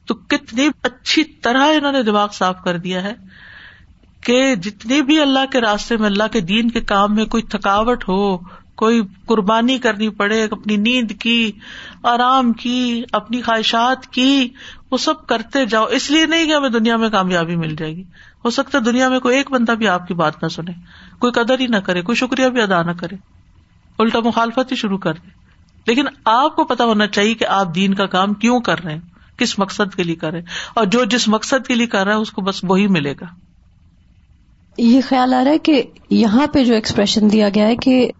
تو 0.07 0.15
کتنی 0.15 0.69
اچھی 0.83 1.23
طرح 1.23 1.67
انہوں 1.75 1.91
نے 1.91 2.03
دماغ 2.03 2.27
صاف 2.31 2.63
کر 2.63 2.77
دیا 2.77 3.03
ہے 3.03 3.13
کہ 4.21 4.55
جتنی 4.55 5.01
بھی 5.01 5.21
اللہ 5.21 5.45
کے 5.51 5.61
راستے 5.61 5.97
میں، 5.97 6.05
اللہ 6.05 6.23
کے 6.31 6.39
دین 6.39 6.71
کے 6.71 6.81
کام 6.81 7.15
میں 7.15 7.25
کوئی 7.25 7.43
تھکاوٹ 7.43 8.09
ہو، 8.09 8.37
کوئی 8.75 9.01
قربانی 9.25 9.77
کرنی 9.77 10.09
پڑے، 10.09 10.43
اپنی 10.43 10.75
نیند 10.77 11.11
کی، 11.19 11.51
آرام 12.03 12.53
کی، 12.53 13.03
اپنی 13.11 13.41
خواہشات 13.41 14.07
کی، 14.07 14.49
وہ 14.91 14.97
سب 14.97 15.27
کرتے 15.27 15.65
جاؤ۔ 15.65 15.85
اس 15.85 16.11
لیے 16.11 16.25
نہیں 16.25 16.45
کہ 16.45 16.55
ہمیں 16.55 16.69
دنیا 16.69 16.97
میں 16.97 17.09
کامیابی 17.09 17.55
مل 17.55 17.75
جائے 17.75 17.95
گی۔ 17.95 18.03
ہو 18.45 18.49
سکتا 18.49 18.77
ہے 18.77 18.83
دنیا 18.83 19.09
میں 19.09 19.19
کوئی 19.19 19.37
ایک 19.37 19.51
بندہ 19.51 19.71
بھی 19.71 19.87
آپ 19.87 20.07
کی 20.07 20.13
بات 20.13 20.43
نہ 20.43 20.47
سنے۔ 20.47 20.71
کوئی 21.19 21.33
قدر 21.33 21.59
ہی 21.59 21.67
نہ 21.67 21.77
کرے، 21.77 22.01
کوئی 22.01 22.15
شکریہ 22.15 22.47
بھی 22.47 22.61
ادا 22.61 22.81
نہ 22.81 22.91
کرے۔ 22.91 23.15
الٹا 23.99 24.19
مخالفت 24.19 24.71
ہی 24.71 24.75
شروع 24.75 24.97
کر 24.97 25.13
دے۔ 25.13 25.29
لیکن 25.87 26.05
آپ 26.25 26.55
کو 26.55 26.63
پتا 26.63 26.83
ہونا 26.85 27.07
چاہیے 27.07 27.33
کہ 27.33 27.45
آپ 27.45 27.75
دین 27.75 27.93
کا 27.93 28.05
کام 28.05 28.33
کیوں 28.33 28.59
کر 28.59 28.83
رہے 28.83 28.93
ہیں، 28.93 29.37
کس 29.37 29.59
مقصد 29.59 29.95
کے 29.95 30.03
لیے 30.03 30.15
کر 30.15 30.31
رہے 30.31 30.39
ہیں۔ 30.39 30.45
اور 30.73 30.85
جو 30.85 31.03
جس 31.03 31.27
مقصد 31.27 31.67
کے 31.67 31.75
لیے 31.75 31.87
کر 31.87 32.05
رہا 32.05 32.11
ہے، 32.11 32.17
اس 32.17 32.31
کو 32.31 32.41
بس 32.41 32.61
وہی 32.63 32.87
ملے 32.87 33.13
گا۔ 33.21 33.25
یہ 34.77 35.01
خیال 35.09 35.33
آ 35.33 35.43
رہا 35.43 35.51
ہے 35.51 35.57
کہ 35.57 35.83
یہاں 36.09 36.47
پہ 36.47 36.63
جو 36.63 36.73
ایکسپریشن 36.73 37.31
دیا 37.31 37.49
گیا 37.55 37.67
ہے 37.67 37.75
کہ 37.75 38.11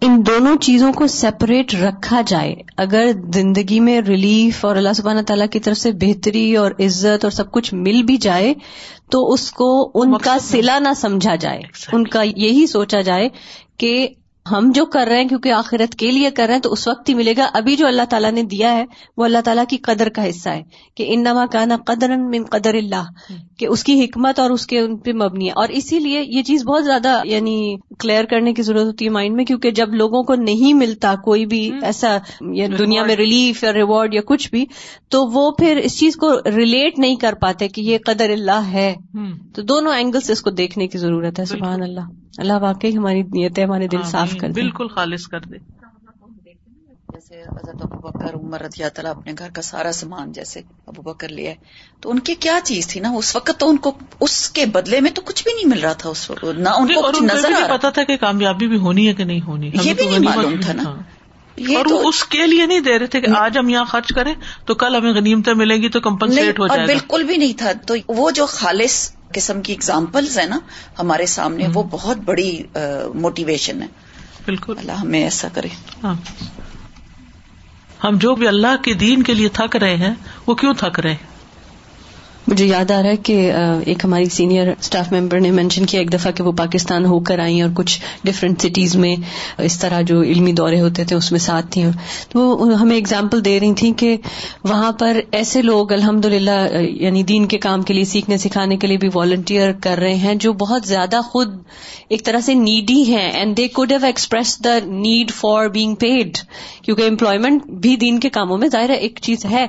ان 0.00 0.22
دونوں 0.26 0.56
چیزوں 0.56 0.92
کو 0.92 1.06
سیپریٹ 1.06 1.74
رکھا 1.74 2.20
جائے۔ 2.26 2.54
اگر 2.76 3.10
زندگی 3.34 3.80
میں 3.80 4.00
ریلیف 4.00 4.64
اور 4.64 4.76
اللہ 4.76 4.92
سبحانہ 4.92 5.20
تعالیٰ 5.20 5.46
کی 5.48 5.60
طرف 5.60 5.76
سے 5.76 5.92
بہتری 5.92 6.56
اور 6.56 6.70
عزت 6.70 7.24
اور 7.24 7.30
سب 7.30 7.52
کچھ 7.52 7.74
مل 7.74 8.02
بھی 8.02 8.16
جائے 8.16 8.54
تو 9.10 9.32
اس 9.32 9.52
کو 9.52 9.90
ان 9.94 10.18
کا 10.18 10.38
سلا 10.38 10.78
نہ 10.78 10.88
سمجھا 10.96 11.34
جائے۔ 11.34 11.60
ان 11.92 12.06
کا 12.06 12.22
یہی 12.22 12.66
سوچا 12.66 13.00
جائے 13.00 13.28
کہ 13.76 14.08
ہم 14.50 14.70
جو 14.74 14.86
کر 14.86 15.06
رہے 15.10 15.20
ہیں 15.20 15.28
کیونکہ 15.28 15.52
آخرت 15.52 15.94
کے 15.94 16.10
لیے 16.10 16.30
کر 16.30 16.46
رہے 16.46 16.54
ہیں 16.54 16.60
تو 16.60 16.72
اس 16.72 16.88
وقت 16.88 17.08
ہی 17.08 17.14
ملے 17.14 17.34
گا۔ 17.36 17.48
ابھی 17.52 17.76
جو 17.76 17.86
اللہ 17.86 18.02
تعالیٰ 18.10 18.32
نے 18.32 18.42
دیا 18.42 18.76
ہے 18.76 18.84
وہ 19.16 19.24
اللہ 19.24 19.38
تعالیٰ 19.44 19.64
کی 19.68 19.76
قدر 19.76 20.08
کا 20.08 20.28
حصہ 20.28 20.48
ہے 20.48 20.62
کہ 20.96 21.04
ان 21.08 21.20
نما 21.20 21.46
کانا 21.46 21.76
قدر 21.86 22.16
من 22.16 22.44
قدر 22.44 22.74
اللہ 22.74 23.02
کہ 23.58 23.66
اس 23.66 23.84
کی 23.84 24.04
حکمت 24.04 24.38
اور 24.38 24.50
اس 24.50 24.66
کے 24.66 24.80
ان 24.80 24.96
پہ 24.96 25.12
مبنی 25.12 25.46
ہے۔ 25.46 25.52
اور 25.52 25.68
اسی 25.68 25.98
لیے 25.98 26.22
یہ 26.22 26.42
چیز 26.42 26.64
بہت 26.64 26.84
زیادہ 26.84 27.20
یعنی 27.24 27.76
کلیئر 27.98 28.24
کرنے 28.24 28.52
کی 28.52 28.62
ضرورت 28.62 28.84
ہوتی 28.84 29.04
ہے 29.04 29.10
مائنڈ 29.10 29.36
میں 29.36 29.44
کیونکہ 29.44 29.70
جب 29.70 29.94
لوگوں 29.94 30.22
کو 30.22 30.34
نہیں 30.34 30.74
ملتا 30.74 31.14
کوئی 31.24 31.46
بھی 31.46 31.70
ایسا 31.82 32.16
دنیا 32.78 33.04
میں 33.04 33.16
ریلیف 33.16 33.64
یا 33.64 33.72
ریوارڈ 33.72 34.14
یا 34.14 34.20
کچھ 34.26 34.50
بھی 34.50 34.66
تو 35.08 35.26
وہ 35.26 35.50
پھر 35.50 35.76
اس 35.76 35.98
چیز 35.98 36.16
کو 36.16 36.32
ریلیٹ 36.56 36.98
نہیں 36.98 37.16
کر 37.16 37.34
پاتے 37.40 37.68
کہ 37.68 37.80
یہ 37.80 37.98
قدر 38.06 38.30
اللہ 38.30 38.62
ہے۔ 38.72 38.94
تو 39.54 39.62
دونوں 39.62 39.92
اینگل 39.94 40.20
سے 40.20 40.32
اس 40.32 40.42
کو 40.42 40.50
دیکھنے 40.50 40.88
کی 40.88 40.98
ضرورت 40.98 41.40
ہے 41.40 41.44
سبحان 41.44 41.82
اللہ۔ 41.82 42.00
اللہ 42.38 42.52
واقعی 42.60 42.96
ہماری 42.96 43.22
نیتیں 43.22 43.64
ہمارے 43.64 43.88
دل 43.88 44.02
صاف 44.04 44.32
کر 44.40 44.48
دے۔ 44.48 44.60
بالکل 44.60 44.88
خالص 44.88 45.26
کر 45.26 45.40
دے۔ 45.40 45.56
جیسے 47.14 47.42
حضرت 47.42 47.82
ابو 47.82 48.08
بکر 48.08 48.34
عمر 48.34 48.60
رضی 48.62 48.82
اللہ 48.82 48.94
تعالیٰ 48.94 49.10
اپنے 49.10 49.32
گھر 49.38 49.50
کا 49.50 49.62
سارا 49.62 49.92
سامان 49.92 50.32
جیسے 50.32 50.60
ابو 50.86 51.02
بکر 51.02 51.28
لیا 51.28 51.52
تو 52.00 52.10
ان 52.10 52.18
کی 52.18 52.34
کیا 52.34 52.58
چیز 52.64 52.86
تھی 52.86 53.00
نا؟ 53.00 53.10
اس 53.10 53.36
وقت 53.36 53.50
تو 53.58 53.70
ان 53.70 53.76
کو 53.76 53.98
اس 54.20 54.50
کے 54.50 54.66
بدلے 54.66 55.00
میں 55.00 55.10
تو 55.10 55.22
کچھ 55.24 55.44
بھی 55.44 55.52
نہیں 55.54 55.74
مل 55.74 55.80
رہا 55.80 55.92
تھا 55.92 56.10
اس 56.10 56.30
وقت۔ 56.30 56.44
نہ 56.44 56.68
ان 56.68 56.88
کو 56.94 57.02
کچھ 57.02 57.22
نظر 57.22 57.52
آ 57.52 57.76
پتا 57.76 57.90
تھا 57.90 58.04
کہ 58.04 58.16
کامیابی 58.16 58.68
بھی 58.68 58.76
ہونی 58.76 59.08
ہے 59.08 59.14
کہ 59.14 59.24
نہیں 59.24 59.40
ہونی۔ 59.40 59.70
یہ 59.82 59.94
بھی 59.94 60.08
نہیں 60.08 60.18
معلوم 60.18 60.54
تھا 60.60 60.72
نا۔ 60.72 60.82
اور 61.76 61.92
وہ 61.92 62.08
اس 62.08 62.24
کے 62.24 62.46
لیے 62.46 62.66
نہیں 62.66 62.80
دے 62.80 62.98
رہے 62.98 63.06
تھے 63.06 63.20
کہ 63.20 63.26
آج 63.36 63.58
ہم 63.58 63.68
یہاں 63.68 63.84
خرچ 63.84 64.12
کریں 64.14 64.34
تو 64.64 64.74
کل 64.74 64.96
ہمیں 64.96 65.12
غنیمتیں 65.12 65.54
ملیں 65.54 65.76
گی 65.76 65.88
تو 65.88 66.00
کمپنسیٹ 66.00 66.60
ہو 66.60 66.66
جائے 66.66 66.80
گا۔ 66.80 66.86
بالکل 66.86 67.24
بھی 67.24 67.36
نہیں 67.36 67.52
تھا۔ 67.58 67.72
تو 67.86 67.94
وہ 68.08 68.30
جو 68.30 68.46
خالص 68.46 69.12
قسم 69.34 69.62
کی 69.62 69.72
اگزامپلز 69.72 70.38
ہیں 70.38 70.46
نا 70.46 70.58
ہمارے 70.98 71.26
سامنے 71.26 71.66
وہ 71.74 71.82
بہت 71.90 72.16
بڑی 72.16 72.62
موٹیویشن 73.14 73.82
ہے۔ 73.82 73.86
بالکل۔ 74.44 74.74
اللہ 74.78 74.92
ہمیں 74.92 75.24
ایسا 75.24 75.48
کرے۔ 75.52 75.68
ہاں۔ 76.04 76.14
ہم 78.04 78.18
جو 78.18 78.34
بھی 78.34 78.48
اللہ 78.48 78.82
کے 78.82 78.94
دین 78.94 79.22
کے 79.22 79.34
لیے 79.34 79.48
تھک 79.48 79.76
رہے 79.76 79.96
ہیں 79.96 80.14
وہ 80.46 80.54
کیوں 80.54 80.74
تھک 80.74 81.00
رہے 81.00 81.10
ہیں؟ 81.10 81.29
مجھے 82.46 82.66
یاد 82.66 82.90
آ 82.90 83.02
رہا 83.02 83.10
ہے 83.10 83.16
کہ 83.16 83.52
ایک 83.86 84.04
ہماری 84.04 84.24
سینئر 84.24 84.68
اسٹاف 84.80 85.12
ممبر 85.12 85.40
نے 85.40 85.50
مینشن 85.50 85.86
کیا 85.86 86.00
ایک 86.00 86.12
دفعہ 86.12 86.32
کہ 86.32 86.42
وہ 86.42 86.52
پاکستان 86.52 87.04
ہو 87.04 87.20
کر 87.20 87.38
آئی 87.38 87.60
اور 87.62 87.70
کچھ 87.74 88.00
ڈفرینٹ 88.24 88.60
سٹیز 88.60 88.96
میں 88.96 89.14
اس 89.58 89.78
طرح 89.78 90.00
جو 90.00 90.20
علمی 90.22 90.52
دورے 90.52 90.80
ہوتے 90.80 91.04
تھے 91.04 91.16
اس 91.16 91.30
میں 91.32 91.40
ساتھ 91.40 91.66
تھیں۔ 91.70 91.90
تو 92.28 92.40
وہ 92.40 92.78
ہمیں 92.78 92.96
اگزامپل 92.96 93.44
دے 93.44 93.60
رہی 93.60 93.74
تھیں 93.74 93.92
کہ 93.94 94.16
وہاں 94.64 94.92
پر 94.92 95.20
ایسے 95.32 95.62
لوگ 95.62 95.92
الحمد 95.92 96.24
للہ 96.24 96.80
یعنی 96.80 97.22
دین 97.22 97.46
کے 97.46 97.58
کام 97.58 97.82
کے 97.82 97.94
لیے، 97.94 98.04
سیکھنے 98.04 98.38
سکھانے 98.38 98.76
کے 98.76 98.86
لیے 98.86 98.96
بھی 98.96 99.08
والنٹیئر 99.14 99.72
کر 99.72 99.98
رہے 99.98 100.14
ہیں 100.14 100.34
جو 100.34 100.52
بہت 100.52 100.86
زیادہ 100.86 101.20
خود 101.24 101.48
ایک 102.08 102.24
طرح 102.24 102.40
سے 102.40 102.54
نیڈی 102.54 103.02
ہیں 103.02 103.30
and 103.32 103.56
they 103.56 103.68
could 103.68 103.92
have 103.92 104.06
expressed 104.06 104.58
the 104.64 104.78
need 104.84 105.30
for 105.30 105.68
being 105.68 105.94
paid 105.94 106.38
کیونکہ 106.82 107.02
امپلائمنٹ 107.02 107.66
بھی 107.80 107.96
دین 107.96 108.20
کے 108.20 108.28
کاموں 108.28 108.58
میں 108.58 108.68
ظاہر 108.68 108.90
ایک 108.90 109.18
چیز 109.22 109.44
ہے۔ 109.44 109.66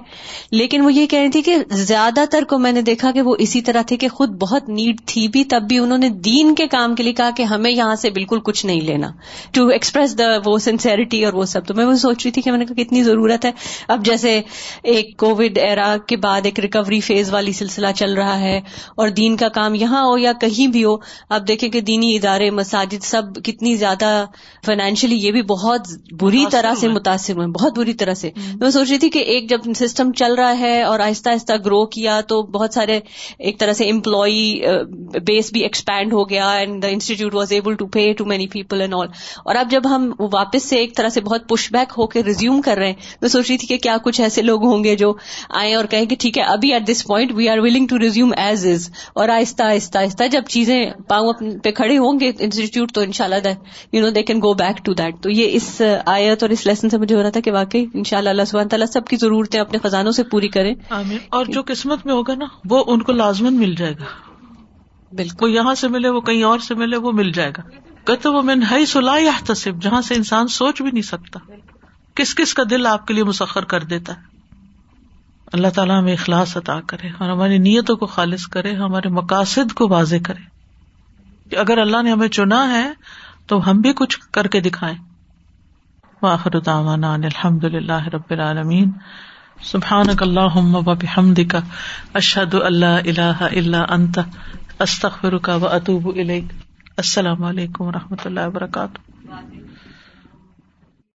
لیکن 0.51 0.82
وہ 0.82 0.93
یہ 0.93 1.05
کہہ 1.05 1.19
رہی 1.19 1.30
تھی 1.30 1.41
کہ 1.41 1.55
زیادہ 1.72 2.24
تر 2.32 2.43
کو 2.49 2.57
میں 2.62 2.72
نے 2.72 2.82
دیکھا 2.82 3.12
کہ 3.12 3.22
وہ 3.22 3.36
اسی 3.39 3.62
طرح 3.62 3.82
تھے 3.82 3.97
کہ 3.97 4.07
خود 4.07 4.30
بہت 4.30 4.70
نیڈ 4.70 5.01
تھی 5.05 5.28
بھی 5.28 5.43
تب 5.43 5.64
بھی 5.68 5.78
انہوں 5.78 5.97
نے 5.97 6.09
دین 6.09 6.55
کے 6.55 6.68
کام 6.68 6.95
کے 6.95 7.03
لیے 7.03 7.14
کہا 7.14 7.30
کہ 7.38 7.43
ہمیں 7.43 7.72
یہاں 7.72 7.95
سے 7.95 8.09
بالکل 8.09 8.39
کچھ 8.39 8.66
نہیں 8.66 8.82
لینا 8.82 9.07
ٹو 9.51 9.68
ایکسپریس 9.68 10.18
دا 10.18 10.24
وہ 10.45 10.57
سنسیئرٹی 10.57 11.26
اور 11.26 11.34
وہ 11.34 11.45
سب۔ 11.45 11.66
تو 11.66 11.74
میں 11.74 11.86
وہ 11.86 11.93
سوچ 11.93 12.24
رہی 12.24 12.32
تھی 12.32 12.41
کہ 12.41 12.51
میں 12.51 12.59
نے 12.59 12.66
کہا 12.66 12.84
کتنی 12.84 13.03
ضرورت 13.03 13.45
ہے۔ 13.45 13.51
اب 13.88 14.05
جیسے 14.05 14.41
ایک 14.84 15.18
کووڈ 15.18 15.57
ایرا 15.57 15.95
کے 16.07 16.18
بعد 16.18 16.41
ایک 16.43 16.59
ریکوری 16.59 16.99
فیز 16.99 17.34
والی 17.34 17.51
سلسلہ 17.51 17.88
چل 17.95 18.14
رہا 18.14 18.39
ہے 18.39 18.62
اور 18.95 19.09
دین 19.09 19.36
کا 19.36 19.47
کام 19.49 19.76
یہاں 19.76 20.03
ہو 20.03 20.18
یا 20.18 20.34
کہیں 20.34 20.68
بھی 20.68 20.84
ہو 20.84 20.95
آپ 21.30 21.47
دیکھیں 21.47 21.70
کہ 21.70 21.82
دینی 21.82 22.16
ادارے 22.16 22.49
مساجد 22.51 23.03
سب 23.03 23.22
کتنی 23.43 23.76
زیادہ 23.76 24.26
فائنینشلی 24.66 25.16
یہ 25.16 25.32
بھی 25.32 25.41
بہت 25.41 25.88
بری 26.20 26.45
طرح 26.51 26.76
سے 26.76 26.88
متاثر 26.88 27.36
ہوئے 27.36 27.47
بہت 27.47 27.78
بری 27.78 27.93
طرح 27.93 28.14
سے۔ 28.14 28.30
میں 28.55 28.70
سوچ 28.70 28.89
رہی 28.89 28.97
تھی 28.97 29.09
کہ 29.09 29.20
ایک 29.20 29.49
جب 29.49 29.59
سسٹم 29.76 30.12
چل 30.12 30.34
رہا 30.34 30.57
ہے 30.59 30.82
اور 30.84 30.99
آہستہ 30.99 31.30
آہستہ 31.30 31.53
گرو 31.66 31.86
کیا 31.86 32.22
تو 32.22 32.43
بہت 32.51 32.73
سارے 32.73 32.99
ایک 33.39 33.59
طرح 33.59 33.73
سے 33.73 33.89
امپلائی 33.89 34.61
بیس 35.25 35.53
بھی 35.53 35.61
ایکسپینڈ 35.61 36.13
ہو 36.13 36.29
گیا 36.29 36.51
and 36.51 36.83
the 36.83 36.87
institute 36.87 37.35
was 37.35 37.51
able 37.51 37.73
to 37.73 37.87
pay 37.87 38.13
to 38.13 38.25
many 38.25 38.47
people 38.47 38.81
and 38.81 38.93
all 38.93 39.07
اور 39.45 39.55
اب 39.55 39.71
جب 39.71 39.81
ہم 39.85 40.13
واپس 40.19 40.63
سے 40.63 40.75
ایک 40.75 40.95
طرح 40.95 41.09
سے 41.09 41.21
بہت 41.21 41.49
پش 41.49 41.71
بیک 41.71 41.93
ہو 41.97 42.07
کے 42.07 42.23
ریزیوم 42.23 42.61
کر 42.61 42.77
رہے 42.77 42.87
ہیں 42.87 42.93
میں 43.21 43.29
سوچ 43.29 43.49
رہی 43.49 43.57
تھی 43.57 43.67
کہ 43.67 43.77
کیا 43.77 43.97
کچھ 44.03 44.21
ایسے 44.21 44.41
لوگ 44.41 44.65
ہوں 44.65 44.83
گے 44.83 44.95
جو 44.95 45.13
آئے 45.49 45.73
اور 45.73 45.85
کہیں 45.85 46.05
کہ 46.05 46.15
ٹھیک 46.19 46.37
ہے 46.37 46.43
ابھی 46.43 46.73
at 46.73 46.87
this 46.87 47.07
point 47.07 47.31
we 47.33 47.49
are 47.49 47.57
willing 47.57 47.87
to 47.87 47.99
resume 47.99 48.33
as 48.37 48.65
is 48.65 48.89
اور 49.15 49.29
آہستہ 49.29 49.63
آہستہ 49.63 49.97
آہستہ 49.97 50.23
جب 50.31 50.41
چیزیں 50.49 50.85
پاؤں 51.07 51.33
پہ 51.63 51.71
کھڑے 51.71 51.97
ہوں 51.97 52.19
گے 52.19 52.31
انسٹیٹیوٹ 52.39 52.91
تو 52.91 53.01
ان 53.01 53.11
شاء 53.11 53.25
اللہ 53.25 53.47
you 53.91 54.01
know 54.01 54.09
they 54.09 54.23
can 54.23 54.37
go 54.37 54.53
back 54.53 54.85
to 54.85 54.93
that 54.93 55.15
تو 55.21 55.29
یہ 55.29 55.49
اس 55.51 55.81
آیت 56.05 56.43
اور 56.43 56.49
اس 56.49 56.65
لیسن 56.65 56.89
سے 56.89 56.97
مجھے 56.97 57.15
ہو 57.15 57.23
رہا 57.23 57.29
تھا 57.29 57.39
کہ 57.39 57.51
واقعی 57.51 57.85
ان 57.93 58.03
شاء 58.03 58.17
اللہ 58.17 58.29
اللہ 58.29 58.41
سبحانہ 58.43 58.69
تعالیٰ 58.69 58.87
سب 58.87 59.05
کی 59.05 59.15
ضرورتیں 59.15 59.59
اپنے 59.59 59.79
خزانوں 59.83 60.11
سے 60.11 60.23
پوری 60.23 60.47
کریں۔ 60.47 60.75
اور 61.29 61.45
جو 61.45 61.61
قسمت 61.65 62.05
میں 62.05 62.13
ہوگا 62.13 62.33
نا 62.41 62.47
وہ 62.69 62.83
ان 62.87 63.01
کو 63.01 63.11
لازمن 63.11 63.55
مل 63.55 63.75
جائے 63.75 63.93
گا۔ 63.93 64.05
بالکل۔ 65.11 65.45
وہ 65.45 65.51
یہاں 65.51 65.75
سے 65.75 65.87
ملے 65.87 66.09
وہ 66.09 66.21
کہیں 66.21 66.43
اور 66.43 66.59
سے 66.59 66.75
ملے 66.75 66.97
وہ 66.97 67.11
مل 67.11 67.31
جائے 67.31 67.51
گا۔ 67.57 67.61
کہتے 68.05 68.29
وہ 68.29 68.41
میں 68.41 68.55
ہائی 68.71 68.85
سلا 68.85 69.17
یا 69.17 69.31
تصب 69.45 69.81
جہاں 69.81 70.01
سے 70.01 70.15
انسان 70.15 70.47
سوچ 70.47 70.81
بھی 70.81 70.91
نہیں 70.91 71.01
سکتا۔ 71.01 71.39
کس 72.15 72.35
کس 72.35 72.53
کا 72.53 72.63
دل 72.69 72.87
آپ 72.87 73.07
کے 73.07 73.13
لیے 73.13 73.23
مسخر 73.23 73.65
کر 73.65 73.83
دیتا 73.83 74.13
ہے۔ 74.13 74.21
اللہ 75.53 75.67
تعالیٰ 75.67 76.01
ہمیں 76.01 76.13
اخلاص 76.13 76.57
عطا 76.57 76.79
کرے 76.87 77.07
اور 77.17 77.29
ہماری 77.29 77.57
نیتوں 77.57 77.95
کو 77.95 78.05
خالص 78.05 78.47
کرے 78.47 78.75
ہمارے 78.75 79.09
مقاصد 79.09 79.73
کو 79.73 79.87
واضح 79.87 80.15
کرے۔ 80.25 80.41
کہ 81.49 81.55
اگر 81.55 81.77
اللہ 81.77 82.01
نے 82.01 82.11
ہمیں 82.11 82.27
چنا 82.27 82.73
ہے 82.73 82.91
تو 83.47 83.69
ہم 83.69 83.81
بھی 83.81 83.93
کچھ 83.93 84.19
کر 84.31 84.47
کے 84.47 84.59
دکھائیں۔ 84.59 84.97
واخر 86.21 86.59
دعوانا 86.59 87.13
الحمد 87.13 87.63
للہ 87.63 88.07
رب 88.07 88.21
العالمین۔ 88.29 88.91
سبحانک 89.64 90.24
اللہم 90.24 90.76
و 90.76 90.82
بحمدک، 90.82 91.55
اشہد 92.14 92.53
اللہ 92.53 92.86
الہ 92.86 93.38
الا 93.41 93.86
انت، 93.89 94.20
استغفرک 94.80 95.49
و 95.62 95.68
اتوب 95.68 96.07
الیک۔ 96.16 96.43
السلام 96.97 97.43
علیکم 97.43 97.84
و 97.84 97.91
رحمۃ 97.91 98.26
اللہ 98.26 98.39
وبرکاتہ۔ 98.47 98.99